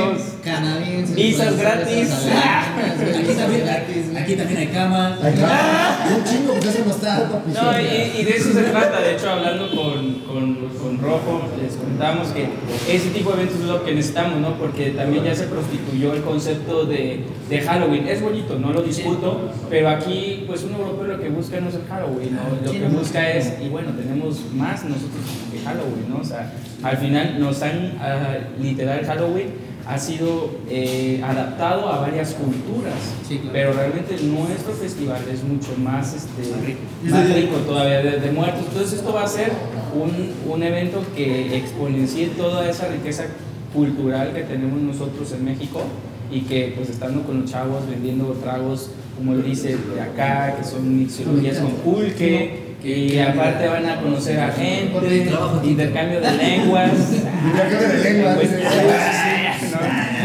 va- 0.00 0.39
Canadienses. 0.42 1.14
Visas 1.14 1.56
gratis. 1.56 2.10
Aquí 2.10 3.34
también, 3.34 3.64
gratis, 3.64 4.10
güey. 4.10 4.22
aquí 4.22 4.34
también 4.34 4.58
hay 4.60 4.66
cama. 4.68 5.18
Claro, 5.20 6.16
un 6.16 6.24
chingo, 6.24 6.54
pues 6.54 6.66
eso 6.66 6.84
no 6.84 6.90
está. 6.90 7.30
No, 7.46 7.80
y, 7.80 8.20
y 8.20 8.24
de 8.24 8.30
eso 8.36 8.52
se 8.52 8.62
trata. 8.62 9.00
De 9.00 9.14
hecho, 9.14 9.30
hablando 9.30 9.70
con, 9.70 10.20
con, 10.20 10.68
con 10.68 10.98
Rojo, 10.98 11.42
les 11.60 11.74
contamos 11.76 12.28
que 12.28 12.48
ese 12.88 13.10
tipo 13.10 13.30
de 13.32 13.42
eventos 13.42 13.60
es 13.60 13.66
lo 13.66 13.84
que 13.84 13.94
necesitamos, 13.94 14.40
¿no? 14.40 14.54
Porque 14.56 14.90
también 14.90 15.24
ya 15.24 15.34
se 15.34 15.44
prostituyó 15.44 16.14
el 16.14 16.22
concepto 16.22 16.84
de, 16.84 17.24
de 17.48 17.60
Halloween. 17.60 18.08
Es 18.08 18.22
bonito, 18.22 18.58
no 18.58 18.72
lo 18.72 18.82
discuto, 18.82 19.50
pero 19.68 19.88
aquí, 19.88 20.44
pues, 20.46 20.64
un 20.64 20.72
europeo 20.72 21.06
lo 21.06 21.20
que 21.20 21.28
busca 21.28 21.60
no 21.60 21.68
es 21.68 21.74
el 21.74 21.84
Halloween, 21.86 22.36
¿no? 22.36 22.66
Lo 22.66 22.72
que 22.72 22.88
busca 22.88 23.30
es, 23.30 23.54
y 23.62 23.68
bueno, 23.68 23.90
tenemos 23.92 24.40
más 24.54 24.84
nosotros 24.84 25.24
que 25.52 25.58
Halloween, 25.60 26.06
¿no? 26.08 26.18
O 26.20 26.24
sea, 26.24 26.52
al 26.82 26.96
final 26.96 27.38
nos 27.38 27.62
han, 27.62 27.96
ah, 28.00 28.38
literal, 28.60 29.04
Halloween 29.04 29.69
ha 29.90 29.98
sido 29.98 30.50
eh, 30.68 31.20
adaptado 31.24 31.88
a 31.92 31.98
varias 32.00 32.34
culturas, 32.34 32.94
Sí, 33.26 33.38
claro. 33.38 33.50
pero 33.52 33.72
realmente 33.72 34.16
nuestro 34.22 34.72
festival 34.72 35.20
es 35.32 35.42
mucho 35.42 35.70
más, 35.78 36.14
este, 36.14 36.50
Más 36.50 36.64
rico. 36.64 36.78
más 37.10 37.34
rico 37.34 37.56
todavía 37.66 38.00
de, 38.02 38.20
de 38.20 38.30
muertos. 38.30 38.66
Entonces 38.68 39.00
esto 39.00 39.12
va 39.12 39.24
a 39.24 39.28
ser 39.28 39.50
un, 39.94 40.52
un 40.52 40.62
evento 40.62 41.02
que 41.16 41.56
exponencie 41.56 42.28
toda 42.28 42.68
esa 42.70 42.86
riqueza 42.88 43.24
cultural 43.74 44.32
que 44.32 44.42
tenemos 44.42 44.80
nosotros 44.80 45.32
en 45.32 45.44
México 45.44 45.82
y 46.30 46.42
que 46.42 46.72
pues 46.76 46.88
estando 46.88 47.22
con 47.22 47.40
los 47.42 47.50
chavos 47.50 47.88
vendiendo 47.88 48.26
tragos, 48.42 48.90
como 49.16 49.34
lo 49.34 49.42
dice 49.42 49.76
de 49.76 50.00
acá, 50.00 50.54
que 50.56 50.64
son 50.64 50.98
mixologías 50.98 51.58
con 51.58 51.72
pulque, 51.72 52.70
y 52.82 53.18
aparte 53.18 53.66
van 53.68 53.86
a 53.86 54.00
conocer 54.00 54.40
a 54.40 54.50
gente, 54.52 55.26
intercambio 55.64 56.20
de 56.20 56.32
lenguas. 56.32 56.92
Intercambio 57.44 57.88
de 57.88 58.04
lenguas. 58.12 58.36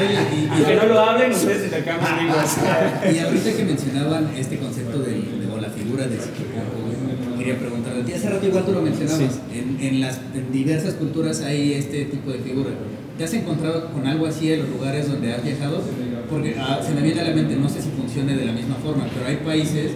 Y- 0.02 0.36
y- 0.46 0.50
Aunque 0.52 0.76
no 0.76 0.86
lo 0.88 1.00
hablen, 1.00 1.32
ustedes 1.32 1.64
intercambian 1.66 2.18
lenguas. 2.18 2.58
Y 3.14 3.20
ahorita 3.20 3.54
que 3.54 3.64
mencionaban 3.66 4.30
este 4.38 4.58
concepto 4.58 5.00
de, 5.00 5.12
de- 5.12 5.48
o 5.54 5.60
la 5.60 5.70
figura 5.70 6.06
de 6.08 6.18
psicólogo, 6.18 7.38
quería 7.38 7.58
preguntarle, 7.60 8.04
y 8.10 8.14
hace 8.14 8.30
rato 8.30 8.46
igual 8.46 8.66
tú 8.66 8.72
lo 8.74 8.82
mencionabas, 8.82 9.40
en, 9.54 9.78
en 9.80 10.02
las 10.02 10.20
en 10.34 10.52
diversas 10.52 10.96
culturas 10.96 11.42
hay 11.42 11.74
este 11.74 12.06
tipo 12.06 12.32
de 12.32 12.40
figura. 12.40 12.72
¿Te 13.18 13.24
has 13.24 13.34
encontrado 13.34 13.92
con 13.92 14.06
algo 14.08 14.26
así 14.28 14.52
en 14.52 14.60
los 14.62 14.70
lugares 14.70 15.08
donde 15.10 15.34
has 15.34 15.44
viajado? 15.44 15.82
Porque 16.30 16.56
ah, 16.60 16.80
se 16.86 16.94
me 16.94 17.02
viene 17.02 17.22
a 17.22 17.24
la 17.26 17.36
mente, 17.36 17.56
no 17.56 17.70
sé 17.70 17.82
si 17.82 17.90
funcione 17.90 18.36
de 18.36 18.46
la 18.46 18.52
misma 18.52 18.76
forma, 18.76 19.06
pero 19.14 19.28
hay 19.28 19.38
países 19.38 19.92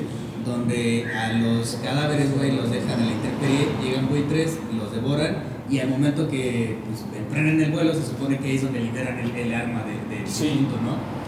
donde 0.45 1.05
a 1.13 1.33
los 1.33 1.77
cadáveres, 1.83 2.27
güey, 2.37 2.55
los 2.55 2.71
dejan 2.71 2.91
a 3.01 3.05
la 3.05 3.11
intemperie, 3.11 3.67
llegan 3.83 4.07
buitres, 4.07 4.57
los 4.77 4.93
devoran, 4.93 5.37
y 5.69 5.79
al 5.79 5.89
momento 5.89 6.27
que 6.27 6.77
pues, 6.87 7.05
emprenden 7.17 7.61
el 7.61 7.71
vuelo 7.71 7.93
se 7.93 8.03
supone 8.05 8.37
que 8.39 8.55
es 8.55 8.63
donde 8.63 8.79
liberan 8.79 9.19
el, 9.19 9.35
el 9.35 9.53
arma 9.53 9.83
de- 9.83 10.15
del 10.15 10.27
Sí. 10.27 10.45
difunto, 10.45 10.75
¿no? 10.81 11.19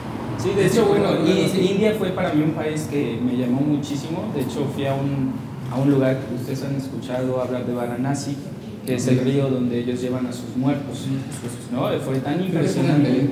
Sí, 0.41 0.49
de 0.55 0.65
hecho, 0.65 0.85
bueno. 0.85 1.09
India 1.27 1.93
fue 1.99 2.09
para 2.09 2.33
mí 2.33 2.41
un 2.43 2.51
país 2.53 2.87
que 2.89 3.19
me 3.23 3.37
llamó 3.37 3.61
muchísimo. 3.61 4.31
De 4.35 4.41
hecho, 4.41 4.65
fui 4.73 4.85
a 4.87 4.93
un, 4.95 5.33
a 5.71 5.75
un 5.77 5.91
lugar 5.91 6.17
que 6.19 6.35
ustedes 6.35 6.63
han 6.63 6.75
escuchado 6.75 7.39
hablar 7.41 7.65
de 7.67 7.73
Varanasi, 7.75 8.35
que 8.83 8.95
es 8.95 9.07
el 9.07 9.19
río 9.19 9.47
donde 9.49 9.77
ellos 9.77 10.01
llevan 10.01 10.25
a 10.25 10.33
sus 10.33 10.55
muertos. 10.55 11.05
¿no? 11.71 11.87
Fue 11.99 12.15
tan 12.19 12.41
impresionante. 12.43 13.29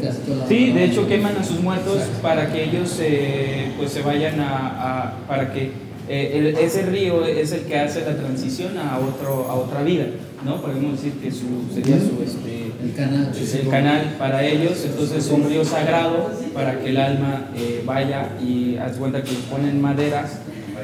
Sí, 0.47 0.71
de 0.71 0.83
hecho 0.85 1.07
queman 1.07 1.35
a 1.37 1.43
sus 1.43 1.59
muertos 1.61 1.97
para 2.21 2.51
que 2.53 2.65
ellos 2.65 2.97
eh, 3.01 3.71
pues 3.77 3.91
se 3.91 4.03
vayan 4.03 4.39
a, 4.41 4.67
a- 5.07 5.17
para 5.27 5.51
que 5.51 5.71
eh, 6.07 6.31
el- 6.35 6.57
ese 6.57 6.83
río 6.83 7.25
es 7.25 7.51
el 7.53 7.61
que 7.61 7.79
hace 7.79 8.01
la 8.05 8.15
transición 8.15 8.77
a 8.77 8.99
otro 8.99 9.47
a 9.49 9.55
otra 9.55 9.81
vida, 9.81 10.05
¿no? 10.45 10.61
Podemos 10.61 10.93
decir 10.93 11.13
que 11.21 11.31
su, 11.31 11.45
sería 11.73 11.97
su 11.99 12.21
este 12.23 12.71
El 12.83 12.93
canal. 12.95 13.31
es 13.35 13.55
el 13.55 13.67
canal 13.69 14.15
para 14.17 14.45
ellos, 14.45 14.83
entonces 14.85 15.25
es 15.25 15.31
un 15.31 15.47
río 15.49 15.63
sagrado 15.65 16.29
para 16.53 16.79
que 16.79 16.89
el 16.89 16.97
alma 16.97 17.49
eh, 17.55 17.83
vaya 17.85 18.29
y 18.41 18.77
haz 18.77 18.97
cuenta 18.97 19.23
que 19.23 19.31
ponen 19.49 19.81
maderas, 19.81 20.39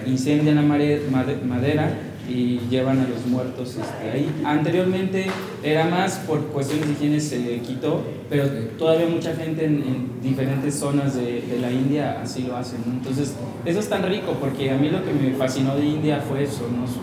incendian 0.05 0.55
la 0.55 0.61
mare- 0.61 1.01
made- 1.11 1.41
madera 1.45 1.89
y 2.27 2.59
llevan 2.71 2.99
a 2.99 3.07
los 3.07 3.25
muertos 3.27 3.69
este, 3.75 4.11
ahí. 4.11 4.27
Anteriormente 4.43 5.27
era 5.63 5.85
más 5.85 6.17
por 6.27 6.47
cuestiones 6.47 6.87
de 6.87 6.93
higiene 6.93 7.19
se 7.19 7.59
quitó, 7.59 8.01
pero 8.29 8.45
todavía 8.79 9.05
mucha 9.07 9.35
gente 9.35 9.65
en, 9.65 9.75
en 9.83 10.09
diferentes 10.23 10.73
zonas 10.73 11.15
de, 11.15 11.41
de 11.43 11.59
la 11.61 11.71
India 11.71 12.19
así 12.23 12.41
lo 12.43 12.57
hacen. 12.57 12.79
¿no? 12.87 12.93
Entonces 12.93 13.35
eso 13.63 13.79
es 13.79 13.87
tan 13.89 14.03
rico 14.03 14.35
porque 14.41 14.71
a 14.71 14.77
mí 14.77 14.89
lo 14.89 15.03
que 15.05 15.13
me 15.13 15.35
fascinó 15.35 15.75
de 15.75 15.85
India 15.85 16.19
fue 16.27 16.43
eso, 16.43 16.67
¿no? 16.75 16.87
su, 16.87 16.99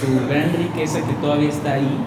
su 0.00 0.26
gran 0.28 0.52
riqueza 0.56 1.00
que 1.06 1.12
todavía 1.14 1.48
está 1.48 1.74
ahí 1.74 1.98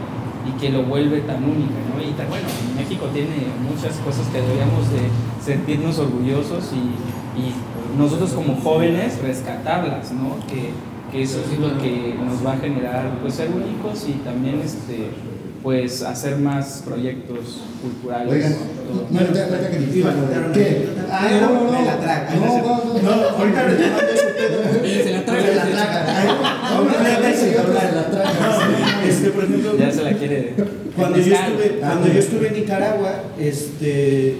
y 0.48 0.60
que 0.60 0.70
lo 0.70 0.84
vuelve 0.84 1.22
tan 1.22 1.44
única, 1.44 1.76
¿no? 1.94 2.02
Y 2.02 2.14
tan 2.14 2.30
bueno, 2.30 2.48
México 2.76 3.06
tiene 3.14 3.48
muchas 3.62 3.98
cosas 3.98 4.26
que 4.28 4.42
deberíamos 4.42 4.90
de 4.92 5.10
sentirnos 5.44 6.00
orgullosos 6.00 6.72
y, 6.74 7.12
nosotros 7.98 8.32
como 8.32 8.56
jóvenes 8.62 9.22
rescatarlas, 9.22 10.14
¿no? 10.14 10.38
Que, 10.48 10.72
que 11.12 11.24
eso 11.24 11.42
es 11.42 11.60
lo 11.60 11.78
que 11.78 12.16
nos 12.26 12.46
va 12.46 12.54
a 12.54 12.58
generar 12.58 13.12
pues 13.22 13.34
ser 13.34 13.50
únicos 13.50 14.08
y 14.08 14.14
también 14.24 14.62
este 14.62 15.10
pues 15.64 16.02
hacer 16.02 16.38
más 16.38 16.82
proyectos 16.86 17.62
culturales. 17.82 18.34
Oigan, 18.34 18.54
todo. 18.54 19.08
no, 19.10 19.20
ahorita 19.20 19.44
ahorita 19.46 19.70
que 19.70 19.78
¿Qué? 20.54 20.88
Ah, 21.12 21.28
no, 21.42 21.50
no, 21.50 21.64
no. 21.66 21.72
me 21.80 21.86
la 21.86 22.00
traga. 22.00 22.36
No, 22.36 22.46
no, 22.46 22.84
no. 22.94 23.02
No, 23.02 23.30
ahorita. 23.30 23.68
Eh, 24.84 25.02
se 25.04 25.12
la 25.12 25.26
traga. 25.26 25.42
Se 25.42 25.56
la 25.56 25.66
traga. 25.66 26.24
No, 26.24 26.76
no, 26.76 26.82
Una 26.82 27.14
no, 27.14 27.22
vez 27.22 27.48
y 27.48 27.56
no, 27.56 27.62
otra 27.62 27.82
se 27.90 27.96
la 27.96 28.06
traga. 28.10 28.32
No, 28.42 29.08
este, 29.08 29.30
por 29.30 29.44
ejemplo, 29.44 29.78
Ya 29.78 29.92
se 29.92 30.04
la 30.04 30.14
quiere. 30.14 30.54
cuando 30.96 31.18
yo 31.20 31.34
estuve, 31.36 31.80
cuando 31.80 32.08
yo 32.08 32.20
estuve 32.20 32.48
en 32.48 32.54
Nicaragua, 32.56 33.24
este, 33.40 34.38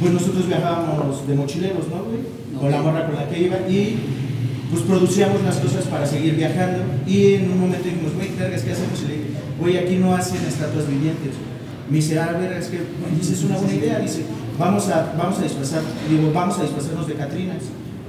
pues 0.00 0.12
nosotros 0.12 0.46
viajábamos 0.46 1.26
de 1.26 1.34
mochileros, 1.34 1.88
¿no, 1.88 2.04
güey? 2.04 2.18
Con 2.60 2.70
la 2.70 2.82
morra 2.82 3.06
con 3.06 3.16
la 3.16 3.28
que 3.28 3.40
iba 3.40 3.56
y 3.68 3.98
pues 4.70 4.82
producíamos 4.82 5.42
las 5.42 5.56
cosas 5.56 5.84
para 5.84 6.06
seguir 6.06 6.34
viajando 6.34 6.84
y 7.06 7.34
en 7.34 7.50
un 7.52 7.60
momento 7.60 7.84
dijimos, 7.88 8.14
güey, 8.14 8.30
vergas, 8.38 8.62
¿qué 8.62 8.72
hacemos? 8.72 9.00
Y 9.02 9.06
le 9.08 9.14
dije, 9.14 9.37
güey, 9.60 9.76
aquí 9.78 9.96
no 9.96 10.14
hacen 10.14 10.44
estatuas 10.46 10.86
vivientes. 10.88 11.32
Me 11.90 11.96
dice, 11.96 12.18
ah, 12.18 12.36
vergas, 12.38 12.66
que 12.66 12.80
dice, 13.18 13.32
es 13.32 13.44
una 13.44 13.56
buena 13.56 13.74
idea. 13.74 13.98
Dice, 13.98 14.22
vamos 14.58 14.88
a, 14.88 15.14
vamos 15.18 15.38
a 15.38 15.42
disfrazar, 15.42 15.82
digo, 16.08 16.30
vamos 16.34 16.58
a 16.58 16.62
disfrazarnos 16.62 17.06
de 17.06 17.14
Catrinas. 17.14 17.62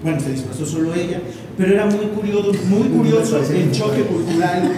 Bueno, 0.03 0.17
se 0.19 0.31
disfrazó 0.31 0.65
solo 0.65 0.93
ella, 0.95 1.19
pero 1.57 1.73
era 1.73 1.85
muy 1.85 2.05
curioso, 2.15 2.53
muy 2.69 2.87
curioso 2.87 3.37
el 3.37 3.71
choque 3.71 4.03
cultural. 4.03 4.71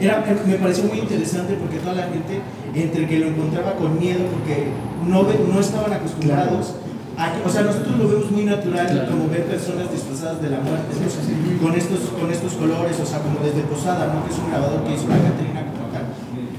Era, 0.00 0.24
me 0.46 0.54
pareció 0.56 0.84
muy 0.84 0.98
interesante 0.98 1.54
porque 1.54 1.78
toda 1.78 1.94
la 1.94 2.08
gente, 2.10 2.40
entre 2.74 3.06
que 3.06 3.18
lo 3.20 3.26
encontraba 3.28 3.74
con 3.76 3.96
miedo, 4.00 4.18
porque 4.34 4.66
no, 5.06 5.22
no 5.22 5.60
estaban 5.60 5.92
acostumbrados, 5.92 6.74
a 7.16 7.32
que- 7.32 7.46
o 7.46 7.48
sea, 7.48 7.62
nosotros 7.62 7.96
lo 7.98 8.08
vemos 8.08 8.30
muy 8.32 8.44
natural, 8.44 8.86
Claro. 8.90 9.10
como 9.12 9.28
ver 9.28 9.44
personas 9.44 9.86
disfrazadas 9.92 10.42
de 10.42 10.50
la 10.50 10.58
muerte, 10.58 10.90
¿no? 10.98 11.62
con, 11.62 11.74
estos, 11.78 12.00
con 12.20 12.32
estos 12.32 12.52
colores, 12.54 12.98
o 13.00 13.06
sea, 13.06 13.20
como 13.20 13.38
desde 13.46 13.62
Posada, 13.70 14.12
¿no? 14.12 14.26
que 14.26 14.32
es 14.34 14.38
un 14.42 14.50
grabador 14.50 14.82
que 14.82 14.94
hizo 14.94 15.06
la 15.06 15.22
Catrina. 15.22 15.63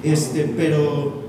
Este, 0.06 0.54
pero 0.56 1.24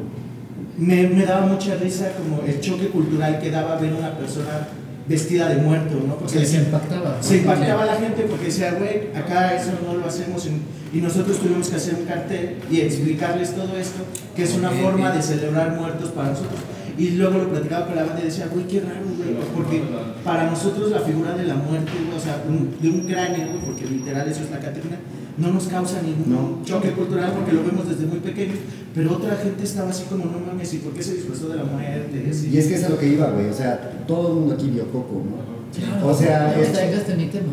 me, 0.78 1.08
me 1.08 1.24
daba 1.24 1.46
mucha 1.46 1.76
risa 1.76 2.12
como 2.12 2.42
el 2.46 2.60
choque 2.60 2.88
cultural 2.88 3.38
que 3.40 3.50
daba 3.50 3.76
ver 3.76 3.92
una 3.94 4.16
persona 4.16 4.68
vestida 5.08 5.48
de 5.48 5.56
muerto, 5.56 5.94
¿no? 6.06 6.16
Porque 6.16 6.44
Se 6.44 6.56
impactaba. 6.56 7.22
se 7.22 7.38
impactaba 7.38 7.84
a 7.84 7.86
la 7.86 7.96
gente 7.96 8.22
porque 8.22 8.46
decía, 8.46 8.72
güey, 8.72 9.14
acá 9.14 9.54
eso 9.54 9.70
no 9.84 9.94
lo 9.94 10.06
hacemos 10.06 10.46
y, 10.46 10.60
nosotros 10.96 11.38
tuvimos 11.40 11.68
que 11.68 11.76
hacer 11.76 11.94
un 11.94 12.06
cartel 12.06 12.56
y 12.70 12.80
explicarles 12.80 13.54
todo 13.54 13.76
esto, 13.76 14.02
que 14.34 14.44
es 14.44 14.54
una 14.54 14.70
forma 14.70 15.10
de 15.10 15.20
celebrar 15.20 15.76
muertos 15.76 16.08
para 16.10 16.30
nosotros. 16.30 16.58
Y 16.98 17.10
luego 17.10 17.38
lo 17.38 17.48
platicaba 17.50 17.86
con 17.86 17.96
la 17.96 18.04
banda 18.04 18.20
y 18.22 18.24
decía, 18.26 18.48
güey, 18.52 18.66
qué 18.66 18.80
raro, 18.80 19.04
güey, 19.16 19.34
porque 19.54 19.82
para 20.24 20.50
nosotros 20.50 20.90
la 20.90 21.00
figura 21.00 21.34
de 21.36 21.44
la 21.44 21.54
muerte, 21.54 21.90
o 22.16 22.20
sea, 22.20 22.42
un- 22.48 22.74
de 22.80 22.88
un 22.88 23.00
cráneo, 23.06 23.48
güey, 23.48 23.58
porque 23.66 23.84
literal 23.86 24.26
eso 24.28 24.42
es 24.44 24.50
la 24.50 24.58
Catrina, 24.60 24.96
no 25.36 25.52
nos 25.52 25.64
causa 25.68 26.00
ningún 26.00 26.32
No. 26.32 26.64
choque 26.64 26.92
cultural 26.92 27.32
porque 27.36 27.52
lo 27.52 27.62
vemos 27.64 27.86
desde 27.88 28.06
muy 28.06 28.20
pequeños, 28.20 28.56
pero 28.94 29.12
otra 29.12 29.36
gente 29.36 29.64
estaba 29.64 29.90
así 29.90 30.04
como, 30.04 30.24
no 30.24 30.38
mames, 30.40 30.72
¿y 30.72 30.78
por 30.78 30.92
qué 30.94 31.02
se 31.02 31.14
disfrazó 31.14 31.48
de 31.50 31.56
la 31.56 31.64
muerte? 31.64 32.24
Y 32.50 32.56
es 32.56 32.66
que 32.66 32.74
es 32.76 32.84
a 32.84 32.88
lo 32.88 32.98
que 32.98 33.08
iba, 33.08 33.26
güey. 33.30 33.48
O 33.50 33.52
sea, 33.54 33.78
todo 34.08 34.28
el 34.28 34.34
mundo 34.36 34.54
aquí 34.54 34.68
vio 34.70 34.86
Coco, 34.90 35.22
¿no? 35.22 35.56
Claro, 35.76 36.06
O 36.08 36.14
sea, 36.14 36.54
no 36.56 36.62
es- 36.62 36.72
traigas 36.72 37.02
mi 37.18 37.26
tema. 37.26 37.52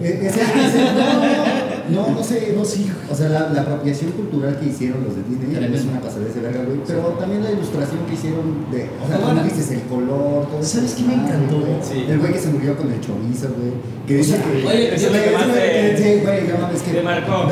No, 1.89 2.10
no, 2.12 2.24
sé, 2.24 2.54
no 2.56 2.63
sé. 2.63 2.86
O 3.12 3.15
sea, 3.15 3.30
la, 3.30 3.50
la 3.50 3.62
apropiación 3.62 4.12
cultural 4.12 4.60
que 4.60 4.67
hicieron 4.67 5.04
los 5.04 5.15
de 5.15 5.24
Disney 5.24 5.52
Tremendo. 5.52 5.78
es 5.78 5.86
una 5.86 6.00
pasada 6.02 6.26
de 6.26 6.39
verga, 6.39 6.63
güey. 6.63 6.80
Pero 6.88 7.02
también 7.19 7.43
la 7.43 7.52
ilustración 7.52 8.06
que 8.08 8.13
hicieron 8.13 8.72
de. 8.72 8.89
O 9.04 9.08
sea, 9.08 9.17
como 9.19 9.43
dices, 9.43 9.72
el 9.72 9.82
color, 9.84 10.48
todo 10.48 10.60
eso. 10.62 10.78
¿Sabes 10.78 10.93
qué 10.96 11.04
me 11.04 11.13
encantó? 11.15 11.60
güey. 11.60 11.74
Sí. 11.82 12.06
El 12.08 12.19
güey 12.19 12.34
que 12.34 12.39
se 12.39 12.50
murió 12.50 12.78
con 12.78 12.91
el 12.91 13.00
chorizo, 13.02 13.48
güey. 13.58 13.74
Que 14.08 14.17
dice 14.17 14.38
que. 14.38 14.67
oye, 14.67 14.96
eso 14.96 15.08
es 15.08 15.13
lo 15.13 15.24
que 15.24 15.32
más 15.32 15.48
te- 15.54 15.98
Sí, 15.98 16.19
güey, 16.24 16.48
no 16.48 16.58
mames, 16.60 16.82
que. 16.82 16.91
te 16.91 17.02
marcó. 17.04 17.48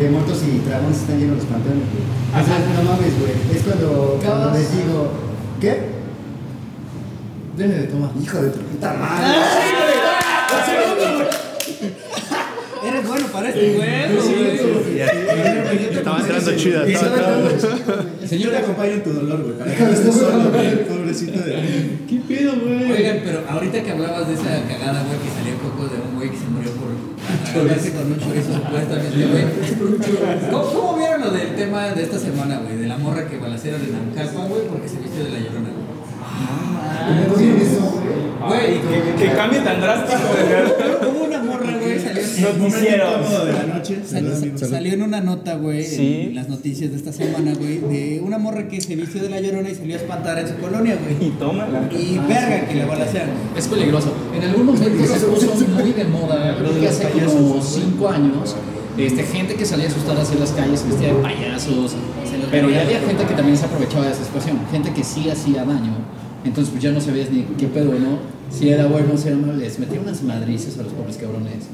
de 0.00 0.08
muertos 0.10 0.38
y 0.44 0.68
dragones 0.68 0.96
están 0.98 1.18
llenos 1.18 1.36
los 1.38 1.46
panteones, 1.46 1.84
güey. 1.92 2.04
O 2.30 2.44
sea, 2.44 2.58
no 2.58 2.82
mames, 2.90 3.12
güey. 3.18 3.32
Es 3.56 3.62
cuando, 3.62 4.18
cuando 4.24 4.50
les 4.58 4.70
digo. 4.72 5.08
¿Qué? 5.60 5.96
Deje 7.56 7.72
de 7.72 7.86
tomar. 7.86 8.10
Hijo 8.22 8.42
de 8.42 8.50
tu 8.50 8.58
puta 8.60 8.92
madre. 8.92 9.38
Eres 12.86 13.08
bueno 13.08 13.26
para 13.28 13.48
este 13.48 13.74
güey. 13.74 13.88
Estaba 15.92 16.20
entrando 16.20 16.56
chida. 16.56 16.84
Señor, 18.26 18.50
te 18.52 18.58
acompaño 18.58 18.92
en 18.92 19.02
tu 19.02 19.12
dolor, 19.12 19.42
güey. 19.42 19.58
Para 19.58 19.74
que 19.74 19.82
no 19.82 19.90
estés 19.90 20.14
solo, 20.14 20.50
güey. 20.52 20.84
Pobrecito 20.88 21.40
de. 21.40 21.98
¿Qué 22.08 22.20
pedo, 22.28 22.52
güey? 22.60 22.92
Oigan, 22.92 23.20
pero 23.24 23.40
ahorita 23.48 23.82
que 23.82 23.90
hablabas 23.90 24.28
de 24.28 24.34
esa 24.34 24.62
cagada, 24.68 25.02
güey, 25.04 25.18
que 25.18 25.30
salió 25.34 25.56
Coco 25.62 25.88
de 25.88 26.00
un 26.00 26.14
güey 26.16 26.30
que 26.30 26.36
se 26.38 26.44
murió 26.46 26.70
por 26.72 26.90
agarrarse 27.50 27.92
con 27.92 28.12
un 28.12 28.18
chorizo 28.20 28.52
supuestamente, 28.52 29.26
güey. 29.26 29.44
¿Cómo, 30.50 30.64
¿Cómo 30.66 30.96
vieron 30.98 31.20
lo 31.22 31.30
del 31.30 31.56
tema 31.56 31.88
de 31.88 32.02
esta 32.04 32.18
semana, 32.18 32.60
güey? 32.62 32.76
De 32.76 32.86
la 32.86 32.98
morra 32.98 33.26
que 33.26 33.38
balacera 33.38 33.78
de 33.78 33.88
Nancalpa, 33.88 34.44
güey, 34.46 34.62
porque 34.68 34.88
se 34.88 34.98
vistió 34.98 35.24
de 35.24 35.30
la 35.30 35.38
llorona, 35.40 35.70
güey. 35.74 35.86
Güey, 38.46 38.80
Que, 38.80 39.24
que 39.26 39.32
cambie 39.34 39.60
tan 39.60 39.80
drástico. 39.80 40.20
hubo 41.10 41.24
una 41.24 41.35
morra, 41.35 41.35
güey, 41.35 41.35
en- 41.35 41.35
Noticieros. 42.58 43.26
Salió 44.68 44.92
en 44.94 45.02
una 45.02 45.20
nota, 45.20 45.56
güey, 45.56 45.84
Sí. 45.84 46.26
en 46.28 46.34
las 46.34 46.48
noticias 46.48 46.90
de 46.90 46.96
esta 46.96 47.12
semana, 47.12 47.52
güey, 47.54 47.78
de 47.78 48.20
una 48.24 48.38
morra 48.38 48.68
que 48.68 48.80
se 48.80 48.96
vistió 48.96 49.22
de 49.22 49.30
la 49.30 49.40
llorona 49.40 49.70
y 49.70 49.74
salió 49.74 49.94
a 49.94 49.98
espantar 49.98 50.38
en 50.38 50.48
su 50.48 50.54
colonia, 50.56 50.96
güey. 51.02 51.28
Y 51.28 51.32
tómala. 51.32 51.88
Y 51.92 52.18
verga 52.18 52.66
que 52.68 52.74
le 52.74 52.84
balacean. 52.84 53.28
Es 53.56 53.68
peligroso. 53.68 54.12
En 54.34 54.42
algún 54.42 54.66
momento 54.66 55.06
se 55.06 55.26
puso 55.26 55.54
muy 55.68 55.92
de 55.92 56.04
moda, 56.04 56.56
creo 56.58 56.80
que 56.80 56.88
hace 56.88 57.04
como 57.10 57.60
5 57.62 58.08
años, 58.08 58.56
este, 58.98 59.22
gente 59.24 59.54
que 59.54 59.64
salía 59.64 59.88
asustada 59.88 60.22
hacia 60.22 60.38
las 60.38 60.52
calles 60.52 60.84
vestida 60.86 61.08
de 61.08 61.14
payasos, 61.22 61.94
pero 62.50 62.70
ya 62.70 62.82
había 62.82 63.00
gente 63.00 63.24
que 63.24 63.34
también 63.34 63.56
se 63.56 63.66
aprovechaba 63.66 64.06
de 64.06 64.12
esa 64.12 64.24
situación, 64.24 64.58
gente 64.70 64.92
que 64.92 65.04
sí 65.04 65.28
hacía 65.28 65.64
daño, 65.64 65.92
entonces 66.44 66.70
pues 66.70 66.82
ya 66.82 66.92
no 66.92 67.00
sabías 67.00 67.30
ni 67.30 67.42
qué 67.58 67.66
pedo, 67.66 67.92
¿no? 67.92 68.18
Si 68.50 68.68
era 68.70 68.86
bueno, 68.86 69.16
si 69.18 69.28
era 69.28 69.36
malo, 69.36 69.54
les 69.54 69.78
metía 69.78 70.00
unas 70.00 70.22
madrices 70.22 70.78
a 70.78 70.82
los 70.82 70.92
pobres 70.92 71.16
cabrones. 71.16 71.64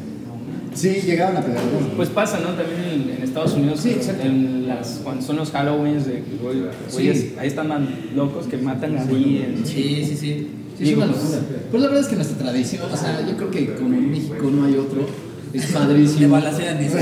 Sí, 0.75 0.89
llegaban 1.05 1.37
a 1.37 1.41
pegar. 1.43 1.63
Pues 1.97 2.09
pasa, 2.09 2.39
¿no? 2.41 2.49
También 2.51 2.81
en, 3.11 3.17
en 3.17 3.23
Estados 3.23 3.53
Unidos, 3.55 3.81
Sí, 3.81 3.91
exacto. 3.91 4.25
en 4.27 4.67
las, 4.69 5.01
cuando 5.05 5.23
son 5.23 5.37
los 5.37 5.55
Halloweens, 5.55 6.07
de, 6.07 6.23
güey, 6.43 6.63
güeyes, 6.93 7.19
Sí. 7.21 7.35
ahí 7.39 7.49
están 7.49 7.69
man- 7.69 7.89
locos 8.15 8.47
que 8.47 8.57
matan 8.59 8.97
ahí. 8.97 9.45
en- 9.59 9.67
Sí, 9.67 10.05
sí, 10.07 10.17
sí. 10.17 10.47
Sí, 10.79 10.91
es 10.91 10.97
una 10.97 11.07
locura. 11.07 11.39
Pues 11.71 11.83
la 11.83 11.89
verdad 11.89 12.03
es 12.05 12.09
que 12.09 12.17
nuestra 12.17 12.39
tradición, 12.39 12.83
o 12.91 12.97
sea, 12.97 13.27
yo 13.29 13.37
creo 13.37 13.51
que 13.51 13.75
como 13.75 13.95
en 13.95 14.11
México 14.11 14.51
no 14.51 14.65
hay 14.65 14.75
otro, 14.77 15.07
es 15.53 15.67
padrísimo. 15.67 16.33
balacean, 16.33 16.79
dice. 16.79 16.99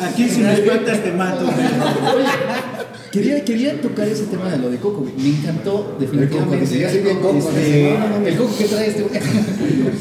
Aquí 0.00 0.28
si 0.28 0.40
me 0.40 0.52
espantas 0.54 1.02
te 1.02 1.12
mato. 1.12 1.46
Quería, 3.10 3.44
quería 3.44 3.80
tocar 3.80 4.06
ese 4.06 4.26
tema 4.26 4.48
de 4.48 4.58
lo 4.58 4.70
de 4.70 4.76
Coco, 4.78 5.00
güey. 5.00 5.12
Me 5.16 5.30
encantó 5.36 5.96
definitivamente. 5.98 6.78
Yo 6.78 6.88
soy 6.88 7.00
bien 7.00 7.18
Coco. 7.18 7.38
Este, 7.38 7.98
No, 7.98 8.08
no, 8.08 8.20
no, 8.20 8.26
el 8.26 8.36
Coco 8.36 8.56
que 8.56 8.64
trae 8.66 8.88
este 8.88 9.02
güey. 9.02 9.20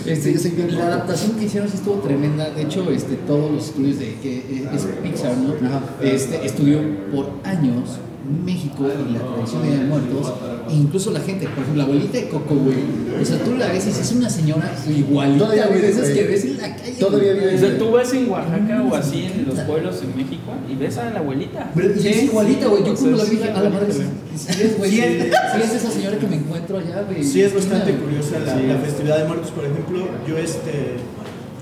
Este, 0.06 0.34
yo 0.34 0.40
soy 0.40 0.52
bien 0.52 0.78
la 0.78 0.86
adaptación 0.86 1.32
que 1.32 1.46
hicieron 1.46 1.70
sí 1.70 1.78
estuvo 1.78 1.96
tremenda. 1.96 2.52
De 2.52 2.62
hecho, 2.62 2.90
este, 2.92 3.16
todos 3.16 3.52
los 3.52 3.66
estudios 3.66 3.98
de 3.98 4.16
que 4.22 4.68
es 4.74 4.86
Pixar, 5.02 5.36
¿no? 5.38 5.56
Este, 6.02 6.46
estudió 6.46 6.82
por 7.12 7.32
años 7.44 7.98
México 8.46 8.86
y 8.88 9.14
la 9.14 9.20
tradición 9.20 9.62
de 9.64 9.78
Muertos. 9.86 10.34
E 10.70 10.74
incluso 10.76 11.12
la 11.12 11.20
gente, 11.20 11.46
por 11.48 11.64
ejemplo, 11.64 11.78
la 11.78 11.84
abuelita 11.84 12.18
de 12.18 12.30
Coco, 12.30 12.56
güey. 12.56 12.78
O 13.22 13.26
sea, 13.26 13.38
tú 13.44 13.56
la 13.58 13.68
ves 13.68 13.86
y 13.88 13.90
es 13.90 14.12
una 14.12 14.30
señora 14.30 14.72
igualita, 14.88 15.40
Todavía 15.46 15.68
güey, 15.68 15.82
de 15.82 15.90
esas 15.90 16.10
que 16.10 16.24
ves 16.24 16.46
en 16.46 16.58
la 16.58 16.76
calle. 16.76 16.92
Todavía 17.00 17.34
vive. 17.34 17.56
O 17.56 17.60
sea, 17.60 17.78
tú 17.78 17.92
vas 17.92 18.14
en 18.14 18.30
Oaxaca 18.30 18.84
o 18.90 18.96
así 18.96 19.26
en 19.26 19.46
los 19.48 19.60
pueblos 19.62 19.96
en 20.04 20.16
México 20.16 20.52
y 20.72 20.76
ves 20.76 20.98
a 20.98 21.10
la 21.10 21.20
abuelita. 21.20 21.72
Y 21.76 22.08
es 22.08 22.24
igualita, 22.24 22.68
güey. 22.68 22.84
Yo 22.86 22.96
como 22.96 23.18
la 23.18 23.24
vi 23.24 23.38
Sí, 23.38 23.44
a 23.44 23.62
la 23.64 23.70
madre, 23.70 23.92
sí 23.92 24.02
sí 24.36 24.62
es, 24.64 24.78
güey. 24.78 24.90
Sí, 24.92 24.98
Sí 24.98 25.02
es- 25.04 25.64
es 25.64 25.76
esa 25.84 25.92
señora 25.92 26.18
que 26.18 26.28
me 26.28 26.36
encuentro 26.38 26.78
allá, 26.78 27.04
güey. 27.10 27.24
Sí, 27.24 27.42
es 27.42 27.54
bastante 27.54 27.94
curiosa 27.96 28.40
la, 28.40 28.56
la 28.56 28.78
festividad 28.78 29.18
de 29.20 29.26
muertos, 29.26 29.52
por 29.52 29.66
ejemplo. 29.66 30.08
Yo, 30.28 30.38
este. 30.38 30.96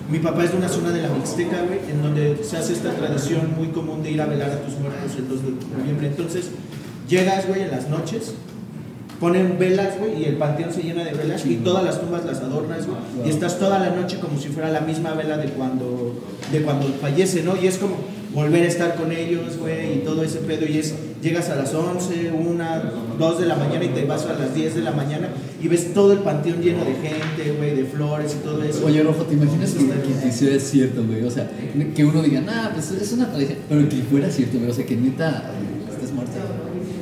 Mi 0.09 0.19
papá 0.19 0.45
es 0.45 0.51
de 0.51 0.57
una 0.57 0.69
zona 0.69 0.91
de 0.91 1.01
la 1.01 1.09
Mixteca, 1.09 1.63
güey, 1.63 1.79
en 1.89 2.01
donde 2.01 2.41
se 2.41 2.55
hace 2.55 2.73
esta 2.73 2.91
tradición 2.91 3.53
muy 3.57 3.67
común 3.67 4.03
de 4.03 4.11
ir 4.11 4.21
a 4.21 4.25
velar 4.25 4.51
a 4.51 4.61
tus 4.61 4.75
muertos 4.75 5.15
el 5.17 5.27
2 5.27 5.43
de 5.43 5.77
noviembre. 5.77 6.07
Entonces, 6.07 6.49
llegas, 7.09 7.45
güey, 7.45 7.63
en 7.63 7.71
las 7.71 7.89
noches, 7.89 8.33
ponen 9.19 9.59
velas, 9.59 9.99
güey, 9.99 10.21
y 10.21 10.25
el 10.25 10.37
panteón 10.37 10.71
se 10.71 10.83
llena 10.83 11.03
de 11.03 11.11
velas 11.11 11.45
y 11.45 11.57
todas 11.57 11.83
las 11.83 11.99
tumbas 11.99 12.23
las 12.23 12.39
adornas, 12.39 12.87
güey. 12.87 13.27
Y 13.27 13.29
estás 13.29 13.59
toda 13.59 13.79
la 13.79 13.89
noche 13.89 14.19
como 14.19 14.39
si 14.39 14.47
fuera 14.47 14.69
la 14.69 14.79
misma 14.79 15.13
vela 15.13 15.37
de 15.37 15.49
cuando, 15.49 16.21
de 16.53 16.61
cuando 16.61 16.87
fallece, 17.01 17.43
¿no? 17.43 17.61
Y 17.61 17.67
es 17.67 17.77
como 17.77 17.97
volver 18.33 18.63
a 18.63 18.67
estar 18.67 18.95
con 18.95 19.11
ellos, 19.11 19.57
güey, 19.57 19.95
y 19.95 19.97
todo 19.99 20.23
ese 20.23 20.39
pedo. 20.39 20.65
Y 20.65 20.77
es, 20.77 20.93
llegas 21.21 21.49
a 21.49 21.55
las 21.55 21.73
11, 21.73 22.31
1, 22.31 22.65
2 23.17 23.39
de 23.39 23.45
la 23.45 23.55
mañana 23.55 23.83
y 23.83 23.89
te 23.89 24.05
vas 24.05 24.25
a 24.25 24.33
las 24.33 24.53
10 24.53 24.75
de 24.75 24.81
la 24.81 24.91
mañana 24.91 25.29
y 25.61 25.67
ves 25.67 25.93
todo 25.93 26.13
el 26.13 26.19
panteón 26.19 26.61
lleno 26.61 26.83
de 26.85 26.93
gente, 26.93 27.51
güey, 27.57 27.75
de 27.75 27.85
flores 27.85 28.35
y 28.39 28.43
todo 28.43 28.63
eso. 28.63 28.85
Oye, 28.85 29.01
Rojo, 29.03 29.23
¿te 29.23 29.33
imaginas 29.33 29.71
que, 29.71 29.85
que, 29.85 30.19
que 30.23 30.31
sea 30.31 30.55
es 30.55 30.63
cierto, 30.63 31.03
güey? 31.05 31.23
O 31.23 31.31
sea, 31.31 31.49
que 31.95 32.05
uno 32.05 32.21
diga, 32.21 32.41
nah, 32.41 32.69
pues 32.69 32.91
es 32.91 33.11
una 33.13 33.31
tradición, 33.31 33.59
pero 33.67 33.89
que 33.89 33.97
fuera 33.97 34.29
cierto, 34.29 34.57
güey. 34.59 34.69
O 34.69 34.73
sea, 34.73 34.85
que 34.85 34.95
neta 34.95 35.51
estés 35.91 36.11
muerta. 36.11 36.33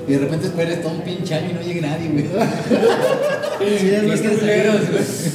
Y 0.07 0.11
de 0.11 0.19
repente 0.19 0.47
esperes 0.47 0.81
todo 0.81 0.93
un 0.93 1.01
pinche 1.01 1.33
año 1.33 1.49
y 1.49 1.53
no 1.53 1.61
llegue 1.61 1.81
nadie, 1.81 2.09
güey. 2.09 2.25
Sí, 3.57 3.87
es 3.87 4.07
bastante 4.07 4.37
culeros, 4.37 4.81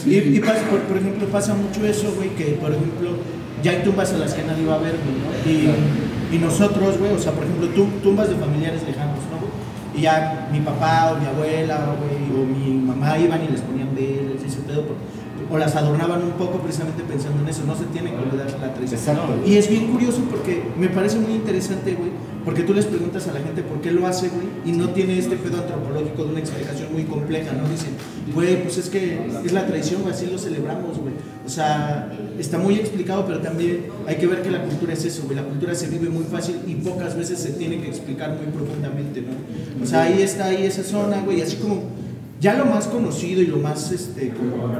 Y, 0.06 0.16
y 0.16 0.40
pasa, 0.40 0.62
por, 0.68 0.80
por 0.82 0.98
ejemplo, 0.98 1.26
pasa 1.28 1.54
mucho 1.54 1.84
eso, 1.84 2.12
güey, 2.14 2.28
que 2.36 2.58
por 2.60 2.70
ejemplo, 2.70 3.16
ya 3.62 3.72
hay 3.72 3.82
tumbas 3.82 4.12
a 4.12 4.18
las 4.18 4.34
que 4.34 4.42
nadie 4.42 4.64
va 4.64 4.74
a 4.74 4.78
ver, 4.78 4.92
güey, 4.92 5.16
¿no? 5.16 5.50
Y, 5.50 6.09
y 6.32 6.38
nosotros, 6.38 6.98
güey, 6.98 7.12
o 7.12 7.18
sea, 7.18 7.32
por 7.32 7.44
ejemplo, 7.44 7.68
tu- 7.68 7.90
tumbas 8.02 8.28
de 8.28 8.36
familiares 8.36 8.82
lejanos, 8.86 9.18
¿no? 9.30 9.98
Y 9.98 10.02
ya 10.02 10.48
mi 10.52 10.60
papá 10.60 11.12
o 11.12 11.20
mi 11.20 11.26
abuela, 11.26 11.94
güey, 11.98 12.40
o 12.40 12.46
mi 12.46 12.74
mamá 12.74 13.18
iban 13.18 13.42
y 13.44 13.48
les 13.48 13.60
ponían 13.60 13.94
velas 13.94 14.42
y 14.42 14.46
ese 14.46 14.60
pedo, 14.60 14.82
por- 14.86 14.96
o 15.50 15.58
las 15.58 15.74
adornaban 15.74 16.22
un 16.22 16.32
poco 16.32 16.58
precisamente 16.60 17.02
pensando 17.02 17.42
en 17.42 17.48
eso, 17.48 17.62
no 17.66 17.76
se 17.76 17.84
tiene 17.86 18.10
que 18.10 18.16
olvidar 18.16 18.46
la 18.60 18.72
tradición. 18.72 19.00
Exacto. 19.00 19.34
Y 19.44 19.56
es 19.56 19.68
bien 19.68 19.88
curioso 19.88 20.22
porque 20.30 20.62
me 20.78 20.88
parece 20.88 21.18
muy 21.18 21.32
interesante, 21.32 21.94
güey, 21.94 22.10
porque 22.44 22.62
tú 22.62 22.72
les 22.72 22.86
preguntas 22.86 23.26
a 23.28 23.32
la 23.32 23.40
gente 23.40 23.62
por 23.62 23.80
qué 23.80 23.90
lo 23.90 24.06
hace, 24.06 24.28
güey, 24.28 24.46
y 24.64 24.72
no 24.72 24.90
tiene 24.90 25.18
este 25.18 25.36
pedo 25.36 25.58
antropológico 25.58 26.24
de 26.24 26.30
una 26.30 26.40
explicación 26.40 26.92
muy 26.92 27.04
compleja, 27.04 27.52
¿no? 27.52 27.68
Dicen, 27.68 27.90
güey, 28.32 28.62
pues 28.62 28.78
es 28.78 28.88
que 28.88 29.18
es 29.44 29.52
la 29.52 29.66
tradición, 29.66 30.02
güey, 30.02 30.14
así 30.14 30.26
lo 30.26 30.38
celebramos, 30.38 30.98
güey. 30.98 31.14
O 31.44 31.48
sea, 31.48 32.12
está 32.38 32.58
muy 32.58 32.76
explicado, 32.76 33.26
pero 33.26 33.40
también 33.40 33.86
hay 34.06 34.16
que 34.16 34.26
ver 34.26 34.42
que 34.42 34.50
la 34.50 34.62
cultura 34.62 34.92
es 34.92 35.04
eso, 35.04 35.24
güey. 35.24 35.36
La 35.36 35.42
cultura 35.44 35.74
se 35.74 35.88
vive 35.88 36.08
muy 36.08 36.24
fácil 36.24 36.60
y 36.66 36.74
pocas 36.76 37.16
veces 37.16 37.40
se 37.40 37.50
tiene 37.52 37.80
que 37.80 37.88
explicar 37.88 38.36
muy 38.36 38.46
profundamente, 38.52 39.22
¿no? 39.22 39.82
O 39.82 39.86
sea, 39.86 40.02
ahí 40.02 40.22
está 40.22 40.46
ahí 40.46 40.64
esa 40.64 40.84
zona, 40.84 41.22
güey, 41.22 41.42
así 41.42 41.56
como 41.56 41.82
ya 42.40 42.54
lo 42.54 42.64
más 42.64 42.86
conocido 42.86 43.42
y 43.42 43.46
lo 43.46 43.58
más, 43.58 43.92
este, 43.92 44.30
como 44.30 44.72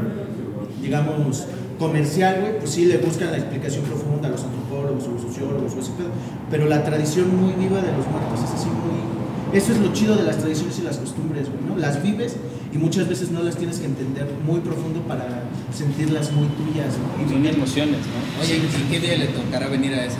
digamos, 0.83 1.45
comercial, 1.78 2.41
güey, 2.41 2.59
pues 2.59 2.70
sí 2.70 2.85
le 2.85 2.99
buscan 2.99 3.31
la 3.31 3.39
explicación 3.39 3.85
profunda 3.85 4.28
a 4.28 4.31
los 4.31 4.45
antropólogos 4.45 5.05
o 5.09 5.12
los 5.12 5.22
sociólogos 5.22 5.74
o 5.74 5.81
ese 5.81 5.93
pedo. 5.93 6.11
Pero 6.51 6.66
la 6.66 6.85
tradición 6.85 7.35
muy 7.41 7.53
viva 7.55 7.81
de 7.81 7.93
los 7.93 8.07
muertos 8.07 8.45
es 8.45 8.51
así 8.51 8.68
muy... 8.68 9.57
Eso 9.57 9.72
es 9.72 9.81
lo 9.81 9.93
chido 9.93 10.14
de 10.14 10.22
las 10.22 10.39
tradiciones 10.39 10.78
y 10.78 10.83
las 10.83 10.99
costumbres, 10.99 11.49
güey, 11.51 11.61
¿no? 11.66 11.76
Las 11.76 12.03
vives 12.03 12.37
y 12.72 12.78
muchas 12.78 13.09
veces 13.09 13.31
no 13.31 13.43
las 13.43 13.57
tienes 13.57 13.81
que 13.81 13.87
entender 13.87 14.28
muy 14.47 14.61
profundo 14.61 15.01
para 15.09 15.26
sentirlas 15.72 16.31
muy 16.33 16.47
tuyas, 16.49 16.95
¿no? 16.99 17.24
Y 17.24 17.28
Son 17.28 17.43
vivir 17.43 17.57
emociones, 17.57 17.99
¿no? 17.99 18.43
Oye, 18.43 18.59
¿y 18.59 18.91
qué 18.91 19.01
día 19.01 19.16
le 19.16 19.26
tocará 19.26 19.66
venir 19.66 19.95
a 19.95 20.05
esa? 20.05 20.18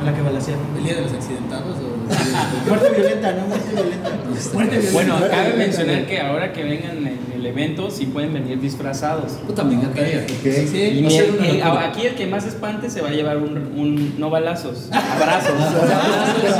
A 0.00 0.04
la 0.04 0.14
que 0.14 0.22
balacean. 0.22 0.58
¿El 0.76 0.84
día 0.84 0.94
de 0.96 1.02
los 1.02 1.12
accidentados 1.12 1.76
o...? 1.76 2.00
Muerte 2.68 2.88
violenta, 2.96 3.32
¿no? 3.32 3.46
Muerte 3.46 3.68
violenta. 3.74 4.10
Muerte 4.54 4.70
violenta. 4.78 4.92
Bueno, 4.92 5.18
Muerte 5.18 5.36
cabe 5.36 5.48
violenta, 5.48 5.78
mencionar 5.78 6.06
que 6.06 6.20
ahora 6.20 6.52
que 6.52 6.64
vengan 6.64 6.96
en 7.06 7.18
el 7.34 7.46
evento, 7.46 7.90
sí 7.90 8.06
pueden 8.06 8.32
venir 8.32 8.60
disfrazados. 8.60 9.32
Puta, 9.46 9.62
me 9.64 9.74
encantaría. 9.74 10.24
Ok. 10.24 10.66
Sí, 10.70 10.76
Y 10.76 11.16
a 11.16 11.24
el- 11.24 11.44
el- 11.44 11.62
aquí 11.62 12.06
el 12.06 12.14
que 12.14 12.26
más 12.26 12.44
espante 12.46 12.90
se 12.90 13.00
va 13.00 13.08
a 13.08 13.12
llevar 13.12 13.36
un, 13.38 13.56
un 13.76 14.14
no 14.18 14.28
balazos, 14.30 14.88
abrazos. 14.92 15.52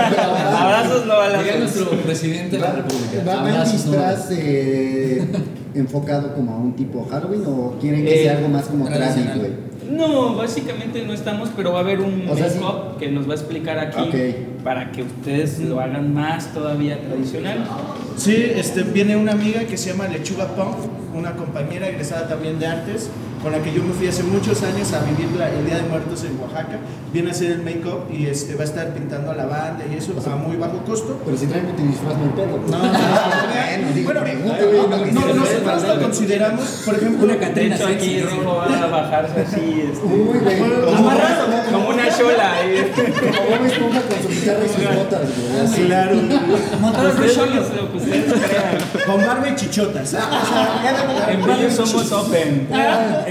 abrazos, 0.58 1.06
no 1.06 1.14
Diga 1.14 1.16
balazos. 1.18 1.58
nuestro 1.58 1.90
presidente 2.02 2.56
de 2.56 2.62
la 2.62 2.72
República. 2.72 3.24
¿Va, 3.26 3.40
Abrazos, 3.40 3.86
no. 3.86 3.92
disfraz 3.92 4.28
eh, 4.32 5.26
enfocado 5.74 6.34
como 6.34 6.52
a 6.54 6.56
un 6.58 6.74
tipo 6.76 7.06
Halloween 7.10 7.44
o 7.46 7.76
quieren 7.80 8.04
que 8.04 8.20
Eh, 8.20 8.22
sea 8.24 8.36
algo 8.38 8.48
más 8.48 8.64
como 8.66 8.86
tradicional, 8.86 9.38
güey? 9.38 9.69
No, 9.90 10.36
básicamente 10.36 11.04
no 11.04 11.12
estamos, 11.12 11.50
pero 11.56 11.72
va 11.72 11.78
a 11.78 11.82
haber 11.82 12.00
un 12.00 12.28
O 12.28 12.36
sea, 12.36 12.48
sí. 12.48 12.58
make-up 12.60 12.98
que 12.98 13.08
nos 13.10 13.28
va 13.28 13.32
a 13.32 13.36
explicar 13.36 13.78
aquí 13.78 14.34
para 14.62 14.92
que 14.92 15.02
ustedes 15.02 15.58
lo 15.60 15.80
hagan 15.80 16.14
más 16.14 16.54
todavía 16.54 17.00
tradicional. 17.00 17.64
Sí, 18.16 18.36
este, 18.54 18.84
viene 18.84 19.16
una 19.16 19.32
amiga 19.32 19.64
que 19.64 19.76
se 19.76 19.90
llama 19.90 20.06
Lechuga 20.06 20.46
Punk, 20.54 20.76
una 21.14 21.32
compañera 21.32 21.88
egresada 21.88 22.28
también 22.28 22.58
de 22.60 22.66
artes, 22.68 23.10
con 23.42 23.52
la 23.52 23.58
que 23.58 23.72
yo 23.72 23.82
me 23.82 23.92
fui 23.94 24.06
hace 24.06 24.22
muchos 24.22 24.62
años 24.62 24.92
a 24.92 25.00
vivir 25.00 25.30
la- 25.38 25.48
el 25.48 25.64
Día 25.64 25.76
de 25.76 25.82
Muertos 25.84 26.22
en 26.24 26.38
Oaxaca. 26.40 26.78
Viene 27.12 27.28
a 27.28 27.32
hacer 27.32 27.52
el 27.52 27.62
make-up 27.62 28.04
y 28.12 28.26
este, 28.26 28.54
va 28.54 28.62
a 28.62 28.64
estar 28.64 28.92
pintando 28.92 29.30
a 29.30 29.34
la 29.34 29.46
banda 29.46 29.84
y 29.90 29.96
eso 29.96 30.12
a 30.26 30.36
muy 30.36 30.56
bajo 30.56 30.78
costo. 30.84 31.18
Pero 31.24 31.36
si 31.36 31.46
traen 31.46 31.74
tu 31.74 31.82
disfraz 31.86 32.16
no 32.18 32.34
pedo. 32.34 32.58
No, 32.68 32.78
no, 32.78 32.84
no, 32.84 34.04
Bueno, 34.04 34.20
no, 34.20 35.04
que 35.04 35.12
no, 35.12 35.34
nosotros 35.34 35.82
lo 35.88 36.02
consideramos, 36.02 36.82
por 36.84 36.94
ejemplo, 36.94 37.24
Una 37.24 37.32
De 37.34 37.38
Catrina 37.40 37.74
aquí 37.76 37.84
sexy. 37.84 38.20
Rojo 38.20 38.56
va 38.56 38.64
a 38.78 38.86
bajarse 38.86 39.40
así, 39.40 39.84
este, 39.92 40.06
Uy, 40.06 40.38
güey. 40.38 40.58
Como 40.84 40.96
amarrado, 40.98 41.46
como 41.72 41.88
una 41.88 42.08
chola. 42.16 42.50
como 42.60 43.56
Bob 43.56 43.66
Esponja 43.66 44.00
con 44.02 44.22
su 44.22 44.28
guitarra 44.28 44.64
y 44.64 44.68
sus 44.68 44.96
botas, 44.96 45.20
güey. 45.20 45.60
así. 45.66 45.82
claro, 45.86 46.16
que- 46.20 47.90
que 47.90 47.96
ustedes 47.96 48.32
crean. 48.32 49.06
con 49.06 49.26
barba 49.26 49.48
y 49.48 49.56
chichotas. 49.56 50.14
Ah, 50.14 50.42
o 50.42 50.46
sea, 50.46 51.26
de- 51.26 51.32
En 51.32 51.46
Bello 51.46 51.70
somos 51.70 52.12
open. 52.12 52.68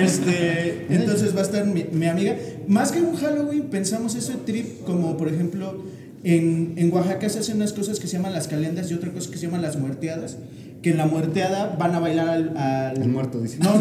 Este, 0.06 0.86
entonces 0.90 1.36
va 1.36 1.40
a 1.40 1.44
estar 1.44 1.66
mi, 1.66 1.86
mi 1.92 2.08
amiga. 2.08 2.36
Más 2.68 2.92
que 2.92 3.02
un 3.02 3.16
Halloween, 3.16 3.64
pensamos 3.64 4.16
ese 4.16 4.34
trip 4.46 4.84
como, 4.84 5.18
por 5.18 5.28
ejemplo, 5.28 5.84
en, 6.24 6.74
en 6.78 6.92
Oaxaca 6.94 7.30
se 7.30 7.40
hacen 7.40 7.58
unas 7.58 7.74
cosas 7.74 8.00
que 8.00 8.08
se 8.08 8.18
llaman 8.18 8.34
las 8.34 8.48
calendas 8.48 8.90
y 8.92 8.94
otra 8.94 9.12
cosa 9.12 9.30
que 9.32 9.38
se 9.38 9.46
llaman 9.46 9.62
las 9.62 9.78
muerteadas. 9.78 10.38
Que 10.82 10.92
en 10.92 10.98
la 10.98 11.06
muerteada 11.08 11.76
van 11.78 11.94
a 11.94 12.00
bailar 12.00 12.30
al. 12.30 12.58
al- 12.58 13.02
El 13.02 13.10
muerto, 13.10 13.42
dice. 13.42 13.58
No, 13.60 13.74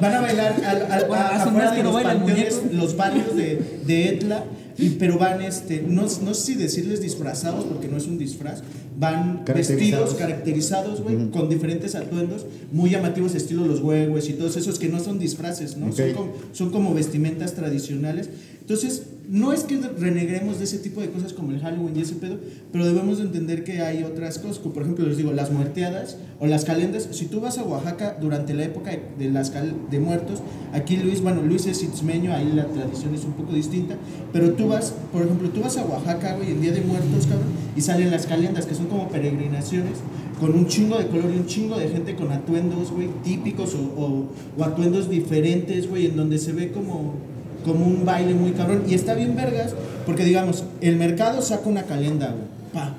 van 0.00 0.14
a 0.14 0.20
bailar 0.22 0.54
al, 0.66 0.90
al, 0.90 1.04
Bueno, 1.06 1.22
a- 1.22 1.42
afuera 1.42 1.72
de 1.72 1.82
no 1.82 1.92
los 1.92 2.02
panteones, 2.02 2.60
los 2.72 2.96
barrios 2.96 3.36
de, 3.36 3.60
de 3.86 4.08
Etla. 4.08 4.44
y- 4.78 4.90
pero 4.90 5.18
van, 5.18 5.42
este, 5.42 5.84
no, 5.86 6.02
no 6.02 6.34
sé 6.34 6.34
si 6.34 6.54
decirles 6.54 7.02
disfrazados, 7.02 7.66
porque 7.66 7.88
no 7.88 7.98
es 7.98 8.06
un 8.06 8.16
disfraz. 8.16 8.62
Van 8.98 9.44
Caracterizados. 9.44 9.78
vestidos, 9.78 10.14
caracterizados, 10.14 11.00
güey, 11.02 11.30
con 11.30 11.48
diferentes 11.48 11.94
atuendos 11.94 12.46
muy 12.70 12.90
llamativos, 12.90 13.34
estilo 13.34 13.66
los 13.66 13.80
huevos 13.80 14.28
y 14.28 14.34
todos 14.34 14.56
esos 14.56 14.78
que 14.78 14.88
no 14.88 15.00
son 15.00 15.18
disfraces, 15.18 15.76
¿no? 15.76 15.92
Son, 15.92 16.12
como, 16.12 16.32
son 16.52 16.70
como 16.70 16.94
vestimentas 16.94 17.54
tradicionales. 17.54 18.28
Entonces, 18.60 19.02
no 19.28 19.52
es 19.52 19.64
que 19.64 19.78
renegremos 19.78 20.58
de 20.58 20.64
ese 20.64 20.78
tipo 20.78 21.00
de 21.00 21.08
cosas 21.10 21.32
como 21.32 21.52
el 21.52 21.60
Halloween 21.60 21.96
y 21.96 22.00
ese 22.02 22.16
pedo, 22.16 22.38
pero 22.72 22.84
debemos 22.84 23.18
de 23.18 23.24
entender 23.24 23.64
que 23.64 23.80
hay 23.80 24.02
otras 24.04 24.38
cosas, 24.38 24.58
como 24.58 24.74
por 24.74 24.82
ejemplo, 24.82 25.06
les 25.06 25.16
digo, 25.16 25.32
las 25.32 25.50
muerteadas 25.50 26.16
o 26.40 26.46
las 26.46 26.64
calendas. 26.64 27.08
Si 27.12 27.26
tú 27.26 27.40
vas 27.40 27.56
a 27.58 27.62
Oaxaca 27.64 28.18
durante 28.20 28.52
la 28.54 28.64
época 28.64 28.90
de, 29.18 29.30
las 29.30 29.50
cal- 29.50 29.74
de 29.90 29.98
muertos, 30.00 30.40
aquí 30.72 30.96
Luis, 30.96 31.20
bueno, 31.22 31.42
Luis 31.42 31.66
es 31.66 31.82
itzmeño, 31.82 32.32
ahí 32.32 32.52
la 32.54 32.66
tradición 32.66 33.14
es 33.14 33.24
un 33.24 33.32
poco 33.32 33.52
distinta, 33.54 33.96
pero 34.32 34.52
tú 34.52 34.68
vas, 34.68 34.92
por 35.12 35.22
ejemplo, 35.22 35.48
tú 35.50 35.60
vas 35.60 35.76
a 35.76 35.84
Oaxaca, 35.84 36.34
güey, 36.36 36.50
en 36.50 36.60
Día 36.60 36.72
de 36.72 36.80
Muertos, 36.82 37.26
cabrón, 37.26 37.48
y 37.76 37.80
salen 37.80 38.10
las 38.10 38.26
calendas, 38.26 38.66
que 38.66 38.74
son 38.74 38.86
como 38.86 39.08
peregrinaciones 39.08 39.98
con 40.40 40.52
un 40.54 40.66
chingo 40.66 40.98
de 40.98 41.06
color 41.06 41.30
y 41.32 41.38
un 41.38 41.46
chingo 41.46 41.78
de 41.78 41.88
gente 41.88 42.16
con 42.16 42.32
atuendos, 42.32 42.90
güey, 42.90 43.08
típicos 43.22 43.74
o, 43.76 43.78
o, 44.00 44.28
o 44.58 44.64
atuendos 44.64 45.08
diferentes, 45.08 45.88
güey, 45.88 46.06
en 46.06 46.16
donde 46.16 46.38
se 46.38 46.52
ve 46.52 46.72
como, 46.72 47.14
como 47.64 47.84
un 47.86 48.04
baile 48.04 48.34
muy 48.34 48.52
cabrón. 48.52 48.82
Y 48.88 48.94
está 48.94 49.14
bien 49.14 49.34
vergas, 49.36 49.74
porque 50.06 50.24
digamos, 50.24 50.64
el 50.80 50.96
mercado 50.96 51.42
saca 51.42 51.68
una 51.68 51.82
calenda, 51.84 52.28
güey, 52.28 52.44
pa. 52.72 52.94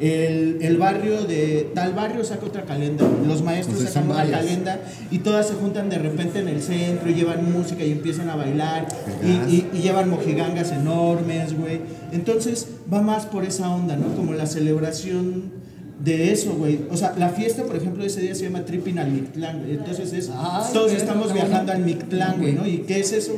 El, 0.00 0.58
el 0.60 0.76
barrio 0.76 1.22
de 1.22 1.70
tal 1.72 1.92
barrio 1.94 2.24
saca 2.24 2.44
otra 2.46 2.62
calenda, 2.64 3.04
güey. 3.06 3.28
los 3.28 3.42
maestros 3.42 3.78
Entonces, 3.78 3.94
sacan 3.94 4.10
una 4.10 4.26
calenda 4.28 4.80
y 5.12 5.18
todas 5.18 5.46
se 5.46 5.54
juntan 5.54 5.88
de 5.88 5.98
repente 5.98 6.40
en 6.40 6.48
el 6.48 6.60
centro 6.62 7.08
y 7.08 7.14
llevan 7.14 7.52
música 7.52 7.84
y 7.84 7.92
empiezan 7.92 8.28
a 8.28 8.34
bailar 8.34 8.88
y, 9.22 9.28
y- 9.54 9.68
y 9.72 9.78
llevan 9.78 10.10
mojigangas 10.10 10.72
enormes, 10.72 11.56
güey. 11.56 11.80
Entonces 12.12 12.66
va 12.92 13.02
más 13.02 13.26
por 13.26 13.44
esa 13.44 13.70
onda, 13.70 13.96
¿no? 13.96 14.14
Como 14.16 14.32
la 14.34 14.46
celebración 14.46 15.52
de 16.04 16.32
eso, 16.32 16.54
güey. 16.54 16.80
O 16.90 16.96
sea, 16.96 17.14
la 17.16 17.28
fiesta, 17.28 17.62
por 17.62 17.76
ejemplo, 17.76 18.04
ese 18.04 18.20
día 18.20 18.34
se 18.34 18.42
llama 18.44 18.64
Tripping 18.64 18.98
al 18.98 19.12
Mictlán. 19.12 19.64
Entonces 19.70 20.12
es, 20.12 20.28
Ay, 20.34 20.64
todos 20.72 20.92
estamos 20.92 21.32
viajando 21.32 21.70
al 21.70 21.78
Mictlán, 21.84 22.40
güey, 22.40 22.52
¿no? 22.54 22.66
¿Y 22.66 22.78
qué 22.78 22.98
es 22.98 23.12
eso? 23.12 23.32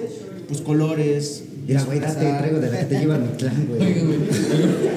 Pues 0.48 0.60
colores. 0.60 1.42
Mira, 1.66 1.82
güey, 1.82 1.98
date, 1.98 2.20
traigo 2.38 2.60
de 2.60 2.70
la 2.70 2.78
que 2.78 2.84
te 2.84 2.98
lleva 3.00 3.18
mi 3.18 3.26
clan, 3.36 3.66
güey. 3.68 3.82
Oigan, 3.82 4.06
güey, 4.06 4.18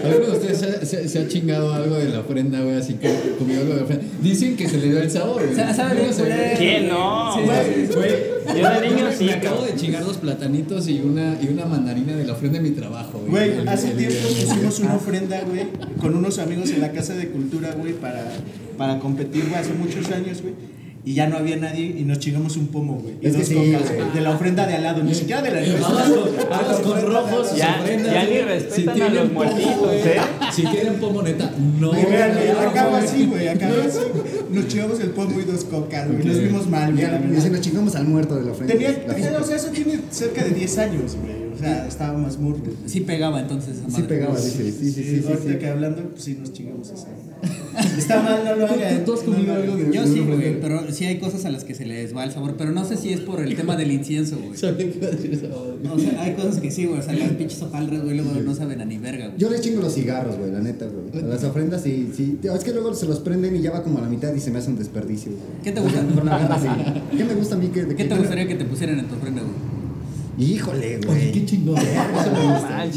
¿alguno 0.06 0.26
de 0.28 0.38
ustedes 0.38 0.58
se, 0.60 0.86
se- 0.86 1.10
se 1.10 1.18
ha 1.20 1.28
chingado 1.28 1.74
algo 1.74 1.96
de 1.96 2.10
la 2.10 2.20
ofrenda, 2.20 2.62
güey? 2.62 2.76
Así 2.76 2.94
que 2.94 3.12
comió 3.40 3.60
algo 3.62 3.72
de 3.74 3.78
la 3.80 3.84
ofrenda. 3.86 4.06
Dicen 4.22 4.56
que 4.56 4.70
se 4.70 4.78
le 4.78 4.90
dio 4.90 5.00
el 5.02 5.10
sabor, 5.10 5.44
güey. 5.44 5.56
Sa- 5.56 5.74
sabe 5.74 6.06
no 6.06 6.14
sé. 6.14 6.54
¿Quién 6.60 6.88
no? 6.90 7.34
Sí, 7.34 7.40
Güey, 7.44 7.88
güey, 7.88 8.62
Yo 8.62 8.70
de 8.82 8.88
niño 8.88 9.08
sí, 9.18 9.24
Me 9.26 9.34
acabo 9.34 9.64
de 9.64 9.76
chingar 9.76 10.04
dos 10.06 10.18
platanitos 10.18 10.88
y 10.88 11.00
una, 11.02 11.40
y 11.42 11.48
una 11.52 11.66
mandarina 11.66 12.16
de 12.16 12.24
la 12.26 12.34
ofrenda 12.34 12.60
de 12.60 12.70
mi 12.70 12.76
trabajo, 12.76 13.18
güey. 13.28 13.50
Güey, 13.50 13.68
hace 13.68 13.90
el- 13.90 13.98
tiempo 13.98 14.16
el- 14.28 14.46
pusimos 14.46 14.80
una 14.82 14.94
ofrenda, 14.96 15.42
güey, 15.42 15.66
con 16.00 16.16
unos 16.16 16.38
amigos 16.38 16.70
en 16.70 16.82
la 16.82 16.92
Casa 16.92 17.16
de 17.16 17.30
Cultura, 17.30 17.72
güey, 17.76 17.94
para, 17.94 18.26
para 18.78 19.00
competir, 19.00 19.46
güey, 19.50 19.56
hace 19.56 19.74
muchos 19.74 20.08
años, 20.12 20.44
güey. 20.44 20.54
Y 21.06 21.14
ya 21.14 21.28
no 21.28 21.38
había 21.38 21.56
nadie 21.56 21.96
y 21.98 22.04
nos 22.04 22.20
chingamos 22.20 22.58
un 22.58 22.68
pomo, 22.68 22.96
güey. 22.96 23.16
y 23.22 23.28
Es 23.28 23.32
que 23.34 23.40
dos 23.40 23.48
sí, 23.48 23.56
cocas, 23.56 23.96
güey. 23.96 24.12
De 24.14 24.22
la 24.22 24.32
ofrenda 24.32 24.68
de 24.68 24.76
al 24.76 24.84
lado, 24.84 25.02
ni 25.04 25.16
siquiera 25.16 25.42
de 25.42 25.52
la 25.52 25.80
Vamos 26.50 26.80
con, 26.82 27.02
rojos, 27.02 27.56
Ya- 27.56 27.80
ofrendas, 27.82 28.14
ya 28.14 28.24
ni 28.26 28.38
respetan 28.42 28.90
a 28.90 28.94
tienen 28.94 29.16
los 29.16 29.32
muertitos, 29.32 29.94
¿eh? 29.94 30.18
Si 30.52 30.64
tienen 30.64 30.96
pomo, 30.96 31.22
neta, 31.22 31.52
no. 31.80 31.98
Y 31.98 32.06
vean, 32.06 32.32
no, 32.54 32.60
acaba 32.70 32.98
así, 33.00 33.26
güey, 33.26 33.48
acaba 33.48 33.84
así. 33.88 34.00
Nos 34.52 34.68
chingamos 34.68 35.00
el 35.00 35.10
pomo 35.12 35.40
y 35.40 35.44
dos 35.44 35.64
cocas, 35.66 36.08
güey. 36.12 36.24
Nos 36.26 36.40
vimos 36.40 36.68
mal, 36.70 36.94
güey. 36.94 37.38
Y 37.38 37.42
se 37.42 37.50
nos 37.50 37.62
chingamos 37.62 37.96
al 37.96 38.06
muerto 38.06 38.36
de 38.36 38.44
la 38.46 38.52
ofrenda. 38.52 38.74
Tenía, 38.74 38.92
La 39.08 39.14
tenía- 39.16 39.38
o 39.40 39.44
sea, 39.44 39.56
eso 39.56 39.70
tiene 39.70 40.00
cerca 40.12 40.44
de 40.44 40.50
10 40.52 40.78
años, 40.80 41.16
güey. 41.22 41.49
O 41.60 41.62
sea, 41.62 41.88
estaba 41.88 42.18
más 42.18 42.38
murro. 42.38 42.62
Sí 42.86 43.02
pegaba 43.02 43.42
entonces. 43.42 43.78
esa 43.78 43.86
Sí 43.88 43.92
madre. 43.92 44.08
pegaba, 44.08 44.36
dice. 44.36 44.72
Sí, 44.72 44.72
sí, 44.72 44.92
sí, 44.92 45.04
sí. 45.04 45.24
Ahorita 45.28 45.52
sí. 45.54 45.58
que 45.60 45.68
hablando, 45.68 46.02
pues 46.10 46.24
sí 46.24 46.38
nos 46.40 46.54
chingamos 46.54 46.90
eso. 46.90 47.08
Está 47.98 48.22
mal, 48.22 48.42
no 48.44 48.56
lo 48.56 48.66
hagan. 48.68 49.06
¿Tú 49.06 49.14
has 49.14 49.22
comido 49.22 49.54
No 49.54 49.60
lo 49.60 49.74
algo 49.74 49.76
de- 49.78 49.94
Yo 49.96 50.06
sí, 50.06 50.20
güey, 50.20 50.60
pero 50.60 50.92
sí 50.92 51.06
hay 51.06 51.20
cosas 51.20 51.46
a 51.46 51.50
las 51.50 51.64
que 51.64 51.74
se 51.74 51.86
les 51.86 52.14
va 52.16 52.26
el 52.26 52.32
sabor, 52.32 52.56
pero 52.58 52.72
no 52.72 52.84
sé 52.84 52.98
si 52.98 53.14
es 53.14 53.22
por 53.22 53.40
el 53.40 53.56
tema 53.56 53.78
del 53.78 53.92
incienso, 53.92 54.38
güey. 54.38 54.58
Sabía 54.58 54.92
que 54.92 54.98
iba 54.98 55.08
a 55.08 55.12
decir 55.12 55.34
esa 55.34 55.48
madre. 55.48 55.90
O 55.90 55.98
sea, 56.00 56.22
hay 56.22 56.34
cosas 56.34 56.58
que 56.60 56.70
sí, 56.72 56.86
güey, 56.86 57.00
o 57.00 57.02
sea, 57.04 57.14
las 57.14 57.30
pinches 57.32 57.62
hojaldras, 57.62 58.04
güey, 58.04 58.18
luego 58.18 58.32
no 58.42 58.54
saben 58.56 58.82
a 58.82 58.86
ni 58.86 58.98
verga, 58.98 59.28
güey. 59.28 59.38
Yo 59.40 59.50
les 59.50 59.62
chingo 59.62 59.82
los 59.82 59.94
cigarros, 59.94 60.38
güey, 60.38 60.52
la 60.52 60.60
neta, 60.60 60.86
güey. 60.88 61.24
Las 61.24 61.44
ofrendas 61.46 61.82
sí, 61.84 62.12
sí. 62.16 62.38
Es 62.44 62.64
que 62.66 62.74
luego 62.74 62.94
se 62.94 63.06
los 63.06 63.20
prenden 63.20 63.56
y 63.56 63.62
ya 63.62 63.72
va 63.72 63.84
como 63.84 64.00
a 64.00 64.02
la 64.02 64.10
mitad 64.10 64.34
y 64.34 64.40
se 64.42 64.52
me 64.52 64.60
hace 64.60 64.70
un 64.72 64.78
desperdicio, 64.78 65.32
güey. 65.32 65.44
¿Qué 65.64 65.72
te 65.72 65.80
gusta? 65.80 66.02
¿Qué 67.16 67.24
me 67.24 67.34
gusta 67.36 67.56
a 67.56 67.58
mí? 67.58 67.68
que 67.68 67.82
de 67.86 67.88
¿Qué 67.90 67.96
que- 68.04 68.10
te 68.10 68.16
gustaría 68.18 68.48
que 68.48 68.56
te 68.56 68.66
pusieran 68.66 69.00
en 69.00 69.06
tu 69.08 69.16
ofrenda, 69.16 69.42
güey? 69.42 69.79
Híjole, 70.40 70.98
Oye, 70.98 71.06
güey. 71.06 71.32
qué 71.32 71.46
chingón. 71.46 71.76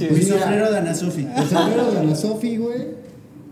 Pues 0.08 0.24
mira, 0.24 0.40
sombrero 0.40 0.70
de 0.72 0.78
Ana 0.78 0.94
Sofi. 0.94 1.26
El 1.36 1.44
sombrero 1.48 1.90
de 1.92 1.98
Ana 1.98 2.14
Sofi, 2.14 2.56
güey. 2.56 2.82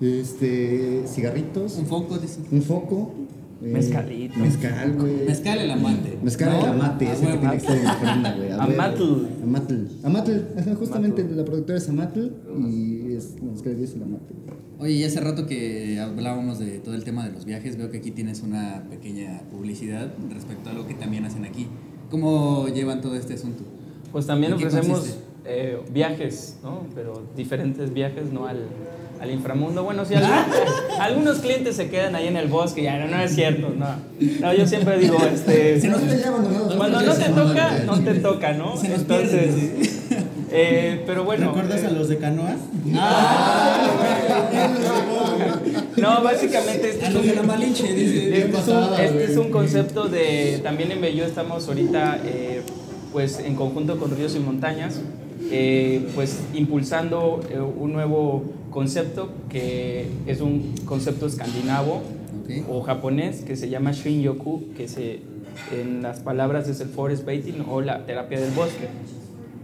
Este. 0.00 1.02
Cigarritos. 1.06 1.76
Un 1.76 1.86
foco, 1.86 2.18
dices. 2.18 2.38
Un 2.50 2.62
foco. 2.62 3.14
eh, 3.62 3.66
Mezcalito. 3.72 4.38
Mezcal, 4.38 4.94
güey. 4.96 5.26
Mezcal 5.26 5.58
el 5.58 5.70
amante. 5.70 6.18
Mezcal 6.22 6.50
¿no? 6.52 6.60
el 6.60 6.66
amate, 6.70 7.08
Ah, 7.08 7.12
ese 7.12 7.26
que 7.26 7.32
tiene 7.36 7.50
que 7.50 7.56
estar 7.58 7.76
en 7.76 7.84
la 7.84 7.92
ofrenda, 7.92 8.34
güey. 8.36 8.50
Amatl. 8.52 9.26
Amatl. 9.42 9.74
Amatl. 10.04 10.32
Ajá, 10.58 10.74
justamente 10.76 11.26
la 11.28 11.44
productora 11.44 11.78
es 11.78 11.88
Amatl 11.88 12.28
y 12.70 13.12
es 13.14 13.34
la 13.42 13.50
mezcal 13.50 13.82
es 13.82 13.94
el 13.94 14.02
amate. 14.04 14.34
Oye, 14.78 14.92
y 14.94 15.04
hace 15.04 15.20
rato 15.20 15.46
que 15.46 16.00
hablábamos 16.00 16.58
de 16.58 16.78
todo 16.78 16.94
el 16.94 17.04
tema 17.04 17.26
de 17.26 17.32
los 17.34 17.44
viajes, 17.44 17.76
veo 17.76 17.90
que 17.90 17.98
aquí 17.98 18.12
tienes 18.12 18.40
una 18.42 18.84
pequeña 18.88 19.42
publicidad 19.50 20.10
respecto 20.32 20.70
a 20.70 20.72
lo 20.72 20.86
que 20.86 20.94
también 20.94 21.26
hacen 21.26 21.44
aquí. 21.44 21.66
¿Cómo 22.10 22.66
llevan 22.68 23.02
todo 23.02 23.14
este 23.14 23.34
asunto? 23.34 23.62
Pues 24.12 24.26
también 24.26 24.52
¿En 24.52 24.58
qué 24.58 24.66
ofrecemos 24.66 25.16
eh, 25.44 25.78
viajes, 25.90 26.56
¿no? 26.62 26.82
Pero 26.94 27.22
diferentes 27.36 27.92
viajes, 27.94 28.32
no 28.32 28.46
al, 28.46 28.66
al 29.20 29.30
inframundo. 29.30 29.84
Bueno, 29.84 30.04
sí, 30.04 30.14
algunos, 30.14 30.46
algunos 31.00 31.38
clientes 31.38 31.76
se 31.76 31.88
quedan 31.88 32.14
ahí 32.16 32.26
en 32.28 32.36
el 32.36 32.48
bosque, 32.48 32.82
ya 32.82 32.98
no, 32.98 33.06
no 33.08 33.22
es 33.22 33.34
cierto, 33.34 33.68
no. 33.76 33.86
No, 34.40 34.52
yo 34.54 34.66
siempre 34.66 34.98
digo, 34.98 35.16
este... 35.32 35.80
Si 35.80 35.88
no 35.88 35.96
te 35.98 36.16
llevan, 36.16 36.42
no, 36.52 36.76
Cuando 36.76 37.00
no 37.02 37.12
te 37.14 37.28
toca, 37.30 37.78
no 37.86 37.98
te 38.00 38.14
toca, 38.14 38.52
¿no? 38.54 38.76
Se 38.76 38.88
nos 38.88 39.00
pierde, 39.04 39.50
eh, 40.52 41.02
pero 41.06 41.24
bueno. 41.24 41.46
¿Recuerdas 41.48 41.82
eh, 41.82 41.86
a 41.86 41.90
los 41.90 42.08
de 42.08 42.18
Canoa? 42.18 42.56
No, 45.96 46.22
básicamente 46.22 46.90
este 46.90 47.06
es 47.06 47.12
los 47.12 47.22
un- 47.22 47.28
de 47.28 47.34
la 47.36 47.42
Malinche, 47.42 47.92
dice. 47.92 48.38
Este, 48.38 48.58
es 48.58 48.68
un, 48.68 48.82
este 48.94 49.12
güey. 49.12 49.24
es 49.24 49.36
un 49.36 49.50
concepto 49.50 50.08
de, 50.08 50.60
también 50.62 50.90
en 50.92 51.00
Bello 51.00 51.24
estamos 51.26 51.68
ahorita, 51.68 52.20
eh, 52.24 52.62
pues 53.12 53.38
en 53.40 53.56
conjunto 53.56 53.98
con 53.98 54.16
Ríos 54.16 54.36
y 54.36 54.40
Montañas, 54.40 55.00
eh, 55.50 56.06
pues 56.14 56.40
impulsando 56.54 57.40
eh, 57.50 57.60
un 57.60 57.92
nuevo 57.92 58.44
concepto 58.70 59.30
que 59.48 60.06
es 60.26 60.40
un 60.40 60.74
concepto 60.84 61.26
escandinavo 61.26 62.02
Ok. 62.44 62.64
o 62.70 62.82
japonés 62.82 63.42
que 63.42 63.56
se 63.56 63.68
llama 63.68 63.92
Shin-Yoku, 63.92 64.72
que 64.76 64.86
se, 64.86 65.20
en 65.72 66.02
las 66.02 66.20
palabras 66.20 66.68
es 66.68 66.80
el 66.80 66.88
forest 66.88 67.24
bathing 67.24 67.64
o 67.68 67.80
la 67.80 68.06
terapia 68.06 68.40
del 68.40 68.52
bosque. 68.52 68.88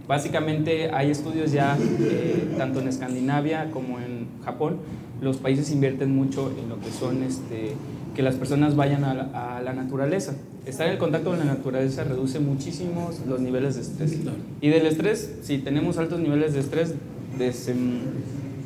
Básicamente 0.07 0.89
hay 0.91 1.11
estudios 1.11 1.51
ya, 1.51 1.77
eh, 1.99 2.55
tanto 2.57 2.79
en 2.79 2.87
Escandinavia 2.87 3.69
como 3.71 3.99
en 3.99 4.27
Japón, 4.43 4.77
los 5.21 5.37
países 5.37 5.69
invierten 5.71 6.15
mucho 6.15 6.51
en 6.61 6.69
lo 6.69 6.79
que 6.79 6.91
son, 6.91 7.23
este, 7.23 7.73
que 8.17 8.23
las 8.23 8.35
personas 8.35 8.75
vayan 8.75 9.03
a 9.05 9.13
la, 9.13 9.57
a 9.57 9.61
la 9.61 9.73
naturaleza. 9.73 10.33
Estar 10.65 10.89
en 10.89 10.97
contacto 10.97 11.29
con 11.29 11.39
la 11.39 11.45
naturaleza 11.45 12.03
reduce 12.03 12.39
muchísimo 12.39 13.11
los 13.29 13.39
niveles 13.39 13.75
de 13.75 13.81
estrés. 13.81 14.17
Y 14.59 14.67
del 14.69 14.85
estrés, 14.87 15.35
si 15.43 15.59
tenemos 15.59 15.97
altos 15.99 16.19
niveles 16.19 16.53
de 16.53 16.59
estrés, 16.59 16.95
desem- 17.39 17.99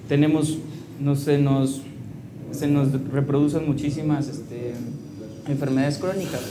tenemos, 0.08 0.58
no 1.00 1.16
sé, 1.16 1.38
nos, 1.38 1.82
se 2.52 2.68
nos 2.68 2.94
reproducen 3.12 3.68
muchísimas 3.68 4.30
este, 4.30 4.72
enfermedades 5.48 5.98
crónicas. 5.98 6.42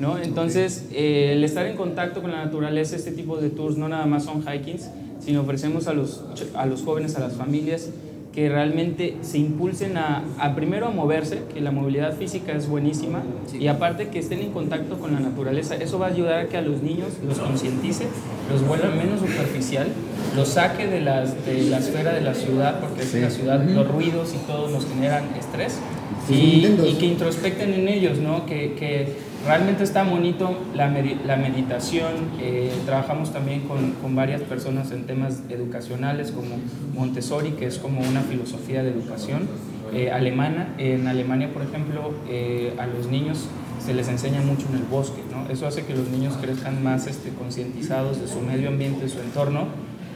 ¿no? 0.00 0.16
Entonces, 0.16 0.86
eh, 0.92 1.32
el 1.34 1.42
estar 1.42 1.66
en 1.66 1.76
contacto 1.76 2.22
con 2.22 2.30
la 2.30 2.44
naturaleza, 2.44 2.94
este 2.94 3.10
tipo 3.10 3.36
de 3.38 3.50
tours 3.50 3.76
no 3.76 3.88
nada 3.88 4.06
más 4.06 4.24
son 4.24 4.42
hikings, 4.42 4.88
sino 5.18 5.40
ofrecemos 5.40 5.88
a 5.88 5.92
los, 5.92 6.22
a 6.54 6.66
los 6.66 6.82
jóvenes, 6.82 7.16
a 7.16 7.20
las 7.20 7.32
familias, 7.32 7.90
que 8.38 8.48
realmente 8.48 9.16
se 9.22 9.36
impulsen 9.38 9.96
a, 9.96 10.22
a 10.38 10.54
primero 10.54 10.86
a 10.86 10.90
moverse, 10.90 11.42
que 11.52 11.60
la 11.60 11.72
movilidad 11.72 12.16
física 12.16 12.52
es 12.52 12.68
buenísima, 12.68 13.24
Sí. 13.50 13.58
y 13.58 13.66
aparte 13.66 14.10
que 14.10 14.20
estén 14.20 14.38
en 14.38 14.52
contacto 14.52 14.96
con 15.00 15.12
la 15.12 15.18
naturaleza. 15.18 15.74
Eso 15.74 15.98
va 15.98 16.06
a 16.06 16.10
ayudar 16.10 16.38
a 16.38 16.46
que 16.48 16.56
a 16.56 16.62
los 16.62 16.80
niños 16.80 17.08
los 17.26 17.40
concientice, 17.40 18.04
los 18.48 18.64
vuelva 18.64 18.90
menos 18.90 19.18
superficial, 19.18 19.88
los 20.36 20.46
saque 20.50 20.86
de, 20.86 21.00
las, 21.00 21.44
de 21.46 21.64
la 21.64 21.78
esfera 21.78 22.12
de 22.12 22.20
la 22.20 22.34
ciudad, 22.34 22.78
porque 22.78 23.02
es 23.02 23.10
que 23.10 23.22
la 23.22 23.30
ciudad, 23.30 23.60
los 23.64 23.88
ruidos 23.88 24.32
y 24.32 24.46
todo 24.46 24.68
nos 24.70 24.86
generan 24.86 25.24
estrés, 25.36 25.80
Sus 26.28 26.36
y, 26.36 26.64
y 26.86 26.94
que 27.00 27.06
introspecten 27.06 27.74
en 27.74 27.88
ellos, 27.88 28.18
¿no? 28.18 28.46
Que, 28.46 28.74
que 28.74 29.08
realmente 29.46 29.84
está 29.84 30.02
bonito 30.04 30.58
la, 30.74 30.88
la 31.26 31.36
meditación. 31.36 32.12
eh, 32.40 32.72
trabajamos 32.86 33.32
también 33.32 33.60
con, 33.62 33.92
con 34.02 34.14
varias 34.14 34.42
personas 34.42 34.90
en 34.90 35.04
temas 35.04 35.42
educacionales 35.48 36.30
como 36.32 36.56
Montessori, 36.94 37.50
que 37.52 37.66
es 37.66 37.78
como 37.78 38.00
una 38.00 38.20
filosofía 38.22 38.82
de 38.82 38.90
educación 38.90 39.48
eh, 39.94 40.10
alemana. 40.10 40.74
En 40.78 41.06
Alemania, 41.06 41.50
por 41.52 41.62
ejemplo, 41.62 42.12
eh, 42.28 42.74
a 42.78 42.86
los 42.86 43.06
niños 43.06 43.46
se 43.84 43.94
les 43.94 44.08
enseña 44.08 44.40
mucho 44.42 44.66
en 44.70 44.76
el 44.76 44.82
bosque, 44.82 45.22
¿no? 45.30 45.50
Eso 45.50 45.66
hace 45.66 45.84
que 45.86 45.94
los 45.94 46.08
niños 46.08 46.34
crezcan 46.40 46.82
más 46.82 47.06
este, 47.06 47.30
concientizados 47.30 48.20
de 48.20 48.28
su 48.28 48.40
medio 48.40 48.68
ambiente, 48.68 49.04
de 49.04 49.08
su 49.08 49.20
entorno, 49.20 49.66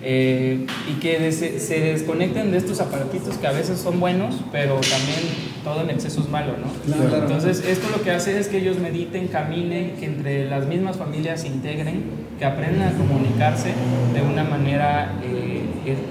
eh, 0.03 0.67
y 0.91 0.99
que 1.01 1.19
de- 1.21 1.33
se, 1.33 1.61
se 1.61 1.79
desconecten 1.81 2.51
de 2.51 2.59
estos 2.59 2.81
aparatitos 2.81 3.39
que 3.39 3.47
a 3.47 3.53
veces 3.53 3.79
son 3.79 4.01
buenos, 4.01 4.35
pero 4.51 4.75
también 4.75 5.52
todo 5.65 5.83
en 5.83 5.91
exceso 5.91 6.21
es 6.21 6.29
malo, 6.29 6.53
¿no? 6.59 6.95
Claro. 6.95 7.17
Entonces, 7.25 7.65
esto 7.67 7.89
lo 7.97 8.03
que 8.03 8.11
hace 8.11 8.39
es 8.39 8.49
que 8.49 8.59
ellos 8.59 8.79
mediten, 8.79 9.29
caminen, 9.29 9.93
que 9.99 10.07
entre 10.07 10.49
las 10.49 10.67
mismas 10.67 10.97
familias 10.97 11.41
se 11.43 11.49
integren, 11.49 12.03
que 12.39 12.45
aprendan 12.45 12.95
a 12.95 12.99
comunicarse 12.99 13.73
de 14.15 14.23
una 14.23 14.45
manera, 14.45 15.13
eh, 15.23 15.63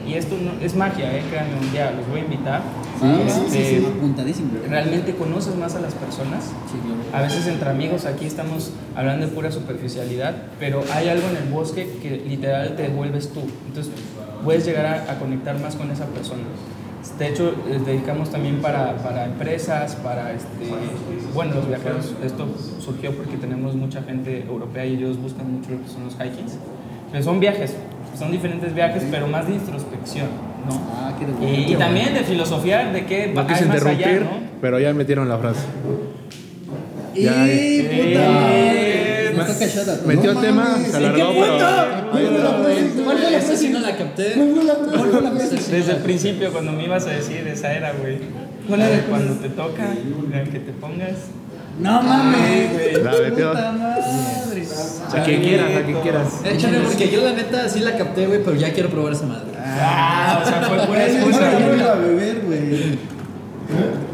y 0.08 0.14
esto 0.14 0.36
no, 0.38 0.64
es 0.66 0.76
magia, 0.76 1.16
¿eh? 1.18 1.22
créanme, 1.30 1.56
un 1.60 1.72
día 1.72 1.92
los 1.92 2.08
voy 2.08 2.20
a 2.20 2.24
invitar. 2.24 2.62
Ah, 3.04 3.18
Este, 3.26 3.84
Apuntadísimo. 3.86 4.50
realmente 4.70 5.16
conoces 5.16 5.56
más 5.56 5.76
a 5.76 5.82
las 5.82 5.94
personas. 5.94 6.52
A 7.14 7.22
veces 7.22 7.48
entre 7.48 7.70
amigos 7.70 8.06
aquí 8.06 8.26
estamos 8.26 8.72
hablando 8.96 9.26
de 9.26 9.32
pura 9.32 9.52
superficialidad, 9.52 10.36
pero 10.60 10.84
hay 10.94 11.10
algo 11.10 11.28
en 11.30 11.38
el 11.38 11.50
bosque 11.52 11.88
que 12.02 12.24
literal 12.28 12.76
te 12.76 12.90
vuelves 12.90 13.30
tú. 13.34 13.42
Entonces 13.68 13.92
puedes 14.44 14.66
llegar 14.66 14.86
a, 14.86 15.12
a 15.12 15.20
conectar 15.20 15.60
más 15.60 15.76
con 15.76 15.90
esa 15.90 16.06
persona. 16.06 16.44
De 17.18 17.28
hecho, 17.28 17.54
les 17.70 17.86
dedicamos 17.86 18.32
también 18.32 18.58
para, 18.62 18.98
para 18.98 19.26
empresas, 19.26 19.96
para, 19.96 20.34
este, 20.34 20.70
bueno, 21.34 21.56
los 21.56 21.68
viajeros. 21.68 22.14
Esto 22.24 22.48
surgió 22.80 23.12
porque 23.16 23.38
tenemos 23.38 23.76
mucha 23.76 24.02
gente 24.04 24.44
europea 24.48 24.86
y 24.86 24.96
ellos 24.96 25.18
buscan 25.18 25.52
mucho 25.52 25.72
lo 25.72 25.82
que 25.82 25.88
son 25.90 26.04
los 26.06 26.14
hikings. 26.16 26.58
Pero 27.12 27.24
son 27.24 27.40
viajes, 27.40 27.76
son 28.18 28.32
diferentes 28.32 28.74
viajes, 28.74 29.04
pero 29.10 29.28
más 29.28 29.48
de 29.48 29.54
introspección, 29.56 30.28
¿no? 30.68 30.80
Ah, 30.94 31.14
qué 31.20 31.26
bueno. 31.26 31.58
Y, 31.68 31.74
y 31.74 31.76
también 31.76 32.14
de 32.14 32.22
filosofía 32.22 32.86
de 32.92 33.06
qué 33.06 33.32
No 33.34 33.42
hay 33.42 33.48
quise 33.48 33.66
más 33.66 33.84
allá, 33.86 33.92
interrumpir, 33.94 34.22
¿no? 34.22 34.48
pero 34.62 34.80
ya 34.80 34.94
metieron 34.94 35.28
la 35.28 35.38
frase. 35.38 35.62
¡Y 37.14 37.24
Ya, 37.24 37.32
puta! 37.34 38.54
Eh, 38.54 38.91
Metió 40.06 40.34
No 40.34 40.42
tema, 40.42 40.64
mames, 40.70 40.92
se 40.92 40.98
¿en 40.98 41.06
alargó, 41.06 41.34
pero. 41.34 43.04
¿Cuál 43.04 43.18
fue 43.18 43.32
la 43.32 43.38
esa 43.38 43.56
sí 43.56 43.70
no 43.70 43.80
la 43.80 43.96
capté? 43.96 44.36
Desde 45.72 45.92
el 45.94 45.98
principio, 46.00 46.52
cuando 46.52 46.72
me 46.72 46.86
ibas 46.86 47.06
a 47.08 47.12
decir 47.12 47.48
esa 47.48 47.74
era, 47.74 47.94
güey. 47.94 48.20
¿Cuál 48.68 48.82
era? 48.82 49.04
Cuando 49.06 49.34
te 49.36 49.50
toca, 49.50 49.88
que 50.52 50.60
te 50.60 50.72
pongas. 50.74 51.12
No 51.80 52.02
mames. 52.04 53.04
La 53.04 53.12
metió. 53.12 53.54
Madre. 53.54 54.68
A 55.14 55.24
quien 55.24 55.42
quieras, 55.42 55.76
a 55.76 55.82
quien 55.84 56.00
quieras. 56.02 56.28
Échale, 56.46 56.80
porque 56.80 57.10
yo 57.10 57.24
la 57.24 57.34
neta 57.34 57.68
sí 57.68 57.80
la 57.80 57.98
capté, 57.98 58.28
güey, 58.28 58.44
pero 58.44 58.56
ya 58.56 58.72
quiero 58.72 58.90
probar 58.90 59.14
esa 59.14 59.26
madre. 59.26 59.48
Ah, 59.58 60.42
o 60.44 60.48
sea, 60.48 60.62
fue 60.62 60.78
pura 60.86 61.08
Yo 61.08 61.14
excusa. 61.14 61.52
no 61.52 61.68
güey. 61.68 61.80
iba 61.80 61.92
a 61.92 61.96
beber, 61.96 62.42
güey. 62.46 63.00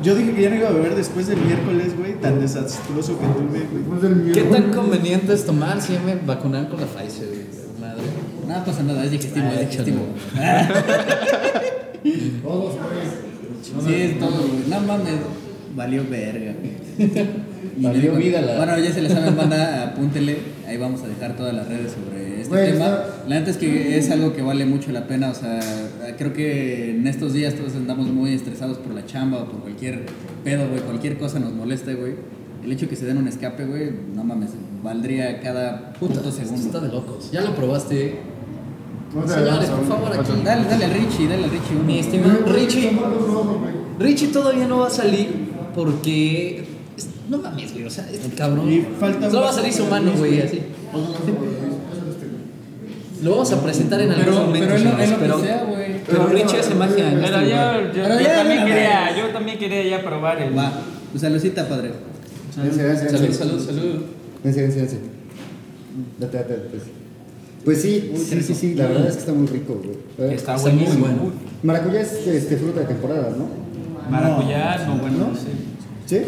Yo 0.03 0.15
dije 0.15 0.33
que 0.33 0.41
ya 0.41 0.49
no 0.49 0.55
iba 0.55 0.69
a 0.69 0.71
beber 0.71 0.95
después 0.95 1.27
del 1.27 1.39
miércoles, 1.39 1.97
güey, 1.97 2.13
tan 2.21 2.39
desastroso 2.39 3.17
que 3.19 3.25
tuve, 3.27 3.67
güey. 3.99 4.31
¿Qué 4.31 4.43
tan 4.43 4.71
conveniente 4.73 5.33
es 5.33 5.45
tomar 5.45 5.81
si 5.81 5.93
ya 5.93 6.01
me 6.01 6.15
vacunaron 6.15 6.67
con 6.67 6.79
la 6.79 6.87
Pfizer, 6.87 7.27
güey? 7.27 7.41
Madre. 7.81 8.03
No 8.47 8.63
pasa 8.65 8.83
nada, 8.83 9.03
es 9.03 9.11
digestivo, 9.11 9.45
Ah, 9.49 9.53
es 9.53 9.69
digestivo. 9.69 9.99
Sí, 13.85 13.93
es 13.93 14.19
todo, 14.19 14.47
güey. 14.47 14.63
No 14.69 14.79
mames, 14.81 15.13
valió 15.75 16.03
verga. 16.09 16.53
Y 17.79 17.83
Valió 17.83 18.15
vida 18.15 18.41
la- 18.41 18.57
Bueno, 18.57 18.79
ya 18.79 18.91
se 18.91 19.01
le 19.03 19.09
saben, 19.09 19.35
banda, 19.37 19.83
apúntele. 19.83 20.37
Ahí 20.67 20.77
vamos 20.77 21.03
a 21.03 21.07
dejar 21.07 21.35
todas 21.35 21.53
las 21.53 21.67
redes 21.67 21.91
sobre 21.91 22.41
este 22.41 22.49
Güey, 22.49 22.71
tema. 22.73 23.03
La 23.27 23.39
neta 23.39 23.51
es 23.51 23.57
que 23.57 23.97
es 23.99 24.09
algo 24.09 24.33
que 24.33 24.41
vale 24.41 24.65
mucho 24.65 24.91
la 24.91 25.05
pena. 25.05 25.29
O 25.29 25.35
sea, 25.35 25.59
creo 26.15 26.33
que 26.33 26.91
en 26.91 27.07
estos 27.07 27.33
días 27.33 27.55
todos 27.55 27.75
andamos 27.75 28.07
muy 28.07 28.33
estresados 28.33 28.77
por 28.77 28.93
la 28.93 29.05
chamba 29.05 29.39
o 29.39 29.45
por 29.49 29.61
cualquier 29.61 30.05
pedo, 30.43 30.67
güey. 30.69 30.81
Cualquier 30.81 31.17
cosa 31.17 31.39
nos 31.39 31.53
molesta, 31.53 31.93
güey. 31.93 32.13
El 32.63 32.71
hecho 32.71 32.87
que 32.89 32.95
se 32.95 33.05
den 33.05 33.17
un 33.17 33.27
escape, 33.27 33.65
güey, 33.65 33.91
no 34.13 34.23
mames, 34.23 34.51
valdría 34.83 35.39
cada 35.41 35.93
puto 35.93 36.15
Puta, 36.15 36.29
esto 36.29 36.41
está 36.41 36.55
segundo. 36.57 36.81
de 36.81 36.87
locos. 36.89 37.31
Ya 37.31 37.41
lo 37.41 37.55
probaste. 37.55 38.19
Señores, 39.25 39.69
por 39.69 39.87
favor, 39.87 40.19
aquí. 40.19 40.31
Dale, 40.43 40.65
dale 40.69 40.85
al 40.85 40.91
Richie, 40.93 41.27
dale 41.27 41.45
al 41.45 41.49
Richie 41.51 41.75
uno. 41.75 41.83
Mi 41.85 41.99
estimado 41.99 42.39
Richie. 42.53 42.91
Richie 43.99 44.27
todavía 44.27 44.67
no 44.67 44.79
va 44.79 44.87
a 44.87 44.91
salir 44.91 45.29
porque. 45.73 46.65
No 47.29 47.37
mames, 47.37 47.73
güey. 47.73 47.85
O 47.85 47.89
sea, 47.89 48.09
este 48.11 48.35
cabrón. 48.35 48.71
Y 48.71 48.81
falta 48.99 49.29
Solo 49.29 49.43
va 49.43 49.49
a 49.49 49.53
salir 49.53 49.71
su 49.73 49.85
mano, 49.85 50.11
güey, 50.17 50.41
así. 50.41 50.61
Lo 53.23 53.31
vamos 53.31 53.51
a 53.51 53.63
presentar 53.63 53.99
en 54.01 54.11
algún 54.11 54.25
Pero, 54.25 54.39
momento. 54.45 54.67
pero 54.67 54.75
es 54.75 54.83
lo, 54.83 54.89
señores, 54.89 55.05
es 55.05 55.11
lo 55.11 55.19
pero, 55.19 55.37
que 55.37 55.43
sea, 55.47 55.63
güey. 55.63 55.76
Pero 56.07 56.27
Richie 56.27 56.59
hace 56.59 56.75
magia 56.75 57.11
este 57.11 57.21
Pero 57.21 57.41
yo, 57.41 57.47
yo, 57.47 58.03
Pero 58.03 58.15
yo 58.15 58.21
ya, 58.25 58.35
también 58.35 58.65
quería, 58.65 59.05
vez. 59.05 59.17
yo 59.17 59.27
también 59.33 59.59
quería 59.59 59.83
ya 59.83 60.03
probar 60.03 60.41
el. 60.41 60.57
Va, 60.57 60.71
pues 61.11 61.21
saludcita, 61.21 61.67
padre. 61.67 61.91
Salud, 62.55 62.75
vence. 62.75 63.33
salud, 63.33 63.59
salud. 63.59 64.01
Vence, 64.43 64.61
vence, 64.61 64.79
vence. 64.79 64.99
Date, 66.19 66.37
date, 66.37 66.53
date, 66.53 66.67
pues. 66.69 66.83
Pues 67.65 67.81
sí, 67.81 68.13
sí, 68.15 68.41
sí, 68.41 68.53
sí, 68.55 68.75
la 68.75 68.87
verdad 68.87 69.07
es 69.07 69.13
que 69.15 69.19
está 69.19 69.33
muy 69.33 69.47
rico, 69.47 69.81
güey. 69.83 70.33
Está 70.33 70.55
Está 70.55 70.69
muy 70.69 70.77
buenísimo. 70.83 71.05
bueno. 71.05 71.31
Maracuyá 71.63 72.01
es 72.01 72.13
este, 72.25 72.55
fruta 72.57 72.79
de 72.81 72.85
temporada, 72.85 73.29
¿no? 73.37 73.47
Maracuyá, 74.09 74.85
no, 74.87 74.95
bueno, 74.97 75.17
¿No? 75.17 75.27
no 75.29 75.35
sé. 75.35 75.47
¿Sí? 76.05 76.21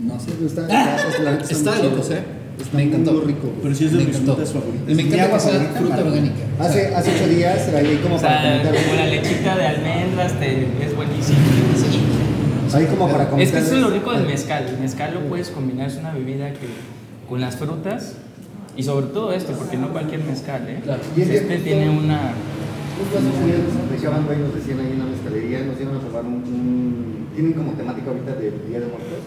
No 0.00 0.20
sé. 0.20 0.26
Sí, 0.38 0.44
está, 0.44 0.62
está, 0.62 1.08
está, 1.08 1.30
neta 1.32 2.00
Está 2.00 2.24
Está 2.60 2.76
Me 2.76 2.82
encantó. 2.84 3.12
muy 3.12 3.24
rico. 3.24 3.52
Pero 3.62 3.74
sí 3.74 3.84
es 3.84 3.92
de 3.92 3.98
Me 3.98 4.04
mis 4.04 4.14
encantó. 4.16 4.34
frutas 4.36 4.52
favoritas. 4.54 4.88
Y 4.88 4.94
me 4.94 5.02
encanta 5.02 5.38
sea 5.40 5.52
favorita, 5.52 5.78
fruta 5.80 5.96
orgánica. 6.04 6.34
Hace, 6.58 6.94
hace 6.94 7.10
ocho 7.14 7.28
días 7.28 7.68
ahí 7.74 8.00
como 8.02 8.16
O 8.16 8.20
para 8.20 8.40
sea, 8.42 8.50
comentar. 8.62 8.84
como 8.84 8.94
la 8.96 9.06
lechita 9.14 9.56
de 9.56 9.66
almendras 9.66 10.32
te, 10.40 10.62
es 10.84 10.96
buenísimo. 10.96 11.38
Ahí 12.74 12.86
como 12.86 13.08
para 13.08 13.24
Es 13.24 13.28
comentar. 13.30 13.60
que 13.60 13.66
eso 13.66 13.76
es 13.76 13.80
lo 13.82 13.90
rico 13.90 14.12
del 14.12 14.26
mezcal. 14.26 14.66
El 14.68 14.78
mezcal 14.80 15.14
lo 15.14 15.20
puedes 15.28 15.50
combinar, 15.50 15.88
es 15.88 15.96
una 15.96 16.12
bebida 16.12 16.50
que 16.52 16.66
con 17.28 17.40
las 17.40 17.56
frutas 17.56 18.14
y 18.76 18.82
sobre 18.82 19.06
todo 19.06 19.32
este, 19.32 19.52
porque 19.54 19.76
no 19.76 19.88
cualquier 19.92 20.22
mezcal, 20.24 20.66
¿eh? 20.68 20.80
Claro. 20.82 21.00
Y 21.16 21.22
es 21.22 21.28
Este 21.30 21.46
justo- 21.56 21.64
tiene 21.64 21.88
una. 21.90 22.32
Justo 22.98 23.18
hace 23.18 23.28
ocho 23.28 23.46
días 23.46 23.60
nos 23.76 23.90
dejaban, 23.92 24.24
güey, 24.26 24.38
nos 24.38 24.54
decían 24.54 24.80
ahí 24.80 24.92
en 24.92 24.98
la 24.98 25.04
mezcalería, 25.04 25.58
nos 25.64 25.76
dieron 25.76 25.96
a 25.96 26.00
probar 26.00 26.24
un, 26.24 26.34
un- 26.44 27.28
Tienen 27.36 27.52
como 27.52 27.72
temática 27.72 28.08
ahorita 28.10 28.32
de 28.34 28.50
Día 28.68 28.80
de 28.80 28.86
Muertos. 28.88 29.20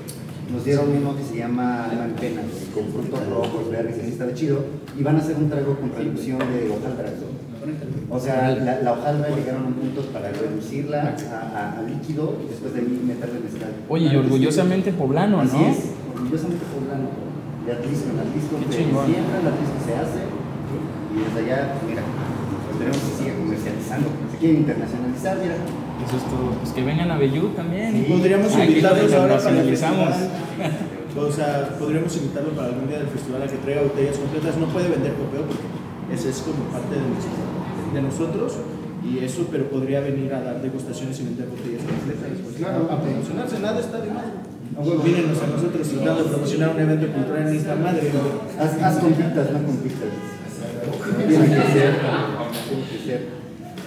Nos 0.52 0.66
dieron 0.66 0.86
uno 0.89 1.16
que 1.16 1.24
se 1.24 1.38
llama 1.38 1.86
Alma 1.86 2.06
en 2.06 2.14
Pena, 2.14 2.41
con 2.74 2.86
frutos 2.88 3.20
rojos, 3.30 3.70
verdes, 3.70 4.00
así 4.02 4.12
está 4.12 4.26
de 4.26 4.34
chido. 4.34 4.66
Y 4.97 5.04
van 5.04 5.16
a 5.16 5.20
hacer 5.20 5.36
un 5.38 5.50
trago 5.50 5.76
con 5.78 5.91
reducción 5.93 6.39
de 6.39 6.70
hojaldra. 6.70 7.10
O 8.10 8.20
sea, 8.20 8.50
la, 8.56 8.82
la 8.82 8.93
hojaldra 8.93 9.30
llegaron 9.30 9.64
a 9.64 9.68
un 9.68 9.74
punto 9.74 10.02
para 10.12 10.32
reducirla 10.32 11.14
a, 11.14 11.14
a- 11.38 11.80
a 11.80 11.82
líquido 11.84 12.38
y 12.43 12.50
después 12.50 12.74
de 12.74 12.80
ahí 12.82 13.02
meterle 13.06 13.39
mezcal. 13.41 13.70
Oye, 13.88 14.10
y 14.12 14.16
orgullosamente 14.16 14.91
poblano, 14.93 15.41
Así 15.41 15.56
¿no? 15.58 15.68
es, 15.70 15.78
orgullosamente 16.16 16.66
poblano. 16.74 17.10
De 17.68 17.74
Atlisco, 17.74 18.10
en 18.10 18.20
Atlisco 18.26 18.56
chingón. 18.74 19.06
siembra, 19.06 19.38
en 19.38 19.47
Atlisco 19.54 19.78
se 19.86 19.93
hace. 19.93 20.22
Y 21.14 21.18
desde 21.22 21.39
allá, 21.45 21.74
pues 21.78 21.84
mira, 21.93 22.02
esperemos 22.74 22.97
que 22.97 23.12
siga 23.22 23.34
comercializando. 23.38 24.08
Se 24.34 24.38
quieren 24.41 24.58
internacionalizar, 24.66 25.38
mira. 25.38 25.58
Eso 26.08 26.18
es 26.18 26.24
todo. 26.24 26.52
Pues 26.62 26.72
que 26.74 26.84
vengan 26.84 27.12
a 27.12 27.18
Bellú 27.18 27.50
también. 27.56 27.93
Sí. 27.93 28.06
Podríamos 28.12 28.52
invitarlos 28.56 29.14
ahora 29.14 29.38
para 29.38 29.62
el 29.62 29.70
festival. 29.70 30.14
O 31.20 31.32
sea, 31.32 31.76
podríamos 31.78 32.16
invitarlo 32.16 32.52
para 32.52 32.68
algún 32.70 32.88
día 32.88 33.00
del 33.00 33.08
festival 33.08 33.43
a 33.43 33.47
que 33.47 33.58
traiga 33.58 33.82
botellas 33.84 34.18
completas. 34.18 34.58
No 34.58 34.68
puede 34.68 34.88
vender 34.89 35.14
copeo 35.14 35.43
porque 35.43 35.68
ese 36.14 36.30
es 36.30 36.38
como 36.39 36.64
parte 36.72 36.95
de, 36.95 37.02
nuestro- 37.02 37.93
de 37.93 38.02
nosotros. 38.02 38.54
Y 39.04 39.24
eso, 39.24 39.47
pero 39.52 39.66
podría 39.70 40.02
venir 40.02 40.34
a 40.34 40.41
dar 40.41 40.62
degustaciones 40.62 41.20
y 41.20 41.24
vender 41.24 41.47
botellas 41.47 41.82
completas. 41.84 42.30
Pues, 42.43 42.56
Claro. 42.58 42.88
a, 42.91 43.02
promocionarse, 43.02 43.60
nada 43.60 43.80
está 43.80 44.00
de 44.02 44.12
más. 44.12 44.26
Mírenos 45.04 45.41
a 45.41 45.47
nosotros 45.47 45.88
tratando 45.89 46.24
de 46.24 46.30
promocionar 46.30 46.70
un 46.76 46.80
evento 46.80 47.08
cultural 47.12 47.47
en 47.47 47.56
Isla 47.56 47.76
Madre. 47.76 48.12
Haz, 48.60 48.82
haz 48.82 48.97
compitas, 49.00 49.52
no 49.52 49.60
compitas. 49.66 50.12
Tiene 51.28 51.45
que 51.45 51.72
ser, 51.74 51.93
tiene 52.70 52.86
que 52.91 53.00
ser. 53.06 53.22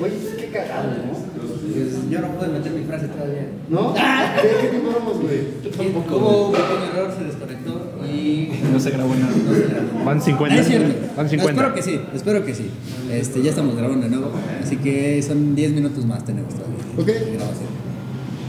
Oye, 0.01 0.42
cagado, 0.53 0.89
¿no? 0.91 1.33
Pues 1.73 2.11
yo 2.11 2.21
no 2.21 2.29
puedo 2.29 2.53
meter 2.53 2.73
mi 2.73 2.85
frase 2.85 3.09
todavía. 3.09 3.47
¿No? 3.69 3.95
¿Qué, 4.43 4.69
qué 4.71 4.79
güey? 4.79 6.21
Hubo 6.21 6.47
un 6.49 6.53
pequeño 6.53 6.85
error, 6.93 7.15
se 7.19 7.25
desconectó 7.25 7.91
y 8.07 8.51
No 8.73 8.79
se 8.81 8.91
grabó 8.91 9.15
nada. 9.15 9.33
no 9.33 9.55
se 9.55 9.63
grabó. 9.69 10.05
Van 10.05 10.21
50. 10.21 10.55
Ah, 10.55 10.61
es 10.61 10.67
cierto. 10.67 10.95
Van 11.17 11.25
No, 11.27 11.31
50. 11.31 11.51
espero 11.53 11.75
que 11.75 11.83
sí, 11.83 12.01
espero 12.15 12.45
que 12.45 12.55
sí. 12.55 12.71
Este, 13.11 13.43
ya 13.43 13.51
estamos 13.51 13.77
grabando 13.77 14.05
de 14.09 14.11
nuevo, 14.15 14.31
así 14.63 14.77
que 14.77 15.23
son 15.23 15.55
10 15.55 15.73
minutos 15.73 16.05
más 16.05 16.25
tenemos 16.25 16.53
todavía. 16.55 16.79
Ok. 16.99 17.09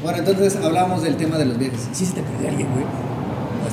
Bueno, 0.03 0.17
entonces 0.17 0.57
hablábamos 0.57 1.01
del 1.03 1.15
tema 1.15 1.37
de 1.37 1.45
los 1.45 1.57
viajes. 1.57 1.87
¿Sí 1.93 2.05
se 2.05 2.13
te 2.15 2.21
perdió 2.23 2.49
alguien, 2.49 2.67
güey? 2.73 2.85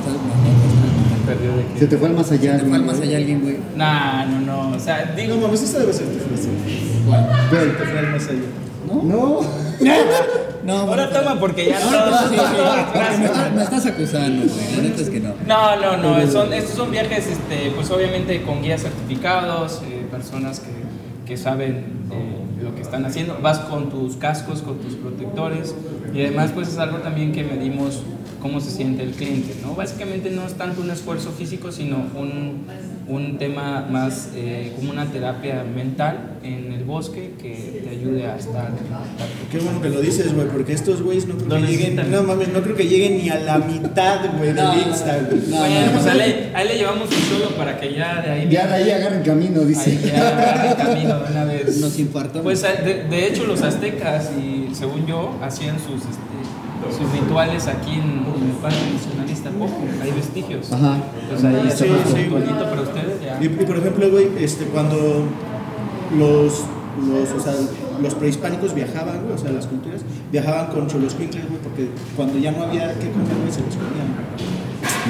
¿O 0.05 0.09
estás- 0.09 0.21
no, 0.21 0.33
no, 0.35 1.19
Me 1.19 1.25
perdió 1.25 1.51
de 1.57 1.79
Se 1.79 1.87
te 1.87 1.97
fue 1.97 2.07
al 2.09 2.15
más 2.15 2.29
no, 2.31 2.37
allá. 2.37 2.53
¿Se 2.57 2.59
te 2.63 2.65
fue 2.69 2.77
al 2.77 2.85
más 2.85 2.99
allá 2.99 3.17
alguien, 3.17 3.41
güey? 3.41 3.57
Nah, 3.75 4.25
no, 4.25 4.41
no. 4.41 4.75
O 4.75 4.79
sea, 4.79 5.13
digo. 5.15 5.35
No 5.35 5.41
mames, 5.41 5.61
esta 5.63 5.79
debe 5.79 5.93
ser 5.93 6.07
tu 6.07 6.19
frase. 6.19 6.49
¿Cuál? 7.07 7.27
Güey, 7.49 7.77
Te 7.77 7.83
fue 7.85 7.99
al 7.99 8.11
más 8.11 8.27
allá. 8.27 8.39
¿No? 8.87 9.03
No. 9.03 9.39
No, 10.63 10.77
Ahora 10.77 11.07
bueno, 11.07 11.19
toma 11.21 11.39
porque 11.39 11.65
ya 11.69 11.79
sí, 11.81 11.85
sí, 11.87 12.35
porque 12.93 13.17
me, 13.17 13.25
estás, 13.25 13.53
me 13.55 13.63
estás 13.63 13.85
acusando, 13.87 14.45
güey. 14.45 14.75
La 14.77 14.83
neta 14.83 15.01
es 15.01 15.09
que 15.09 15.19
no. 15.19 15.29
No, 15.47 15.75
no, 15.75 15.97
no. 15.97 16.31
Son, 16.31 16.53
estos 16.53 16.75
son 16.75 16.91
viajes, 16.91 17.25
este, 17.25 17.71
pues 17.75 17.89
obviamente 17.89 18.43
con 18.43 18.61
guías 18.61 18.81
certificados, 18.83 19.81
eh, 19.89 20.05
personas 20.11 20.59
que, 20.59 20.69
que 21.27 21.35
saben 21.35 21.77
eh, 22.11 22.63
lo 22.63 22.75
que 22.75 22.81
están 22.83 23.03
haciendo. 23.05 23.39
Vas 23.41 23.57
con 23.57 23.89
tus 23.89 24.17
cascos, 24.17 24.61
con 24.61 24.77
tus 24.77 24.93
protectores 24.93 25.73
y 26.13 26.21
además 26.21 26.51
pues 26.53 26.67
es 26.67 26.77
algo 26.77 26.99
también 26.99 27.31
que 27.31 27.43
medimos 27.43 28.03
cómo 28.41 28.59
se 28.59 28.71
siente 28.71 29.03
el 29.03 29.11
cliente, 29.11 29.55
¿no? 29.61 29.75
Básicamente 29.75 30.29
no 30.31 30.45
es 30.45 30.53
tanto 30.53 30.81
un 30.81 30.89
esfuerzo 30.89 31.31
físico, 31.31 31.71
sino 31.71 31.97
un, 32.15 32.65
un 33.07 33.37
tema 33.37 33.87
más 33.89 34.29
eh, 34.35 34.73
como 34.75 34.91
una 34.91 35.05
terapia 35.05 35.63
mental 35.63 36.37
en 36.43 36.73
el 36.73 36.83
bosque 36.83 37.33
que 37.41 37.81
te 37.83 37.89
ayude 37.89 38.25
a 38.25 38.35
estar. 38.37 38.71
Qué 39.51 39.59
bueno 39.59 39.81
que 39.81 39.89
lo 39.89 40.01
dices, 40.01 40.33
güey, 40.33 40.47
porque 40.47 40.73
estos 40.73 41.01
güeyes 41.01 41.27
no 41.27 41.35
creo 41.35 41.61
que 41.61 41.67
lleguen. 41.67 42.11
No 42.11 42.23
mames, 42.23 42.49
no 42.49 42.61
creo 42.61 42.75
que 42.75 42.87
lleguen 42.87 43.17
ni 43.17 43.29
a 43.29 43.39
la 43.39 43.59
mitad, 43.59 44.21
güey, 44.37 44.53
No, 44.53 44.71
del 44.71 44.87
Insta, 44.87 45.19
güey. 45.29 45.41
no, 45.47 45.57
bueno, 45.57 45.85
no, 45.85 45.91
pues 45.91 46.05
no. 46.05 46.11
ahí 46.11 46.17
le, 46.17 46.55
ahí 46.55 46.67
le 46.67 46.77
llevamos 46.77 47.09
un 47.09 47.37
solo 47.37 47.55
para 47.55 47.79
que 47.79 47.93
ya 47.93 48.21
de 48.21 48.29
ahí... 48.31 48.47
Ya 48.49 48.67
de 48.67 48.73
ahí 48.73 48.89
agarren 48.89 49.23
camino, 49.23 49.61
dice. 49.61 49.91
Ahí 49.91 50.11
ya 50.11 50.27
agarre 50.29 50.75
camino 50.83 51.19
de 51.19 51.31
una 51.31 51.45
vez. 51.45 51.77
Nos 51.77 51.99
infartamos. 51.99 52.43
Pues 52.43 52.61
de, 52.61 53.05
de 53.09 53.27
hecho 53.27 53.45
los 53.45 53.61
aztecas 53.61 54.31
y 54.41 54.73
según 54.73 55.05
yo 55.05 55.37
hacían 55.43 55.77
sus 55.77 56.01
este, 56.01 56.30
sus 56.89 57.11
rituales 57.11 57.67
aquí 57.67 57.93
en, 57.93 58.25
en 58.25 58.49
el 58.49 58.55
Parque 58.61 58.77
Nacionalista 58.93 59.49
Poco, 59.51 59.81
hay 60.01 60.11
vestigios. 60.11 60.71
Ajá. 60.71 60.97
Entonces 61.21 61.45
ahí 61.45 61.61
Sí, 61.61 61.67
hacemos 61.67 61.99
sí, 62.05 62.09
un 62.09 62.15
ritualito 62.15 62.63
para 62.69 62.81
ustedes 62.81 63.21
ya. 63.21 63.37
Y, 63.41 63.45
y, 63.45 63.65
por 63.65 63.77
ejemplo, 63.77 64.09
güey, 64.09 64.29
este, 64.39 64.65
cuando 64.65 64.97
los, 66.17 66.63
los, 67.07 67.31
o 67.37 67.39
sea, 67.39 67.53
los 68.01 68.15
prehispánicos 68.15 68.73
viajaban, 68.73 69.21
güey, 69.23 69.33
o 69.33 69.37
sea, 69.37 69.51
las 69.51 69.67
culturas, 69.67 70.01
viajaban 70.31 70.67
con 70.67 70.87
choloscuincles, 70.87 71.47
güey, 71.47 71.61
porque 71.61 71.89
cuando 72.15 72.37
ya 72.39 72.51
no 72.51 72.63
había 72.63 72.93
que 72.93 73.09
comer, 73.11 73.37
güey, 73.41 73.51
se 73.51 73.61
los 73.61 73.75
comían. 73.75 74.11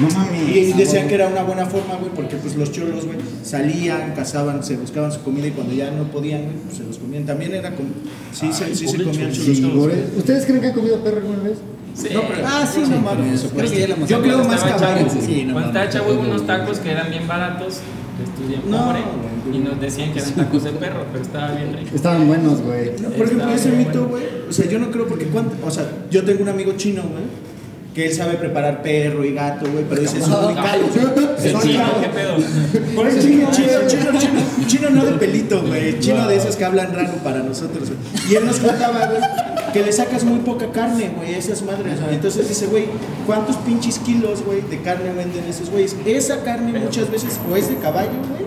No 0.00 0.08
mames. 0.08 0.48
Y, 0.48 0.58
y 0.58 0.72
decían 0.72 1.08
que 1.08 1.14
era 1.14 1.28
una 1.28 1.42
buena 1.42 1.66
forma, 1.66 1.96
güey, 1.96 2.10
porque 2.14 2.36
pues 2.36 2.56
los 2.56 2.72
cholos, 2.72 3.04
güey, 3.04 3.18
salían, 3.42 4.12
cazaban, 4.14 4.62
se 4.64 4.76
buscaban 4.76 5.12
su 5.12 5.20
comida 5.22 5.46
y 5.48 5.50
cuando 5.50 5.74
ya 5.74 5.90
no 5.90 6.04
podían, 6.04 6.42
güey, 6.44 6.54
pues 6.66 6.78
se 6.78 6.84
los 6.84 6.98
comían. 6.98 7.26
También 7.26 7.54
era 7.54 7.74
como, 7.74 7.88
sí, 8.32 8.52
se, 8.52 8.74
sí 8.74 8.88
se 8.88 9.02
comían 9.02 9.32
cholos. 9.32 9.92
¿Ustedes 10.16 10.46
creen 10.46 10.60
que 10.60 10.66
han 10.68 10.74
comido 10.74 11.02
perro 11.04 11.18
alguna 11.18 11.42
vez? 11.42 11.58
Sí. 11.94 12.08
No, 12.14 12.22
pero- 12.26 12.46
Ah, 12.46 12.66
sí, 12.72 12.80
no 12.88 12.98
mames. 13.00 13.46
Creo 13.54 13.70
que 13.70 13.80
ya 13.80 14.06
Yo 14.06 14.22
creo 14.22 14.38
más 14.44 14.62
caballo, 14.64 15.06
chavo, 15.08 15.20
Sí, 15.20 15.44
no 15.44 15.52
Cuando 15.52 15.68
estaba 15.68 15.88
chavo 15.90 16.12
hubo 16.14 16.20
unos 16.22 16.46
tacos 16.46 16.78
que 16.78 16.90
eran 16.90 17.10
bien 17.10 17.28
baratos, 17.28 17.80
estudié 18.24 18.56
No, 18.66 18.86
pobre, 18.86 19.00
y 19.52 19.58
nos 19.58 19.78
decían 19.78 20.10
que 20.14 20.20
eran 20.20 20.32
tacos 20.32 20.64
de 20.64 20.70
perro, 20.82 21.04
pero 21.12 21.22
estaba 21.22 21.52
bien 21.52 21.76
rico. 21.76 21.94
Estaban 21.94 22.26
buenos, 22.26 22.62
güey. 22.62 22.92
No, 22.98 23.10
por 23.10 23.26
ejemplo, 23.26 23.50
ese 23.52 23.72
mito, 23.72 24.06
bueno. 24.06 24.08
güey, 24.08 24.24
o 24.48 24.52
sea, 24.52 24.66
yo 24.70 24.78
no 24.78 24.90
creo 24.90 25.06
porque 25.06 25.26
cuánto, 25.26 25.54
o 25.66 25.70
sea, 25.70 25.86
yo 26.10 26.24
tengo 26.24 26.42
un 26.42 26.48
amigo 26.48 26.72
chino, 26.78 27.02
güey, 27.02 27.24
que 27.94 28.06
él 28.06 28.14
sabe 28.14 28.34
preparar 28.34 28.82
perro 28.82 29.24
y 29.24 29.34
gato, 29.34 29.70
güey, 29.70 29.84
pero 29.88 30.00
dice, 30.00 30.20
son 30.20 30.46
muy 30.46 30.54
caros, 30.54 30.90
güey. 30.94 31.26
El 31.44 31.52
Son. 31.52 31.60
¿qué 31.62 32.08
pedo? 32.08 32.36
Por 32.94 33.06
eso 33.06 33.20
chino, 33.20 33.48
chino, 33.50 33.68
chino, 33.86 34.18
chino, 34.18 34.40
chino 34.66 34.90
no 34.90 35.04
de 35.04 35.12
pelito, 35.12 35.62
güey, 35.62 35.98
chino 36.00 36.26
de 36.28 36.36
esos 36.36 36.56
que 36.56 36.64
hablan 36.64 36.94
raro 36.94 37.14
para 37.24 37.40
nosotros, 37.40 37.90
güey. 37.90 38.30
Y 38.30 38.36
él 38.36 38.46
nos 38.46 38.60
contaba, 38.60 39.06
güey, 39.06 39.20
que 39.72 39.82
le 39.82 39.92
sacas 39.92 40.24
muy 40.24 40.38
poca 40.40 40.70
carne, 40.70 41.12
güey, 41.16 41.34
a 41.34 41.38
esas 41.38 41.62
madres. 41.62 41.98
Entonces 42.10 42.48
dice, 42.48 42.66
güey, 42.66 42.86
¿cuántos 43.26 43.56
pinches 43.56 43.98
kilos, 43.98 44.44
güey, 44.44 44.62
de 44.62 44.80
carne 44.82 45.12
venden 45.12 45.44
esos 45.48 45.68
güeyes? 45.70 45.96
Esa 46.06 46.42
carne 46.42 46.78
muchas 46.78 47.10
veces 47.10 47.38
o 47.50 47.56
es 47.56 47.68
de 47.68 47.76
caballo, 47.76 48.10
güey, 48.30 48.46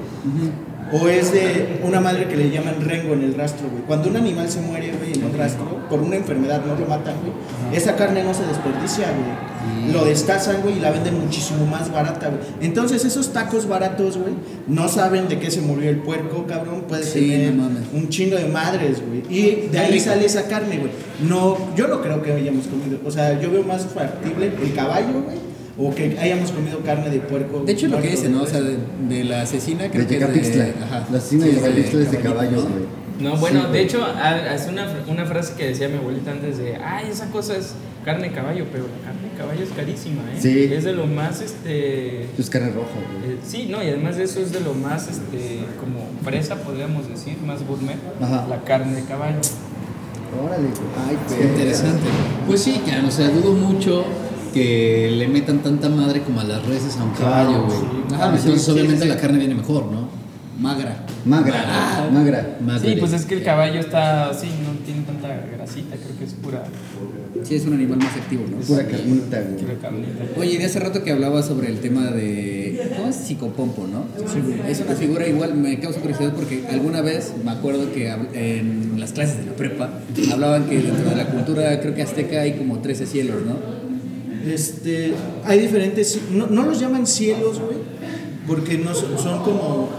o 0.91 1.07
es 1.07 1.31
de 1.33 1.79
una 1.83 1.99
madre 1.99 2.27
que 2.27 2.35
le 2.35 2.49
llaman 2.51 2.75
rengo 2.81 3.13
en 3.13 3.23
el 3.23 3.33
rastro, 3.33 3.67
güey. 3.69 3.83
Cuando 3.83 4.09
un 4.09 4.17
animal 4.17 4.49
se 4.49 4.61
muere, 4.61 4.91
güey, 4.97 5.13
en 5.13 5.23
el 5.23 5.37
rastro, 5.37 5.65
por 5.89 5.99
una 6.01 6.15
enfermedad, 6.15 6.61
no 6.65 6.75
lo 6.75 6.85
matan, 6.85 7.15
güey, 7.21 7.33
esa 7.75 7.95
carne 7.95 8.23
no 8.23 8.33
se 8.33 8.45
desperdicia, 8.45 9.05
güey. 9.11 9.55
Lo 9.91 10.05
destazan, 10.05 10.61
güey, 10.61 10.77
y 10.77 10.79
la 10.79 10.91
venden 10.91 11.19
muchísimo 11.19 11.65
más 11.65 11.91
barata, 11.91 12.27
güey. 12.29 12.39
Entonces, 12.61 13.03
esos 13.05 13.33
tacos 13.33 13.67
baratos, 13.67 14.17
güey, 14.17 14.33
no 14.67 14.87
saben 14.87 15.27
de 15.27 15.39
qué 15.39 15.49
se 15.49 15.61
murió 15.61 15.89
el 15.89 15.97
puerco, 15.97 16.45
cabrón. 16.47 16.83
Puede 16.87 17.03
Sí, 17.03 17.29
tener 17.29 17.53
no 17.53 17.63
mames. 17.63 17.83
un 17.93 18.09
chingo 18.09 18.35
de 18.37 18.45
madres, 18.45 19.01
güey. 19.05 19.23
Y 19.29 19.67
de 19.71 19.79
ahí 19.79 19.93
rico. 19.93 20.05
sale 20.05 20.25
esa 20.25 20.47
carne, 20.47 20.77
güey. 20.77 20.91
No, 21.27 21.57
yo 21.75 21.87
no 21.87 22.01
creo 22.01 22.21
que 22.21 22.31
hayamos 22.31 22.67
comido. 22.67 22.99
O 23.05 23.11
sea, 23.11 23.39
yo 23.39 23.49
veo 23.51 23.63
más 23.63 23.85
factible 23.87 24.51
el 24.61 24.73
caballo, 24.73 25.21
güey, 25.23 25.37
o 25.77 25.93
que 25.93 26.17
hayamos 26.19 26.51
comido 26.51 26.79
carne 26.79 27.09
de 27.09 27.19
puerco. 27.19 27.63
De 27.65 27.73
hecho, 27.73 27.87
lo 27.87 28.01
que 28.01 28.09
dice, 28.09 28.29
¿no? 28.29 28.43
O 28.43 28.47
sea, 28.47 28.61
de, 28.61 28.77
de 29.09 29.23
la 29.25 29.41
asesina, 29.41 29.89
creo 29.89 30.05
De 30.05 30.17
que 30.17 30.39
es 30.39 30.55
de... 30.55 30.73
Ajá. 30.83 31.05
La 31.11 31.17
asesina 31.17 31.45
Sí, 31.45 31.51
de 31.51 31.55
es 31.57 31.61
Tecapixtla 31.63 32.01
es 32.01 32.11
de 32.11 32.17
caballos, 32.19 32.63
¿no? 32.63 32.69
güey. 32.69 33.05
No, 33.19 33.37
bueno, 33.37 33.71
de 33.71 33.81
hecho, 33.81 34.05
es 34.53 34.67
una, 34.67 34.87
una 35.07 35.25
frase 35.25 35.53
que 35.55 35.67
decía 35.67 35.87
mi 35.87 35.97
abuelita 35.97 36.31
antes 36.31 36.57
de, 36.57 36.75
ay, 36.75 37.07
esa 37.09 37.29
cosa 37.31 37.55
es 37.55 37.73
carne 38.03 38.27
de 38.27 38.35
caballo, 38.35 38.65
pero 38.71 38.83
la 38.87 39.05
carne 39.07 39.29
de 39.31 39.37
caballo 39.37 39.63
es 39.63 39.69
carísima, 39.69 40.21
¿eh? 40.33 40.37
Sí. 40.39 40.69
Es 40.73 40.83
de 40.83 40.91
lo 40.93 41.07
más, 41.07 41.41
este... 41.41 42.25
Es 42.37 42.49
carne 42.49 42.71
roja, 42.71 42.89
güey. 43.21 43.35
eh, 43.35 43.39
sí, 43.45 43.67
no, 43.69 43.81
y 43.81 43.87
además 43.87 44.17
de 44.17 44.23
eso 44.23 44.41
es 44.41 44.51
de 44.51 44.59
lo 44.59 44.73
más, 44.73 45.07
este, 45.07 45.59
como 45.79 45.99
fresa, 46.25 46.55
podríamos 46.57 47.07
decir, 47.07 47.37
más 47.45 47.65
gourmet, 47.65 47.95
Ajá. 48.21 48.45
la 48.49 48.61
carne 48.63 48.95
de 49.01 49.03
caballo. 49.07 49.39
Órale. 50.45 50.67
Ay, 51.07 51.17
Qué 51.37 51.43
interesante. 51.45 52.03
Pues 52.47 52.61
sí, 52.61 52.81
ya, 52.85 53.01
o 53.07 53.11
sea, 53.11 53.29
dudo 53.29 53.53
mucho 53.53 54.03
que 54.55 55.11
le 55.13 55.27
metan 55.27 55.59
tanta 55.59 55.89
madre 55.89 56.21
como 56.21 56.39
a 56.39 56.45
las 56.45 56.65
reses 56.65 56.95
a 56.95 57.03
un 57.03 57.11
caballo, 57.11 57.65
güey. 57.65 57.77
Ajá, 58.13 58.27
Entonces, 58.33 58.61
sí, 58.61 58.71
obviamente, 58.71 59.01
sí, 59.01 59.03
sí. 59.03 59.09
la 59.09 59.17
carne 59.17 59.37
viene 59.37 59.53
mejor, 59.53 59.91
¿no? 59.91 60.07
Magra. 60.57 61.05
Magra, 61.25 62.09
magra. 62.13 62.57
Madre. 62.65 62.93
Sí, 62.93 62.95
pues 62.97 63.11
es 63.11 63.25
que 63.25 63.35
el 63.35 63.43
caballo 63.43 63.81
está, 63.81 64.33
sí, 64.33 64.47
no 64.63 64.71
tiene 64.85 65.01
tanta 65.01 65.27
grasita, 65.57 65.97
creo 65.97 66.17
que 66.17 66.23
es 66.23 66.33
pura, 66.35 66.63
Sí, 67.43 67.55
es 67.55 67.65
un 67.65 67.73
animal 67.73 67.97
más 67.97 68.15
activo, 68.15 68.45
¿no? 68.49 68.57
Pura 68.59 68.87
carnita, 68.87 69.41
güey. 69.41 69.61
pura 69.61 69.73
carnita. 69.81 70.23
Oye, 70.39 70.57
de 70.57 70.65
hace 70.65 70.79
rato 70.79 71.03
que 71.03 71.11
hablaba 71.11 71.43
sobre 71.43 71.67
el 71.67 71.79
tema 71.79 72.05
de. 72.11 72.93
¿Cómo 72.95 73.09
es? 73.09 73.15
Psicopompo, 73.17 73.87
¿no? 73.87 74.05
Es 74.69 74.79
una 74.79 74.95
figura 74.95 75.27
igual, 75.27 75.53
me 75.55 75.77
causa 75.81 75.99
curiosidad 75.99 76.33
porque 76.33 76.63
alguna 76.71 77.01
vez 77.01 77.33
me 77.43 77.51
acuerdo 77.51 77.91
que 77.91 78.09
en 78.33 78.97
las 78.97 79.11
clases 79.11 79.39
de 79.39 79.47
la 79.47 79.51
prepa 79.51 79.89
hablaban 80.31 80.69
que 80.69 80.77
dentro 80.79 81.09
de 81.09 81.15
la 81.17 81.25
cultura, 81.27 81.77
creo 81.81 81.93
que 81.93 82.03
azteca, 82.03 82.39
hay 82.39 82.53
como 82.53 82.79
13 82.79 83.05
cielos, 83.05 83.41
¿no? 83.45 83.75
Este, 84.45 85.13
hay 85.43 85.59
diferentes, 85.59 86.19
no, 86.31 86.47
no 86.47 86.65
los 86.65 86.79
llaman 86.79 87.07
cielos, 87.07 87.59
güey, 87.59 87.77
porque 88.47 88.77
no 88.77 88.93
son, 88.93 89.17
son 89.17 89.43
como, 89.43 89.89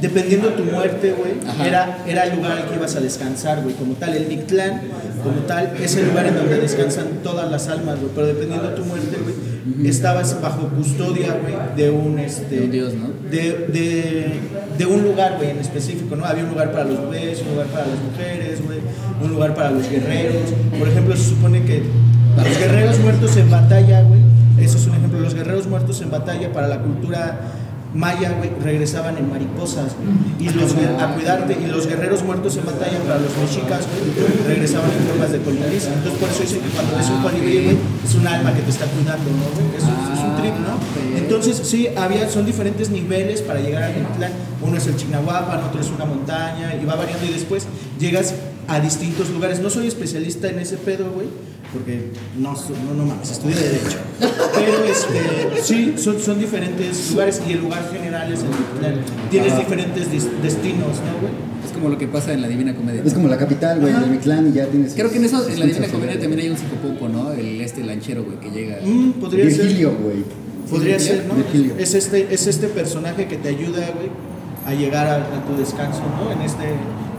dependiendo 0.00 0.48
tu 0.50 0.62
muerte, 0.64 1.14
güey, 1.18 1.32
era, 1.66 2.04
era 2.06 2.24
el 2.24 2.36
lugar 2.36 2.52
al 2.52 2.68
que 2.68 2.76
ibas 2.76 2.94
a 2.94 3.00
descansar, 3.00 3.62
güey, 3.62 3.74
como 3.74 3.94
tal, 3.94 4.14
el 4.14 4.26
Mictlán, 4.26 4.82
como 5.22 5.40
tal, 5.40 5.74
es 5.82 5.96
el 5.96 6.08
lugar 6.08 6.26
en 6.26 6.36
donde 6.36 6.60
descansan 6.60 7.06
todas 7.24 7.50
las 7.50 7.68
almas, 7.68 7.98
güey, 7.98 8.12
pero 8.14 8.26
dependiendo 8.28 8.68
de 8.70 8.76
tu 8.76 8.84
muerte, 8.84 9.16
güey, 9.22 9.88
estabas 9.88 10.40
bajo 10.40 10.68
custodia, 10.68 11.36
güey, 11.42 11.54
de 11.76 11.90
un, 11.90 12.18
este, 12.20 12.56
De 12.56 12.64
un 12.64 12.70
dios, 12.70 12.94
¿no? 12.94 13.08
de, 13.30 13.66
de, 13.68 14.32
de 14.78 14.86
un 14.86 15.02
lugar, 15.02 15.36
güey, 15.36 15.50
en 15.50 15.58
específico, 15.58 16.16
¿no? 16.16 16.24
Había 16.24 16.44
un 16.44 16.50
lugar 16.50 16.72
para 16.72 16.84
los 16.84 17.10
bebés, 17.10 17.42
un 17.42 17.50
lugar 17.50 17.66
para 17.66 17.86
las 17.86 17.98
mujeres, 17.98 18.64
güey, 18.64 18.78
un 19.22 19.32
lugar 19.32 19.54
para 19.54 19.70
los 19.70 19.88
guerreros. 19.88 20.54
Por 20.78 20.88
ejemplo, 20.88 21.16
se 21.16 21.24
supone 21.24 21.64
que 21.64 21.82
los 22.44 22.58
guerreros 22.58 22.98
muertos 23.00 23.36
en 23.36 23.50
batalla, 23.50 24.02
güey, 24.02 24.20
eso 24.58 24.78
es 24.78 24.86
un 24.86 24.94
ejemplo, 24.94 25.20
los 25.20 25.34
guerreros 25.34 25.66
muertos 25.66 26.00
en 26.00 26.10
batalla 26.10 26.52
para 26.52 26.68
la 26.68 26.80
cultura 26.80 27.40
maya, 27.94 28.34
güey, 28.36 28.50
regresaban 28.62 29.16
en 29.16 29.30
mariposas, 29.30 29.96
güey, 29.96 30.46
y 30.46 30.52
los, 30.52 30.72
a 30.72 31.14
cuidarte, 31.14 31.56
y 31.62 31.66
los 31.66 31.86
guerreros 31.86 32.22
muertos 32.22 32.56
en 32.56 32.66
batalla 32.66 32.98
para 33.00 33.18
los 33.18 33.34
mexicas, 33.38 33.86
güey, 33.88 34.46
regresaban 34.46 34.90
en 34.90 35.08
formas 35.08 35.32
de 35.32 35.38
colibrí. 35.38 35.76
Entonces, 35.76 36.18
por 36.20 36.28
eso 36.28 36.42
dicen 36.42 36.60
que 36.60 36.68
cuando 36.68 36.96
ves 36.96 37.08
un 37.08 37.22
colibrí, 37.22 37.64
güey, 37.64 37.76
es 38.04 38.14
un 38.14 38.26
alma 38.26 38.52
que 38.52 38.60
te 38.62 38.70
está 38.70 38.84
cuidando, 38.86 39.24
¿no, 39.30 39.48
güey? 39.56 39.76
Eso 39.76 39.88
es 39.88 40.20
un 40.20 40.36
trip, 40.36 40.54
¿no? 40.60 40.76
Entonces, 41.16 41.60
sí, 41.64 41.88
había, 41.96 42.28
son 42.28 42.44
diferentes 42.44 42.90
niveles 42.90 43.42
para 43.42 43.60
llegar 43.60 43.82
al 43.82 43.94
Mictlán. 43.94 44.32
Uno 44.60 44.76
es 44.76 44.86
el 44.86 44.96
Chignahuapan, 44.96 45.64
otro 45.64 45.80
es 45.80 45.90
una 45.90 46.04
montaña, 46.04 46.74
y 46.80 46.84
va 46.84 46.94
variando, 46.94 47.24
y 47.26 47.32
después 47.32 47.66
llegas 47.98 48.34
a 48.68 48.80
distintos 48.80 49.30
lugares. 49.30 49.60
No 49.60 49.70
soy 49.70 49.86
especialista 49.86 50.48
en 50.48 50.58
ese 50.58 50.76
pedo, 50.76 51.10
güey, 51.10 51.28
porque 51.72 52.10
no, 52.38 52.52
no, 52.54 52.94
no 52.94 53.04
mames, 53.06 53.30
estudié 53.30 53.54
Derecho. 53.56 53.98
Pero, 54.18 54.84
este, 54.84 55.62
sí, 55.62 55.94
son, 55.98 56.18
son 56.18 56.38
diferentes 56.38 57.10
lugares, 57.12 57.40
y 57.48 57.52
el 57.52 57.60
lugar 57.60 57.90
general 57.92 58.32
es 58.32 58.40
el 58.40 58.48
Mictlán. 58.48 58.94
Tienes 59.30 59.56
diferentes 59.58 60.10
dis- 60.10 60.30
destinos, 60.42 60.96
¿no, 61.04 61.20
güey? 61.20 61.32
Es 61.64 61.72
como 61.72 61.90
lo 61.90 61.98
que 61.98 62.08
pasa 62.08 62.32
en 62.32 62.40
la 62.42 62.48
Divina 62.48 62.74
Comedia. 62.74 63.02
Es 63.04 63.12
como 63.14 63.28
la 63.28 63.36
capital, 63.36 63.80
güey, 63.80 63.92
de 63.92 64.06
Mictlán 64.06 64.48
y 64.48 64.52
ya 64.52 64.66
tienes. 64.66 64.94
Creo 64.94 65.10
que 65.10 65.18
en 65.18 65.24
eso, 65.26 65.46
en 65.48 65.60
la 65.60 65.66
Divina 65.66 65.88
Comedia 65.88 66.18
también 66.18 66.40
hay 66.40 66.48
un 66.50 66.56
psicopompo, 66.56 67.08
¿no? 67.08 67.32
El 67.32 67.60
este 67.60 67.84
lanchero, 67.84 68.24
güey, 68.24 68.38
que 68.40 68.50
llega. 68.50 68.78
Mm, 68.84 69.12
podría 69.20 69.44
ser. 69.50 69.60
Virgilio, 69.66 69.92
güey. 70.02 70.24
Podría 70.70 70.98
Sí, 70.98 71.08
ser, 71.08 71.24
¿no? 71.26 71.34
Virgilio. 71.34 71.74
Es 71.78 71.94
este, 71.94 72.32
es 72.32 72.46
este 72.46 72.68
personaje 72.68 73.26
que 73.26 73.36
te 73.36 73.48
ayuda, 73.48 73.80
güey, 73.94 74.08
a 74.66 74.74
llegar 74.74 75.06
a, 75.06 75.16
a 75.16 75.44
tu 75.46 75.56
descanso, 75.58 76.00
¿no? 76.18 76.30
En 76.32 76.42
este, 76.42 76.64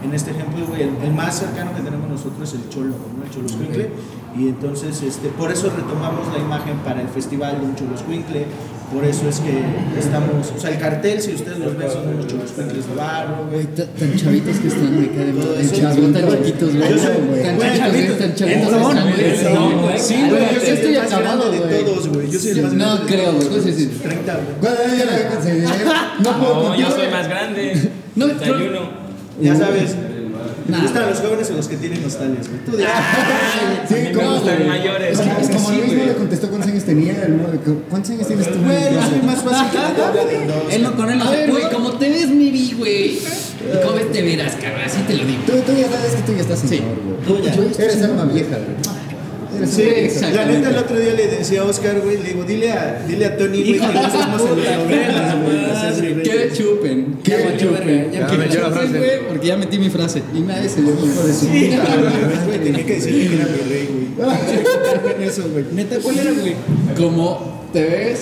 en 0.03 0.13
este 0.13 0.31
ejemplo, 0.31 0.65
güey, 0.67 0.83
el, 0.83 0.89
el 1.03 1.13
más 1.13 1.39
cercano 1.39 1.75
que 1.75 1.81
tenemos 1.81 2.09
nosotros 2.09 2.53
el 2.53 2.69
cholo, 2.69 2.93
¿no? 3.17 3.23
el 3.23 3.29
choloscuincle. 3.31 3.89
Y 4.37 4.47
entonces, 4.47 5.01
este, 5.01 5.29
por 5.29 5.51
eso 5.51 5.71
retomamos 5.75 6.27
la 6.31 6.39
imagen 6.39 6.77
para 6.85 7.01
el 7.01 7.07
festival 7.09 7.59
de 7.59 7.65
un 7.65 7.75
choloscuincle. 7.75 8.45
Por 8.93 9.05
eso 9.05 9.29
es 9.29 9.39
que 9.39 9.53
estamos, 9.99 10.51
o 10.55 10.59
sea, 10.59 10.71
el 10.71 10.79
cartel, 10.79 11.21
si 11.21 11.33
ustedes 11.35 11.59
los 11.59 11.77
ven, 11.77 11.91
son 11.91 12.07
unos 12.09 12.25
choloscuincles 12.25 12.87
de 12.89 12.95
barro, 12.95 13.45
güey. 13.49 13.63
Güey, 13.65 13.75
ta- 13.75 13.85
tan 13.85 14.15
chavitos 14.15 14.57
que 14.57 14.67
están, 14.67 14.99
me 14.99 15.07
cae 15.09 15.25
de 15.25 15.33
Chavos, 15.71 16.13
tan 16.13 16.25
güey. 16.25 16.37
chiquitos, 16.43 16.75
güey. 16.75 17.43
Tan 17.43 17.55
güey, 17.55 17.77
chavitos, 17.77 18.17
tan 18.17 18.35
chavitos. 18.35 18.71
no, 18.71 18.79
no, 18.79 19.01
güey. 19.03 19.53
no, 19.53 19.81
güey. 19.83 19.99
Sí, 19.99 20.15
güey, 20.27 20.41
yo 20.55 20.61
estoy 20.73 20.95
el 20.95 21.01
más 21.03 21.13
acabado, 21.13 21.51
grande 21.51 21.59
de 21.59 21.65
güey. 21.81 21.85
todos, 21.85 22.07
güey. 22.09 22.31
Yo 22.31 22.39
soy 22.39 22.51
el 22.51 22.61
más 22.63 22.73
No 22.73 22.85
grande 22.85 23.03
de 23.05 23.07
creo, 23.15 23.31
güey. 23.33 23.61
Sí, 23.61 23.71
sí. 23.73 23.99
30, 24.01 24.33
güey. 24.33 24.45
Güey, 24.59 25.59
No 26.23 26.31
No, 26.31 26.75
yo 26.75 26.87
soy 26.89 26.97
güey. 26.97 27.11
más 27.11 27.27
grande. 27.27 27.91
No, 28.15 28.25
31. 28.27 28.79
Ya 29.41 29.55
sabes, 29.55 29.95
me 30.69 30.77
Nah. 30.77 30.83
gustan 30.83 31.09
los 31.09 31.19
jóvenes 31.19 31.49
o 31.51 31.53
los 31.53 31.67
que 31.67 31.77
tienen 31.77 32.01
nostalgia, 32.03 32.39
güey. 32.47 32.59
Tú 32.65 32.71
dices, 32.77 32.87
Sí, 33.89 33.93
A 33.93 33.97
mí 33.97 34.03
me 34.03 34.11
como- 34.13 34.33
gustan 34.35 34.55
güey. 34.57 34.67
mayores. 34.69 35.19
Es 35.19 35.19
como, 35.19 35.39
es 35.39 35.47
Sí, 35.47 35.71
mismo 35.73 35.93
güey. 35.95 36.05
le 36.07 36.13
contestó 36.15 36.49
cuántos 36.49 36.69
años 36.71 36.83
tenía. 36.83 37.13
el 37.23 37.33
¿Cuántos 37.89 38.11
años 38.11 38.27
tienes 38.27 38.51
tú? 38.51 38.59
güey, 38.63 38.93
yo 38.93 39.01
soy 39.01 39.21
más 39.23 39.41
fácil 39.43 39.67
que. 39.71 40.75
Él 40.75 40.83
no 40.83 40.95
con 40.95 41.09
él 41.09 41.17
no 41.19 41.25
güey, 41.51 41.69
como 41.71 41.91
te 41.93 42.09
ves, 42.09 42.29
mi 42.29 42.51
vi, 42.51 42.73
güey. 42.77 43.19
Y 43.19 43.93
ves, 43.93 44.11
te 44.11 44.21
verás, 44.21 44.53
cabrón. 44.55 44.81
Así 44.85 45.01
te 45.07 45.13
lo 45.15 45.25
digo. 45.25 45.41
Tú, 45.45 45.53
tú 45.65 45.73
ya 45.77 45.89
sabes 45.89 46.13
que 46.15 46.21
tú 46.23 46.33
ya 46.33 46.41
estás 46.41 46.59
señor, 46.59 46.95
güey. 47.03 47.17
Tú 47.25 47.43
ya. 47.43 47.83
Eres 47.83 48.01
alma 48.03 48.25
vieja, 48.25 48.55
güey. 48.57 49.18
Sí, 49.65 49.83
la 50.33 50.45
neta 50.45 50.69
el 50.69 50.77
otro 50.77 50.97
día 50.99 51.13
le 51.13 51.27
decía 51.27 51.61
a 51.61 51.65
Oscar, 51.65 51.99
güey, 52.01 52.17
le 52.17 52.29
digo, 52.29 52.43
dile 52.43 52.71
a, 52.71 53.03
dile 53.07 53.25
a 53.25 53.35
Tony, 53.37 53.63
güey, 53.63 53.63
que 53.63 53.77
Hijo 53.77 53.87
de 53.87 53.93
nos 53.93 54.13
vemos 54.13 54.41
en 54.41 54.47
puta, 54.47 55.11
las 55.11 55.35
novelas, 55.35 56.01
güey, 56.01 56.23
Que 56.23 56.51
chupen, 56.53 57.17
que 57.23 57.33
valió 57.33 57.57
chupen. 57.57 58.11
ya 58.11 58.27
que 58.27 58.37
me 58.37 58.47
dio 58.47 58.61
la 58.61 58.69
frase. 58.69 58.97
güey, 58.97 59.27
porque 59.27 59.47
ya 59.47 59.57
metí 59.57 59.79
mi 59.79 59.89
frase. 59.89 60.21
Y 60.35 60.39
nadie 60.41 60.69
se 60.69 60.81
dio 60.81 60.91
hijo 60.91 61.27
de 61.27 61.33
su 61.33 61.47
güey, 61.47 62.59
tenía 62.63 62.85
que 62.85 62.93
decirle 62.93 63.27
que 63.27 63.35
era 63.35 63.45
mi 63.45 63.69
rey, 63.69 63.89
güey. 63.91 64.09
Eso, 65.27 65.43
güey. 65.51 65.65
Neta, 65.73 65.97
¿cuál 66.01 66.19
era, 66.19 66.31
güey? 66.31 66.55
Como 66.97 67.67
te 67.73 67.83
ves, 67.83 68.19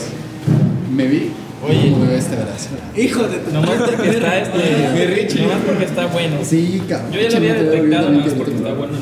me 0.95 1.07
vi. 1.07 1.31
Oye. 1.67 1.89
Como 1.91 2.05
me 2.05 2.13
ves, 2.13 2.25
te 2.27 2.35
verás. 2.35 2.69
Hijo 2.95 3.23
de 3.27 3.37
tu 3.37 3.51
Nomás 3.51 3.71
porque 3.71 4.09
está 4.09 4.39
este. 4.39 5.41
Nomás 5.41 5.57
porque 5.65 5.85
está 5.85 6.05
bueno. 6.07 6.37
Sí, 6.43 6.81
cabrón. 6.87 7.11
Yo 7.11 7.19
ya 7.21 7.29
lo 7.31 7.37
había 7.37 7.53
detectado 7.55 8.09
bien, 8.09 8.15
más 8.17 8.25
bien, 8.25 8.37
porque 8.37 8.55
está 8.55 8.73
bueno 8.73 8.93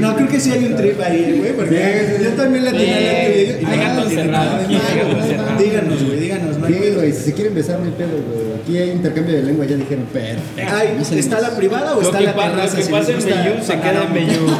No, 0.00 0.16
creo 0.16 0.28
que 0.28 0.40
sí 0.40 0.50
hay 0.52 0.64
un 0.66 0.76
trip 0.76 1.00
ahí, 1.00 1.36
güey, 1.38 1.52
porque 1.56 2.18
yo 2.22 2.30
también 2.30 2.64
la 2.64 2.70
tenía 2.72 3.00
la 3.00 3.00
Sí, 3.00 3.44
teoría. 3.46 3.68
hay 3.70 3.78
gato 3.78 4.08
encerrado, 4.08 4.60
encerrado. 4.60 5.58
Díganos, 5.58 6.04
güey, 6.04 6.20
díganos, 6.20 6.58
no 6.58 6.66
Sí, 6.66 6.74
güey, 6.94 7.12
si 7.12 7.22
se 7.22 7.32
quieren 7.34 7.54
besar, 7.54 7.78
no 7.80 7.86
hay 7.86 7.92
pedo, 7.92 8.10
güey. 8.10 8.50
Aquí 8.62 8.76
hay 8.78 8.90
intercambio 8.90 9.34
de 9.36 9.42
lengua, 9.42 9.64
ya 9.66 9.76
dijeron, 9.76 10.04
perfecto. 10.12 10.74
Ay, 10.76 11.18
¿Está 11.18 11.40
la 11.40 11.50
privada 11.56 11.96
o 11.96 12.02
está 12.02 12.20
la 12.20 12.34
terraza? 12.34 12.66
lo 12.72 12.76
que 12.76 12.82
si 12.82 12.90
pasa 12.92 13.12
les 13.12 13.24
en 13.24 13.30
gusta 13.30 13.42
Bellú 13.42 13.64
se 13.64 13.74
queda 13.80 14.04
en? 14.04 14.14
Bellú. 14.14 14.46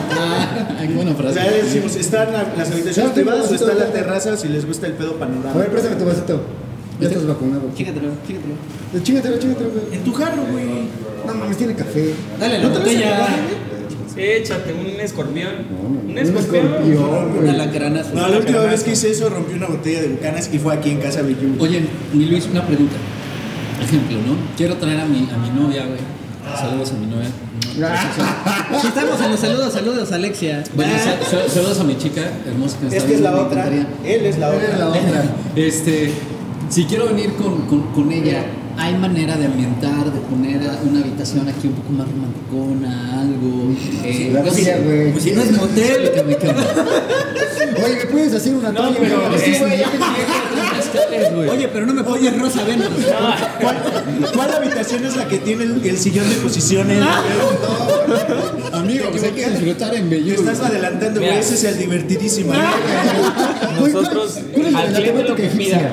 Ah, 0.81 0.87
buena 0.95 1.11
O 1.11 1.15
frase. 1.15 1.35
sea, 1.35 1.51
decimos, 1.51 1.97
¿están 1.97 2.33
la- 2.33 2.47
las 2.57 2.71
habitaciones 2.71 3.13
privadas 3.13 3.51
o 3.51 3.55
está 3.55 3.75
la 3.75 3.87
terraza 3.87 4.37
si 4.37 4.49
les 4.49 4.65
gusta 4.67 4.87
el 4.87 4.95
pedo 4.95 5.17
A 5.21 5.59
ver, 5.59 5.69
préstame 5.69 5.97
tu 5.97 6.05
vasito. 6.07 6.41
Ya 7.01 7.09
estás 7.09 7.27
vacunado. 7.27 7.63
Chígatelo, 7.77 8.09
chígatelo. 8.27 8.55
Eh, 8.95 9.01
Chingatelo, 9.03 9.39
chingatelo, 9.39 9.71
güey. 9.71 9.85
En 9.95 10.05
tu 10.05 10.13
jarro, 10.13 10.43
güey. 10.51 10.65
No 11.27 11.35
mames, 11.35 11.57
tiene 11.57 11.75
café. 11.75 12.13
Dale 12.39 12.59
la 12.59 12.65
¿No 12.65 12.73
te 12.73 12.79
vas 12.79 12.89
a 12.89 12.91
botella. 12.91 13.29
Échate 14.17 14.73
un 14.75 15.01
escorpión. 15.01 15.49
Un 15.83 16.11
Un 16.11 16.19
escorpión. 16.19 16.67
escorpión, 16.67 17.39
Una 17.39 17.53
lacrana. 17.53 18.03
No, 18.15 18.29
la 18.29 18.39
última 18.39 18.61
vez 18.61 18.83
que 18.83 18.93
hice 18.93 19.11
eso 19.11 19.29
rompí 19.29 19.55
una 19.55 19.67
botella 19.67 20.01
de 20.03 20.09
bucanas 20.09 20.51
y 20.53 20.59
fue 20.59 20.75
aquí 20.75 20.91
en 20.91 20.99
casa 21.01 21.23
Bellú. 21.23 21.57
Oye, 21.59 21.83
mi 22.13 22.27
Luis, 22.27 22.47
una 22.51 22.67
pregunta. 22.67 22.97
Ejemplo, 23.83 24.17
¿no? 24.19 24.35
Quiero 24.57 24.77
traer 24.77 25.01
a 25.01 25.05
mi, 25.07 25.29
a 25.33 25.37
mi 25.39 25.51
novia, 25.59 25.87
güey. 25.87 25.99
Saludos 26.59 26.91
a 26.93 26.95
mi 26.95 27.07
novia. 27.07 27.29
Si 28.81 28.87
estamos 28.89 29.21
en 29.21 29.31
los 29.31 29.41
saludos, 29.41 29.73
saludos, 29.73 30.13
Alexia. 30.13 30.65
Bueno, 30.75 30.93
sa- 30.99 31.49
saludos 31.49 31.79
a 31.81 31.85
mi 31.85 31.97
chica 31.97 32.23
hermosa 32.47 32.77
que 32.81 32.97
Es 32.97 33.05
que 33.05 33.15
es 33.15 33.21
la 33.21 33.35
otra. 33.37 33.69
Él 33.69 33.87
es 34.27 34.39
la 34.39 34.49
Eres 34.55 34.79
la 34.79 34.89
otra. 34.89 35.01
otra. 35.01 35.25
Este, 35.57 36.11
si 36.69 36.85
quiero 36.85 37.07
venir 37.07 37.33
con, 37.35 37.67
con, 37.67 37.83
con 37.93 38.11
ella, 38.13 38.45
¿hay 38.81 38.95
manera 38.95 39.37
de 39.37 39.45
ambientar, 39.45 40.11
de 40.11 40.21
poner 40.21 40.59
una 40.89 41.01
habitación 41.01 41.47
aquí 41.49 41.69
un 41.69 41.75
poco 41.75 41.93
más 41.93 42.09
romanticona, 42.09 43.21
algo? 43.21 43.75
Eh, 44.03 44.33
no 44.33 44.51
sé. 44.51 44.81
güey. 44.83 45.13
Pues 45.13 45.25
si 45.25 45.33
no 45.33 45.43
es 45.43 45.53
motel. 45.53 46.11
Oye, 47.85 47.97
¿me 47.97 48.07
puedes 48.07 48.35
hacer 48.35 48.55
una 48.55 48.73
No, 48.73 48.93
pero 48.99 49.39
sí, 49.39 49.55
güey, 49.59 49.79
ya 49.79 49.89
me 49.89 49.99
mezcales, 50.77 51.35
güey. 51.35 51.49
Oye, 51.51 51.69
pero 51.69 51.87
no 51.87 51.95
me 51.95 52.03
pongas 52.03 52.39
rosa 52.39 52.65
Venus. 52.65 52.89
¿Cuál, 53.61 53.77
cuál 54.35 54.53
habitación 54.55 55.05
es 55.05 55.17
la 55.17 55.29
que 55.29 55.39
tiene 55.39 55.65
el, 55.65 55.87
el 55.87 55.99
sillón 55.99 56.29
de 56.29 56.37
posiciones? 56.37 57.03
Amigo, 58.73 59.11
pues 59.11 59.23
hay 59.23 59.33
que 59.33 59.51
disfrutar 59.51 59.95
en 59.95 60.09
Bellú. 60.09 60.35
Estás 60.35 60.61
adelantando, 60.61 61.21
güey. 61.21 61.39
Ese 61.39 61.55
es 61.55 61.65
el 61.65 61.79
divertidísimo. 61.79 62.53
¿no? 62.55 63.87
Nosotros, 63.87 64.39
¿cuál 64.55 64.67
es 64.67 64.73
la 64.73 64.81
al 64.81 64.93
cliente 64.95 65.25
lo 65.25 65.37
que 65.37 65.47
pida. 65.49 65.93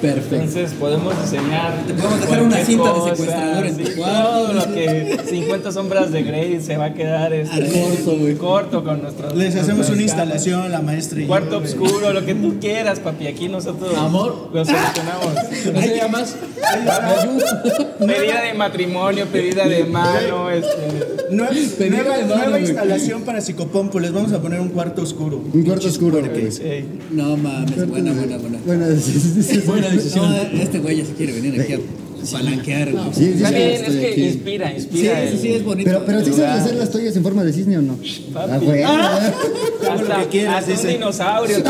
Perfecto. 0.00 0.34
Entonces 0.36 0.72
podemos 0.78 1.14
diseñar. 1.22 1.84
Te 1.86 1.94
podemos 1.94 2.20
dejar 2.20 2.42
una 2.42 2.56
cinta 2.64 2.84
de 2.88 2.94
cosa, 2.94 3.10
secuestrador 3.16 3.66
en 3.66 3.76
tu 3.76 3.86
sí, 3.86 3.92
cuarto. 3.96 4.22
Todo 4.28 4.52
lo 4.52 4.74
que 4.74 5.18
50 5.28 5.72
sombras 5.72 6.12
de 6.12 6.22
Grey 6.22 6.60
se 6.60 6.76
va 6.76 6.86
a 6.86 6.94
quedar 6.94 7.32
este, 7.32 7.80
Corto, 7.80 8.16
güey. 8.18 8.34
corto 8.34 8.84
con 8.84 9.02
nuestros. 9.02 9.34
Les 9.34 9.56
hacemos 9.56 9.88
una 9.90 10.02
instalación, 10.02 10.70
la 10.70 10.80
maestra 10.82 11.18
y 11.18 11.22
yo, 11.22 11.28
Cuarto 11.28 11.60
güey. 11.60 11.72
oscuro, 11.72 12.12
lo 12.12 12.24
que 12.24 12.34
tú 12.34 12.56
quieras, 12.60 13.00
papi. 13.00 13.26
Aquí 13.26 13.48
nosotros 13.48 13.96
Amor. 13.96 14.50
lo 14.52 14.64
solucionamos. 14.64 15.34
¿No 15.72 15.80
se 15.80 15.96
llama 15.96 16.18
más? 16.18 16.36
Pedida 17.98 18.42
de 18.42 18.54
matrimonio, 18.54 19.26
pedida 19.26 19.66
de 19.66 19.84
mano, 19.84 20.50
este. 20.50 21.16
Nueva, 21.30 21.50
Pedida 21.50 22.02
nueva- 22.02 22.16
de 22.18 22.24
mano, 22.24 22.42
nueva 22.42 22.60
instalación 22.60 23.22
para 23.22 23.40
psicopompo. 23.40 23.98
Les 23.98 24.12
vamos 24.12 24.32
a 24.32 24.40
poner 24.40 24.60
un 24.60 24.68
cuarto 24.68 25.02
oscuro. 25.02 25.42
Un 25.52 25.62
cuarto 25.64 25.88
oscuro, 25.88 26.20
No 27.10 27.36
mames, 27.36 27.88
buena, 27.88 28.12
buena, 28.12 28.36
buena. 28.38 28.58
Buena 28.64 28.86
decisión. 28.88 29.64
Buena 29.86 30.02
decisión. 30.02 30.30
No, 30.30 30.62
este 30.62 30.78
güey 30.78 30.96
ya 30.96 31.04
se 31.04 31.12
quiere 31.14 31.32
venir 31.32 31.60
aquí 31.60 31.72
a 31.74 31.78
palanquear, 32.26 32.92
güey. 32.92 33.04
Sí, 33.12 33.20
sí, 33.24 33.32
Está 33.36 33.48
sí. 33.48 33.54
bien, 33.54 33.70
estoy 33.70 33.94
es 33.96 34.00
que 34.00 34.12
aquí. 34.12 34.22
inspira, 34.24 34.68
Sí, 34.68 34.74
inspira. 34.76 35.14
sí, 35.22 35.28
el- 35.32 35.38
sí, 35.40 35.52
es 35.54 35.64
bonito. 35.64 35.90
Pero, 35.90 36.04
pero 36.06 36.24
sí 36.24 36.32
sabes 36.32 36.62
hacer 36.62 36.74
las 36.76 36.90
toallas 36.90 37.16
en 37.16 37.22
forma 37.22 37.44
de 37.44 37.52
cisne 37.52 37.78
o 37.78 37.82
no? 37.82 37.96
Papi. 38.32 38.50
Ah, 38.52 38.58
güey. 38.58 38.82
Hasta, 39.86 40.18
lo 40.18 40.24
que 40.24 40.28
quieras, 40.30 40.54
hasta 40.56 40.70
un 40.72 40.76
dice. 40.76 40.88
dinosaurio. 40.88 41.56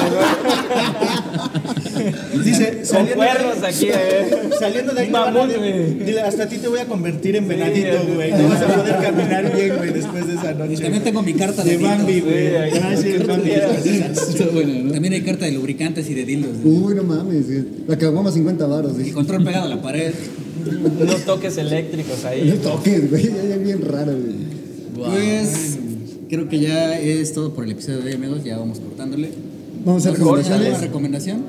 Dice, 2.44 2.76
Con 2.76 2.84
saliendo 2.86 3.14
cuernos 3.16 3.60
de, 3.60 3.66
aquí, 3.66 3.86
eh. 3.88 4.50
saliendo 4.58 4.92
de 4.94 5.00
ahí, 5.00 5.10
güey. 5.10 5.94
dile, 6.04 6.20
hasta 6.20 6.42
a 6.44 6.48
ti 6.48 6.58
te 6.58 6.68
voy 6.68 6.78
a 6.78 6.84
convertir 6.86 7.36
en 7.36 7.48
venadito, 7.48 7.88
Sí, 8.06 8.12
güey. 8.14 8.30
sí. 8.32 8.36
No 8.42 8.48
vas 8.48 8.62
a 8.62 8.66
poder 8.66 8.96
caminar 9.02 9.56
bien, 9.56 9.76
güey, 9.76 9.92
después 9.92 10.26
de 10.26 10.34
esa 10.34 10.52
noche. 10.54 10.74
Y 10.74 10.76
también 10.76 11.02
tengo 11.02 11.22
mi 11.22 11.32
carta 11.34 11.64
de, 11.64 11.76
de 11.78 11.82
Bambi, 11.84 12.20
güey. 12.20 12.70
Sí. 12.72 12.78
Ah, 12.82 12.94
sí, 13.00 13.08
el 13.10 13.24
Bambi. 13.26 13.50
Está 13.50 13.68
¿no? 14.84 14.92
También 14.92 15.14
hay 15.14 15.22
carta 15.22 15.46
de 15.46 15.52
lubricantes 15.52 16.08
y 16.10 16.14
de 16.14 16.24
dildos. 16.24 16.56
güey. 16.62 16.76
Uy, 16.76 16.94
no 16.94 17.02
mames. 17.02 17.46
La 17.88 17.96
caguama 17.96 18.30
50 18.30 18.66
baros. 18.66 18.92
Y 18.92 19.00
güey. 19.00 19.10
control 19.12 19.44
pegado 19.44 19.64
a 19.64 19.68
la 19.68 19.82
pared. 19.82 20.12
Unos 20.66 21.24
toques 21.24 21.56
eléctricos 21.58 22.22
No 22.22 22.28
ahí. 22.28 22.60
toques, 22.62 23.10
güey. 23.10 23.24
Ya, 23.24 23.44
ya 23.50 23.56
bien 23.58 23.82
raro, 23.82 24.12
güey. 24.12 24.56
Pues 24.94 25.78
creo 26.28 26.48
que 26.48 26.58
ya 26.60 26.98
es 26.98 27.32
todo 27.32 27.52
por 27.52 27.64
el 27.64 27.72
episodio 27.72 27.98
de 28.00 28.06
hoy, 28.10 28.12
amigos. 28.14 28.44
Ya 28.44 28.58
vamos 28.58 28.80
cortándole. 28.80 29.30
Vamos 29.84 30.04
a 30.06 30.10
hacer 30.10 30.20
¿Alguna 30.22 30.42
recomendaciones. 30.42 30.80
recomendación? 30.80 31.42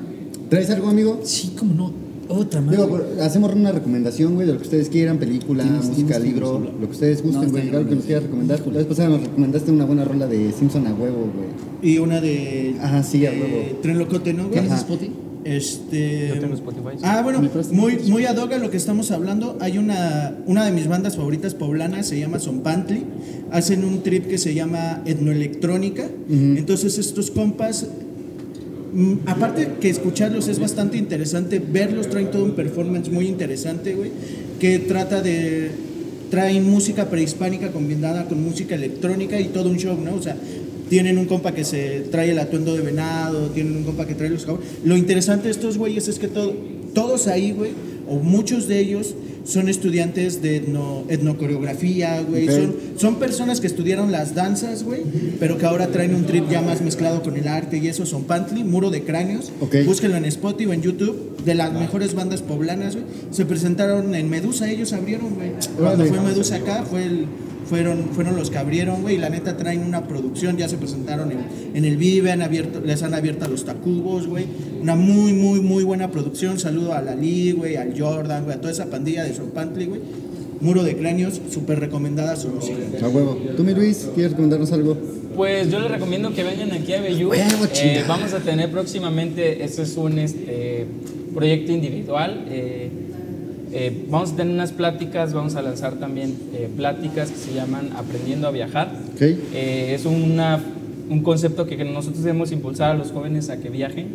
¿Traes 0.49 0.69
algo, 0.69 0.87
amigo? 0.89 1.21
Sí, 1.23 1.53
cómo 1.57 1.73
no. 1.73 2.07
Otra 2.29 2.59
más. 2.59 2.71
Digo, 2.75 2.99
hacemos 3.21 3.53
una 3.55 3.71
recomendación, 3.71 4.35
güey, 4.35 4.45
de 4.47 4.51
lo 4.53 4.59
que 4.59 4.65
ustedes 4.65 4.89
quieran, 4.89 5.17
película, 5.17 5.63
Tienes- 5.63 5.85
música, 5.85 6.15
tienes- 6.17 6.23
libro, 6.33 6.57
tienes- 6.57 6.81
lo 6.81 6.85
que 6.87 6.91
ustedes 6.91 7.23
gusten, 7.23 7.49
güey, 7.51 7.69
algo 7.69 7.87
que 7.89 7.95
nos 7.95 8.03
quieras 8.03 8.23
recomendar. 8.25 8.59
La 8.67 8.73
vez 8.79 8.85
pasada 8.85 9.09
nos 9.09 9.21
recomendaste 9.21 9.71
una 9.71 9.85
buena 9.85 10.03
rola 10.03 10.27
de 10.27 10.51
Simpson 10.51 10.87
a 10.87 10.93
huevo, 10.93 11.31
güey. 11.33 11.89
Y 11.93 11.99
una 11.99 12.19
de. 12.19 12.75
Ajá, 12.81 13.01
sí, 13.01 13.25
a 13.25 13.31
huevo. 13.31 13.79
Tren 13.81 13.97
Locote, 13.97 14.33
¿no, 14.33 14.49
güey? 14.49 14.59
¿Tienes. 14.59 14.79
Spotify? 14.79 15.11
Este. 15.47 16.27
Yo 16.27 16.39
tengo 16.41 16.55
Spotify. 16.55 16.97
Ah, 17.03 17.21
bueno, 17.23 17.41
muy, 17.71 17.99
muy 18.09 18.25
ad 18.25 18.35
hoc 18.35 18.51
a 18.51 18.57
lo 18.57 18.69
que 18.69 18.75
estamos 18.75 19.11
hablando. 19.11 19.57
Hay 19.61 19.77
una, 19.77 20.35
una 20.45 20.65
de 20.65 20.71
mis 20.71 20.89
bandas 20.89 21.15
favoritas 21.15 21.53
poblanas, 21.53 22.07
se 22.07 22.19
llama 22.19 22.37
Zompantli. 22.39 23.05
Hacen 23.49 23.85
un 23.85 24.03
trip 24.03 24.27
que 24.27 24.37
se 24.37 24.53
llama 24.53 25.01
etnoelectrónica. 25.05 26.09
Entonces, 26.29 26.97
estos 26.97 27.31
compas, 27.31 27.87
mm, 28.93 29.13
aparte 29.25 29.75
que 29.79 29.89
escucharlos 29.89 30.49
es 30.49 30.59
bastante 30.59 30.97
interesante, 30.97 31.59
verlos 31.59 32.09
traen 32.09 32.29
todo 32.29 32.43
un 32.43 32.51
performance 32.51 33.09
muy 33.09 33.27
interesante, 33.27 33.95
güey, 33.95 34.11
que 34.59 34.79
trata 34.79 35.21
de. 35.21 35.71
Traen 36.29 36.69
música 36.69 37.09
prehispánica 37.09 37.71
combinada 37.71 38.25
con 38.27 38.43
música 38.43 38.75
electrónica 38.75 39.39
y 39.39 39.45
todo 39.45 39.69
un 39.69 39.77
show, 39.77 39.97
¿no? 39.97 40.13
O 40.15 40.21
sea, 40.21 40.35
tienen 40.89 41.17
un 41.17 41.25
compa 41.25 41.53
que 41.53 41.63
se 41.63 42.01
trae 42.11 42.31
el 42.31 42.39
atuendo 42.39 42.75
de 42.75 42.81
venado, 42.81 43.49
tienen 43.49 43.75
un 43.77 43.83
compa 43.83 44.05
que 44.05 44.15
trae 44.15 44.29
los 44.29 44.45
cabos. 44.45 44.61
Lo 44.83 44.97
interesante 44.97 45.45
de 45.45 45.51
estos 45.51 45.77
güeyes 45.77 46.07
es 46.07 46.19
que 46.19 46.27
todo, 46.27 46.53
todos 46.93 47.27
ahí, 47.27 47.51
güey, 47.51 47.71
o 48.07 48.15
muchos 48.15 48.67
de 48.67 48.79
ellos 48.79 49.15
son 49.47 49.69
estudiantes 49.69 50.41
de 50.41 50.57
etno, 50.57 51.05
etnocoreografía, 51.07 52.21
güey. 52.21 52.47
Son, 52.47 52.75
son 52.97 53.15
personas 53.15 53.61
que 53.61 53.67
estudiaron 53.67 54.11
las 54.11 54.35
danzas, 54.35 54.83
güey, 54.83 55.03
pero 55.39 55.57
que 55.57 55.65
ahora 55.65 55.87
traen 55.87 56.13
un 56.15 56.25
trip 56.25 56.49
ya 56.49 56.61
más 56.61 56.81
mezclado 56.81 57.23
con 57.23 57.37
el 57.37 57.47
arte 57.47 57.77
y 57.77 57.87
eso. 57.87 58.05
Son 58.05 58.25
Pantli, 58.25 58.65
Muro 58.65 58.89
de 58.89 59.03
Cráneos. 59.03 59.51
Ok. 59.61 59.77
Búsquenlo 59.85 60.17
en 60.17 60.25
Spotify 60.25 60.69
o 60.69 60.73
en 60.73 60.81
YouTube. 60.81 61.37
De 61.45 61.55
las 61.55 61.71
mejores 61.71 62.13
bandas 62.13 62.41
poblanas, 62.41 62.95
güey. 62.95 63.05
Se 63.31 63.45
presentaron 63.45 64.13
en 64.15 64.29
Medusa, 64.29 64.69
ellos 64.69 64.91
abrieron, 64.91 65.35
güey. 65.35 65.51
Cuando 65.77 66.05
fue 66.05 66.19
Medusa 66.19 66.55
acá, 66.55 66.83
fue 66.83 67.05
el 67.05 67.25
fueron, 67.69 68.09
fueron 68.13 68.35
los 68.35 68.49
que 68.49 68.57
abrieron, 68.57 69.01
güey, 69.01 69.15
y 69.15 69.17
la 69.17 69.29
neta 69.29 69.57
traen 69.57 69.81
una 69.83 70.07
producción, 70.07 70.57
ya 70.57 70.67
se 70.67 70.77
presentaron 70.77 71.31
en, 71.31 71.39
en 71.73 71.85
el 71.85 71.97
Vive, 71.97 72.31
han 72.31 72.41
abierto, 72.41 72.81
les 72.81 73.03
han 73.03 73.13
abierto 73.13 73.45
a 73.45 73.47
los 73.47 73.65
Tacubos, 73.65 74.27
güey, 74.27 74.45
una 74.81 74.95
muy, 74.95 75.33
muy, 75.33 75.59
muy 75.59 75.83
buena 75.83 76.09
producción, 76.09 76.59
saludo 76.59 76.93
a 76.93 77.01
Lali, 77.01 77.51
güey, 77.51 77.75
al 77.75 77.99
Jordan, 77.99 78.45
güey, 78.45 78.55
a 78.55 78.61
toda 78.61 78.71
esa 78.71 78.87
pandilla 78.87 79.23
de 79.23 79.33
Sopantli, 79.33 79.85
güey, 79.85 80.01
Muro 80.59 80.83
de 80.83 80.97
Cráneos, 80.97 81.39
súper 81.51 81.79
recomendada 81.79 82.35
su 82.35 82.49
música. 82.49 82.77
A 83.03 83.09
huevo. 83.09 83.37
¿Tú, 83.55 83.63
mi 83.63 83.73
Luis, 83.73 84.09
quieres 84.15 84.31
recomendarnos 84.31 84.71
algo? 84.71 84.97
Pues 85.35 85.69
yo 85.69 85.79
les 85.79 85.91
recomiendo 85.91 86.33
que 86.33 86.43
vengan 86.43 86.71
aquí 86.71 86.93
a 86.93 87.01
Bellú. 87.01 87.31
Eh, 87.31 88.03
vamos 88.07 88.33
a 88.33 88.39
tener 88.39 88.71
próximamente, 88.71 89.63
este 89.63 89.83
es 89.83 89.95
un 89.97 90.17
este, 90.17 90.87
proyecto 91.35 91.71
individual. 91.71 92.45
eh, 92.49 92.89
eh, 93.71 94.05
vamos 94.09 94.33
a 94.33 94.35
tener 94.37 94.53
unas 94.53 94.71
pláticas, 94.71 95.33
vamos 95.33 95.55
a 95.55 95.61
lanzar 95.61 95.93
también 95.93 96.35
eh, 96.53 96.69
pláticas 96.75 97.31
que 97.31 97.37
se 97.37 97.53
llaman 97.53 97.89
Aprendiendo 97.97 98.47
a 98.47 98.51
Viajar. 98.51 98.91
Ok. 99.13 99.21
Eh, 99.21 99.93
es 99.93 100.05
una, 100.05 100.59
un 101.09 101.21
concepto 101.21 101.65
que, 101.67 101.77
que 101.77 101.85
nosotros 101.85 102.23
debemos 102.23 102.51
impulsar 102.51 102.91
a 102.91 102.93
los 102.93 103.11
jóvenes 103.11 103.49
a 103.49 103.57
que 103.57 103.69
viajen, 103.69 104.07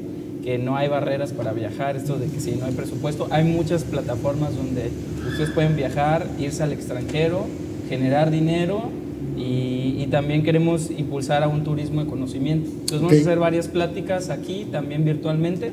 que 0.43 0.59
no 0.59 0.77
hay 0.77 0.89
barreras 0.89 1.33
para 1.33 1.53
viajar, 1.53 1.97
esto 1.97 2.19
de 2.19 2.27
que 2.27 2.41
si 2.41 2.53
no 2.53 2.65
hay 2.67 2.73
presupuesto, 2.73 3.29
hay 3.31 3.45
muchas 3.45 3.85
plataformas 3.85 4.57
donde 4.57 4.91
ustedes 5.29 5.51
pueden 5.51 5.77
viajar, 5.77 6.27
irse 6.39 6.63
al 6.63 6.73
extranjero, 6.73 7.47
generar 7.89 8.31
dinero 8.31 8.91
y, 9.37 9.97
y 10.03 10.09
también 10.11 10.43
queremos 10.43 10.91
impulsar 10.91 11.43
a 11.45 11.49
un 11.49 11.63
turismo 11.63 12.03
de 12.03 12.11
conocimiento. 12.11 12.71
Entonces 12.71 13.01
vamos 13.01 13.13
Ok. 13.13 13.19
a 13.19 13.21
hacer 13.21 13.39
varias 13.39 13.69
pláticas 13.69 14.31
aquí, 14.31 14.67
también 14.73 15.05
virtualmente, 15.05 15.71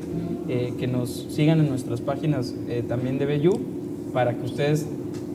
eh, 0.52 0.72
que 0.80 0.88
nos 0.88 1.28
sigan 1.30 1.60
en 1.60 1.68
nuestras 1.68 2.00
páginas 2.00 2.56
eh, 2.68 2.82
también 2.86 3.18
de 3.18 3.26
Bellú, 3.26 3.52
para 4.12 4.36
que 4.36 4.44
ustedes 4.44 4.84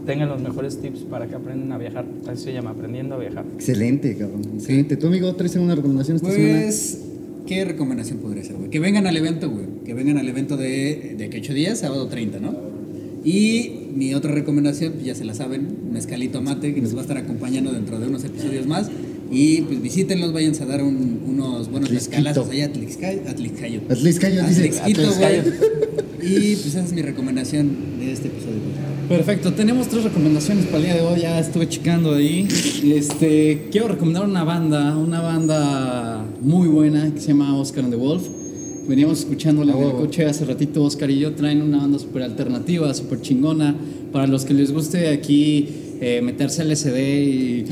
tengan 0.06 0.28
los 0.28 0.42
mejores 0.42 0.82
tips 0.82 1.00
para 1.10 1.26
que 1.28 1.36
aprendan 1.36 1.72
a 1.72 1.78
viajar. 1.78 2.04
Así 2.28 2.44
se 2.44 2.54
llama, 2.54 2.72
aprendiendo 2.72 3.16
a 3.16 3.20
viajar. 3.20 3.46
Excelente, 3.56 4.18
cabrón. 4.18 4.42
Excelente. 4.56 4.98
¿Tu 4.98 5.08
amigo 5.08 5.34
traes 5.36 5.56
alguna 5.56 5.74
recomendación 5.74 6.18
esta 6.18 6.30
semana? 6.30 6.62
Pues, 6.64 7.06
¿qué 7.48 7.64
recomendación 7.64 8.20
podría 8.20 8.44
ser, 8.44 8.58
güey? 8.58 8.70
Que 8.70 8.82
vengan 8.82 9.08
al 9.08 9.16
evento, 9.16 9.50
güey. 9.50 9.66
Que 9.86 9.94
vengan 9.94 10.18
al 10.18 10.28
evento 10.28 10.58
de, 10.58 11.16
de 11.18 11.30
8 11.34 11.54
días, 11.54 11.80
sábado 11.80 12.08
30, 12.08 12.42
¿no? 12.42 12.54
Y 13.24 13.88
mi 13.96 14.14
otra 14.14 14.34
recomendación, 14.34 14.94
pues 14.94 15.06
ya 15.06 15.16
se 15.16 15.24
la 15.24 15.34
saben, 15.34 15.92
Mezcalito 15.94 16.42
Mate, 16.42 16.76
que 16.76 16.82
nos 16.82 16.94
va 16.94 17.00
a 17.00 17.02
estar 17.04 17.18
acompañando 17.18 17.72
dentro 17.72 18.00
de 18.00 18.08
unos 18.08 18.26
episodios 18.26 18.68
más. 18.68 18.92
Y 19.32 19.62
pues 19.62 19.82
visítenlos, 19.82 20.32
váyanse 20.34 20.64
a 20.64 20.66
dar 20.68 20.84
un- 20.84 21.22
unos 21.28 21.70
buenos 21.72 21.90
mezcalazos 21.92 22.50
allá 22.50 22.66
a 22.66 22.70
Atlixcay- 22.70 23.28
Atlixcayo. 23.28 23.82
Atlixcayo, 23.90 24.44
dice. 24.48 24.72
Atlixcayo. 24.82 25.42
Y 26.22 26.56
pues 26.56 26.66
esa 26.68 26.84
es 26.84 26.94
mi 26.94 27.02
recomendación 27.02 27.70
de 28.00 28.12
este 28.12 28.28
episodio. 28.28 28.60
Perfecto, 29.10 29.54
tenemos 29.54 29.88
tres 29.88 30.04
recomendaciones 30.04 30.66
para 30.66 30.78
el 30.78 30.84
día 30.86 30.96
de 30.96 31.02
hoy, 31.02 31.22
ya 31.22 31.40
estuve 31.40 31.68
checando 31.70 32.16
ahí. 32.16 32.48
Este, 32.84 33.68
quiero 33.72 33.90
recomendar 33.90 34.26
una 34.26 34.44
banda, 34.44 34.98
una 34.98 35.22
banda 35.22 36.26
muy 36.42 36.68
buena 36.68 37.14
que 37.14 37.20
se 37.20 37.28
llama 37.28 37.56
Oscar 37.58 37.84
and 37.84 37.94
the 37.94 38.00
Wolf. 38.00 38.24
Veníamos 38.88 39.20
escuchándola 39.20 39.74
en 39.74 39.78
el 39.80 39.86
huevo. 39.86 40.00
coche 40.00 40.26
hace 40.26 40.46
ratito, 40.46 40.84
Oscar 40.84 41.10
y 41.12 41.20
yo 41.20 41.34
traen 41.34 41.62
una 41.62 41.78
banda 41.80 42.00
súper 42.00 42.24
alternativa, 42.24 42.92
súper 42.94 43.22
chingona. 43.22 43.76
Para 44.12 44.28
los 44.28 44.46
que 44.46 44.54
les 44.54 44.72
guste 44.72 45.10
aquí 45.10 45.68
eh, 46.02 46.22
meterse 46.22 46.64
LSD 46.64 46.98
y... 46.98 47.66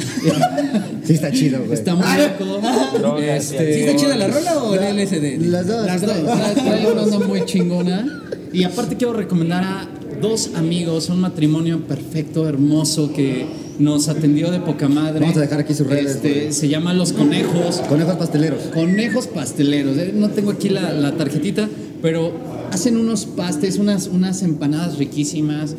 Sí, 1.03 1.13
está 1.13 1.32
chido, 1.32 1.59
güey. 1.59 1.74
Está 1.74 1.95
muy 1.95 2.05
loco. 2.05 2.61
Drogas 2.97 3.21
y 3.51 3.55
Este, 3.55 3.74
¿Sí 3.74 3.80
está 3.82 3.95
chida 3.97 4.15
la 4.15 4.28
rola 4.28 4.63
o 4.63 4.76
el 4.76 4.97
LSD? 4.97 5.41
Las 5.47 5.67
dos. 5.67 5.86
las 5.86 6.01
dos, 6.01 6.11
trae- 6.11 6.53
trae 6.53 6.91
una 6.91 7.01
onda 7.03 7.19
muy 7.19 7.45
chingona. 7.45 8.21
Y 8.53 8.63
aparte 8.63 8.95
quiero 8.95 9.13
recomendar 9.13 9.63
a 9.63 9.88
dos 10.21 10.51
amigos, 10.55 11.09
un 11.09 11.19
matrimonio 11.21 11.86
perfecto, 11.88 12.47
hermoso, 12.47 13.11
que 13.11 13.45
nos 13.80 14.07
atendió 14.07 14.51
de 14.51 14.59
poca 14.59 14.88
madre. 14.88 15.19
Vamos 15.21 15.38
a 15.38 15.41
dejar 15.41 15.59
aquí 15.59 15.74
sus 15.74 15.88
redes, 15.88 16.15
Este, 16.15 16.51
se 16.53 16.67
llama 16.69 16.93
Los 16.93 17.11
Conejos. 17.13 17.82
Conejos 17.89 18.15
pasteleros. 18.15 18.59
Conejos 18.74 19.28
pasteleros. 19.28 19.97
Eh, 19.97 20.11
No 20.15 20.30
tengo 20.30 20.51
aquí 20.51 20.69
la, 20.69 20.93
la 20.93 21.13
tarjetita, 21.17 21.67
pero 22.01 22.32
hacen 22.71 22.95
unos 22.97 23.26
pastes, 23.26 23.78
unas, 23.78 24.07
unas 24.07 24.43
empanadas 24.43 24.97
riquísimas. 24.97 25.76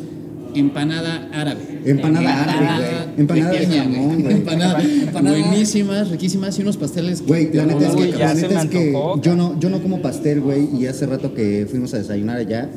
Empanada 0.55 1.29
árabe. 1.33 1.61
Empanada 1.85 2.43
árabe, 2.43 2.65
güey. 2.77 3.19
Empanada 3.19 3.51
de 3.51 3.67
jamón, 3.67 4.21
güey. 4.21 4.35
Empanada, 4.35 4.81
Empanada. 4.81 5.37
buenísimas, 5.37 6.09
riquísimas 6.09 6.57
y 6.57 6.61
unos 6.61 6.77
pasteles. 6.77 7.25
Güey, 7.25 7.53
la 7.53 7.65
neta 7.65 7.87
es 7.87 7.95
que, 7.95 8.11
la 8.17 8.33
neta 8.33 8.61
es 8.63 8.69
que 8.69 8.91
yo 9.21 9.35
no, 9.35 9.59
yo 9.59 9.69
no 9.69 9.81
como 9.81 10.01
pastel, 10.01 10.41
güey, 10.41 10.67
y 10.75 10.87
hace 10.87 11.05
rato 11.05 11.33
que 11.33 11.67
fuimos 11.69 11.93
a 11.93 11.97
desayunar 11.97 12.37
allá, 12.37 12.69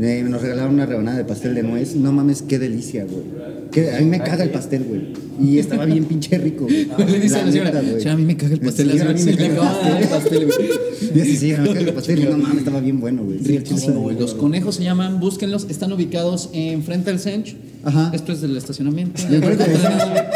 eh, 0.00 0.24
nos 0.28 0.42
regalaron 0.42 0.74
una 0.74 0.86
rebanada 0.86 1.16
de 1.18 1.24
pastel 1.24 1.54
de 1.54 1.62
nuez. 1.62 1.94
No 1.96 2.12
mames, 2.12 2.42
qué 2.42 2.58
delicia, 2.58 3.04
güey. 3.04 3.24
Que 3.70 3.92
a 3.92 4.00
mí 4.00 4.06
me 4.06 4.18
caga 4.20 4.44
el 4.44 4.50
pastel, 4.50 4.84
güey. 4.84 5.02
Y 5.40 5.58
estaba 5.58 5.84
bien 5.84 6.04
pinche 6.04 6.38
rico, 6.38 6.64
güey. 6.64 6.86
Le 7.10 7.20
dice 7.20 7.36
a 7.36 7.44
la 7.44 7.52
señora, 7.52 7.70
neta, 7.70 7.82
güey. 7.82 7.94
"Señora, 7.98 8.12
a 8.12 8.16
mí 8.16 8.24
me 8.24 8.36
caga 8.36 8.54
el 8.54 8.60
pastel, 8.60 8.90
Sí, 8.92 8.98
a 8.98 9.04
mí 9.04 9.12
me 9.12 9.18
sí 9.18 9.32
le 9.32 9.48
caga 9.48 9.98
el 10.00 10.08
pastel, 10.08 10.46
güey. 10.46 10.70
Y 11.14 11.20
así, 11.20 11.36
sí, 11.36 11.46
me 11.52 11.68
caga 11.68 11.80
el 11.80 11.92
pastel. 11.94 12.30
No 12.30 12.38
mames, 12.38 12.58
estaba 12.58 12.80
bien 12.80 13.00
bueno, 13.00 13.22
güey. 13.24 13.38
Sí, 13.38 13.58
Riquísimo, 13.58 14.00
güey. 14.00 14.18
Los 14.18 14.34
conejos 14.34 14.76
se 14.76 14.84
llaman, 14.84 15.20
búsquenlos, 15.20 15.66
están 15.68 15.92
ubicados 15.92 16.50
enfrente 16.52 17.10
del 17.10 17.18
Sench. 17.20 17.56
Ajá. 17.86 18.10
Esto 18.12 18.32
es 18.32 18.40
del 18.40 18.56
estacionamiento. 18.56 19.22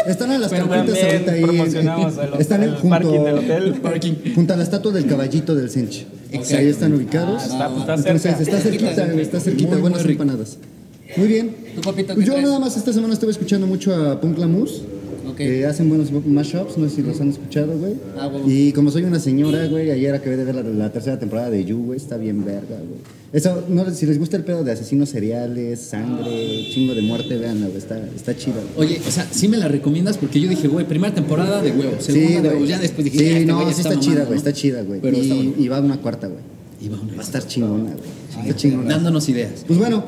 Están 0.07 0.31
a 0.31 0.37
las 0.39 0.49
también 0.51 0.79
ahorita 0.79 1.31
ahí. 1.33 1.41
promocionamos 1.43 2.13
el- 2.17 2.41
están 2.41 2.63
en- 2.63 2.69
el 2.69 2.75
junto, 2.75 2.89
parking 2.89 3.23
del 3.23 3.37
hotel. 3.37 3.73
Parking. 3.81 4.13
Junto 4.35 4.53
a 4.53 4.57
la 4.57 4.63
estatua 4.63 4.91
del 4.93 5.05
caballito 5.05 5.53
del 5.53 5.69
Sench. 5.69 6.05
Ahí 6.33 6.67
están 6.67 6.93
ubicados. 6.93 7.41
Ah, 7.41 7.45
está- 7.45 7.67
pues, 7.69 7.79
está 7.81 7.93
Entonces, 7.95 8.21
cerca. 8.21 8.41
está 8.43 8.59
cerquita, 8.59 9.21
está 9.21 9.39
cerquita. 9.41 9.69
Muy, 9.71 9.81
buenas 9.81 10.03
muy 10.03 10.11
empanadas. 10.13 10.57
Muy 11.17 11.27
bien. 11.27 11.55
¿Tu 11.75 11.81
papito 11.81 12.13
Pues 12.13 12.25
yo 12.25 12.33
traes? 12.33 12.47
nada 12.47 12.59
más 12.59 12.77
esta 12.77 12.93
semana 12.93 13.13
estuve 13.13 13.31
escuchando 13.31 13.67
mucho 13.67 13.93
a 13.93 14.19
Punk 14.21 14.37
Lamus. 14.37 14.81
Ok. 15.41 15.47
Que 15.49 15.65
hacen 15.65 15.89
buenos 15.89 16.11
mashups, 16.25 16.77
no 16.77 16.87
sé 16.89 16.95
si 16.97 17.01
los 17.01 17.19
han 17.21 17.29
escuchado, 17.29 17.77
güey. 17.77 17.93
Ah, 18.19 18.27
huevo. 18.27 18.49
y 18.49 18.71
como 18.73 18.91
soy 18.91 19.03
una 19.03 19.19
señora, 19.19 19.65
güey, 19.67 19.91
ayer 19.91 20.13
acabé 20.13 20.37
de 20.37 20.43
ver 20.45 20.55
la, 20.55 20.63
la 20.63 20.91
tercera 20.91 21.19
temporada 21.19 21.49
de 21.49 21.65
You, 21.65 21.83
güey, 21.83 21.97
está 21.97 22.17
bien 22.17 22.43
verga, 22.45 22.77
güey. 22.77 22.99
Eso, 23.33 23.63
no, 23.69 23.89
si 23.91 24.05
les 24.05 24.19
gusta 24.19 24.35
el 24.37 24.43
pedo 24.43 24.63
de 24.63 24.73
asesinos 24.73 25.07
seriales, 25.09 25.79
sangre, 25.79 26.67
chingo 26.71 26.93
de 26.93 27.01
muerte, 27.01 27.37
véanla, 27.37 27.67
güey, 27.67 27.77
está, 27.77 27.97
está 28.15 28.35
chida. 28.35 28.55
Oye, 28.77 28.99
o 29.07 29.09
sea, 29.11 29.25
sí 29.31 29.47
me 29.47 29.57
la 29.57 29.67
recomiendas 29.69 30.17
porque 30.17 30.39
yo 30.41 30.49
dije, 30.49 30.67
güey, 30.67 30.85
primera 30.85 31.13
temporada 31.13 31.61
de 31.61 31.71
huevos, 31.71 32.03
segunda 32.03 32.27
Sí, 32.27 32.41
de 32.41 32.49
huevos, 32.49 32.67
ya 32.69 32.79
después 32.79 33.05
dije, 33.05 33.17
sí, 33.17 33.25
este 33.25 33.45
no, 33.45 33.71
sí 33.71 33.81
está, 33.81 33.99
chida, 33.99 34.19
¿no? 34.21 34.25
güey, 34.25 34.37
está 34.37 34.53
chida, 34.53 34.81
güey. 34.83 34.99
Pero 35.01 35.15
está 35.17 35.33
Y, 35.33 35.37
bueno. 35.37 35.53
y 35.57 35.67
va 35.69 35.79
una 35.79 35.97
cuarta, 36.01 36.27
güey. 36.27 36.39
Y 36.81 36.89
va 36.89 36.99
una- 36.99 37.13
Va 37.13 37.19
a 37.19 37.23
estar 37.23 37.45
chingona, 37.47 37.91
güey. 37.93 38.53
Chingona. 38.55 38.89
Dándonos 38.89 39.29
ideas. 39.29 39.63
Pues 39.67 39.77
bueno, 39.79 40.03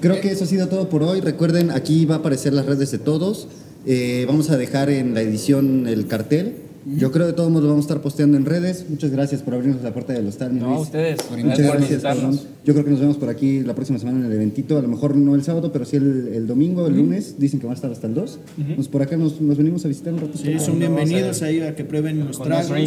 creo 0.00 0.20
que 0.20 0.30
eso 0.32 0.44
ha 0.44 0.46
sido 0.46 0.66
todo 0.68 0.88
por 0.88 1.02
hoy. 1.04 1.20
Recuerden, 1.20 1.70
aquí 1.70 2.04
va 2.04 2.16
a 2.16 2.18
aparecer 2.18 2.52
las 2.52 2.66
redes 2.66 2.90
de 2.90 2.98
todos. 2.98 3.46
Eh, 3.86 4.24
vamos 4.26 4.50
a 4.50 4.56
dejar 4.56 4.90
en 4.90 5.14
la 5.14 5.22
edición 5.22 5.86
el 5.86 6.06
cartel. 6.06 6.54
Yo 6.96 7.12
creo 7.12 7.26
que 7.26 7.34
todos 7.34 7.50
nos 7.52 7.62
lo 7.62 7.68
vamos 7.68 7.84
a 7.84 7.88
estar 7.88 8.00
posteando 8.00 8.38
en 8.38 8.46
redes. 8.46 8.86
Muchas 8.88 9.10
gracias 9.10 9.42
por 9.42 9.54
abrirnos 9.54 9.82
la 9.82 9.92
puerta 9.92 10.14
del 10.14 10.26
hostal, 10.26 10.58
No, 10.58 10.68
Luis. 10.70 10.80
ustedes. 10.82 11.18
Muchas 11.30 11.44
Gracias 11.44 11.66
por 11.68 11.76
gracias, 11.76 11.90
visitarnos. 11.90 12.36
cabrón. 12.36 12.54
Yo 12.64 12.72
creo 12.72 12.84
que 12.86 12.90
nos 12.90 13.00
vemos 13.00 13.16
por 13.18 13.28
aquí 13.28 13.60
la 13.60 13.74
próxima 13.74 13.98
semana 13.98 14.20
en 14.20 14.24
el 14.26 14.32
eventito. 14.32 14.78
A 14.78 14.82
lo 14.82 14.88
mejor 14.88 15.14
no 15.14 15.34
el 15.34 15.42
sábado, 15.42 15.72
pero 15.72 15.84
sí 15.84 15.96
el, 15.96 16.28
el 16.34 16.46
domingo, 16.46 16.86
el 16.86 16.96
lunes. 16.96 17.34
Dicen 17.38 17.60
que 17.60 17.66
va 17.66 17.72
a 17.72 17.76
estar 17.76 17.92
hasta 17.92 18.06
el 18.06 18.14
2. 18.14 18.38
Pues 18.76 18.88
por 18.88 19.02
acá 19.02 19.16
nos, 19.18 19.42
nos 19.42 19.58
venimos 19.58 19.84
a 19.84 19.88
visitar 19.88 20.14
un 20.14 20.20
rato. 20.20 20.38
Sí, 20.38 20.58
son 20.58 20.78
bienvenidos 20.78 21.42
ahí 21.42 21.60
a 21.60 21.76
que 21.76 21.84
prueben 21.84 22.24
los 22.26 22.42
tragos 22.42 22.78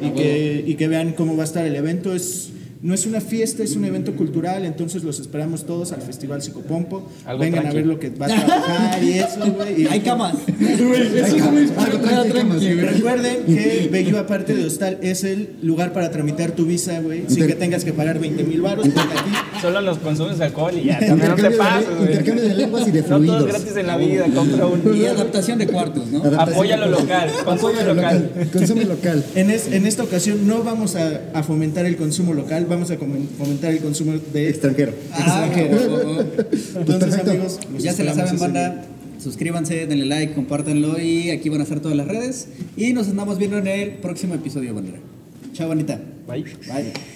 y 0.00 0.10
que, 0.10 0.64
y 0.64 0.74
que 0.76 0.86
vean 0.88 1.12
cómo 1.14 1.36
va 1.36 1.42
a 1.42 1.46
estar 1.46 1.66
el 1.66 1.74
evento. 1.74 2.14
Es, 2.14 2.50
no 2.82 2.94
es 2.94 3.06
una 3.06 3.20
fiesta, 3.20 3.62
es 3.62 3.74
un 3.76 3.84
evento 3.84 4.14
cultural, 4.14 4.64
entonces 4.64 5.02
los 5.04 5.18
esperamos 5.20 5.64
todos 5.66 5.92
al 5.92 6.02
Festival 6.02 6.42
Psicopompo. 6.42 7.10
Algo 7.24 7.40
Vengan 7.40 7.62
tranqui. 7.62 7.76
a 7.78 7.80
ver 7.80 7.86
lo 7.86 7.98
que 7.98 8.10
va 8.10 8.26
a 8.26 8.28
trabajar 8.28 9.02
y 9.04 9.12
eso, 9.14 9.40
güey. 9.56 9.86
Hay 9.90 10.00
camas. 10.00 10.34
Recuerden 12.06 13.44
que 13.46 13.88
Bello, 13.90 14.18
aparte 14.18 14.54
de 14.54 14.64
hostal, 14.66 14.98
es 15.02 15.24
el 15.24 15.50
lugar 15.62 15.92
para 15.92 16.10
tramitar 16.10 16.52
tu 16.52 16.64
visa, 16.66 17.00
güey, 17.00 17.24
sin 17.28 17.46
que 17.46 17.54
tengas 17.54 17.84
que 17.84 17.92
pagar 17.92 18.18
20 18.18 18.44
mil 18.44 18.60
baros. 18.60 18.86
porque 18.88 19.00
aquí 19.00 19.30
Solo 19.60 19.80
los 19.80 19.98
consumes 19.98 20.40
alcohol 20.40 20.72
y 20.76 20.84
ya, 20.84 20.98
también 21.00 21.18
no 21.30 21.34
te 21.34 21.42
Intercambio, 21.42 21.58
pases, 21.58 21.88
güey. 21.96 22.08
intercambio 22.10 22.44
de 22.44 22.54
lenguas 22.54 22.88
y 22.88 22.90
de 22.90 23.02
No 23.06 23.06
todo 23.08 23.16
es 23.18 23.24
fluidos. 23.26 23.46
gratis 23.48 23.76
en 23.76 23.86
la 23.86 23.96
vida, 23.96 24.26
compra 24.34 24.66
un... 24.66 24.96
Y 24.96 25.06
adaptación 25.06 25.58
de 25.58 25.66
cuartos, 25.66 26.06
¿no? 26.08 26.22
Apoya 26.38 26.76
lo 26.76 26.86
local, 26.90 27.30
consume 27.44 27.72
Apoya 27.80 27.84
lo 27.84 27.94
local. 27.94 28.30
Consume 28.52 28.84
local. 28.84 29.24
En, 29.34 29.50
es- 29.50 29.72
en 29.72 29.86
esta 29.86 30.02
ocasión 30.02 30.46
no 30.46 30.62
vamos 30.62 30.94
a, 30.96 31.20
a 31.34 31.42
fomentar 31.42 31.86
el 31.86 31.96
consumo 31.96 32.34
local, 32.34 32.65
vamos 32.68 32.90
a 32.90 32.96
fomentar 32.96 33.72
el 33.72 33.80
consumo 33.80 34.12
de... 34.32 34.48
Extranjero. 34.48 34.92
Ah, 35.12 35.48
ok. 35.50 35.56
Entonces, 35.56 36.98
Perfecto. 36.98 37.30
amigos, 37.30 37.58
los 37.72 37.82
Ya 37.82 37.92
se 37.92 38.04
la 38.04 38.14
saben, 38.14 38.38
banda. 38.38 38.84
Suscríbanse, 39.18 39.86
denle 39.86 40.04
like, 40.06 40.34
compártanlo 40.34 41.00
y 41.00 41.30
aquí 41.30 41.48
van 41.48 41.60
a 41.60 41.62
estar 41.64 41.80
todas 41.80 41.96
las 41.96 42.06
redes. 42.06 42.48
Y 42.76 42.92
nos 42.92 43.08
andamos 43.08 43.38
viendo 43.38 43.58
en 43.58 43.66
el 43.66 43.90
próximo 43.94 44.34
episodio, 44.34 44.74
bandera. 44.74 44.98
Chao, 45.52 45.68
bonita. 45.68 46.00
Bye. 46.28 46.44
Bye. 46.44 47.15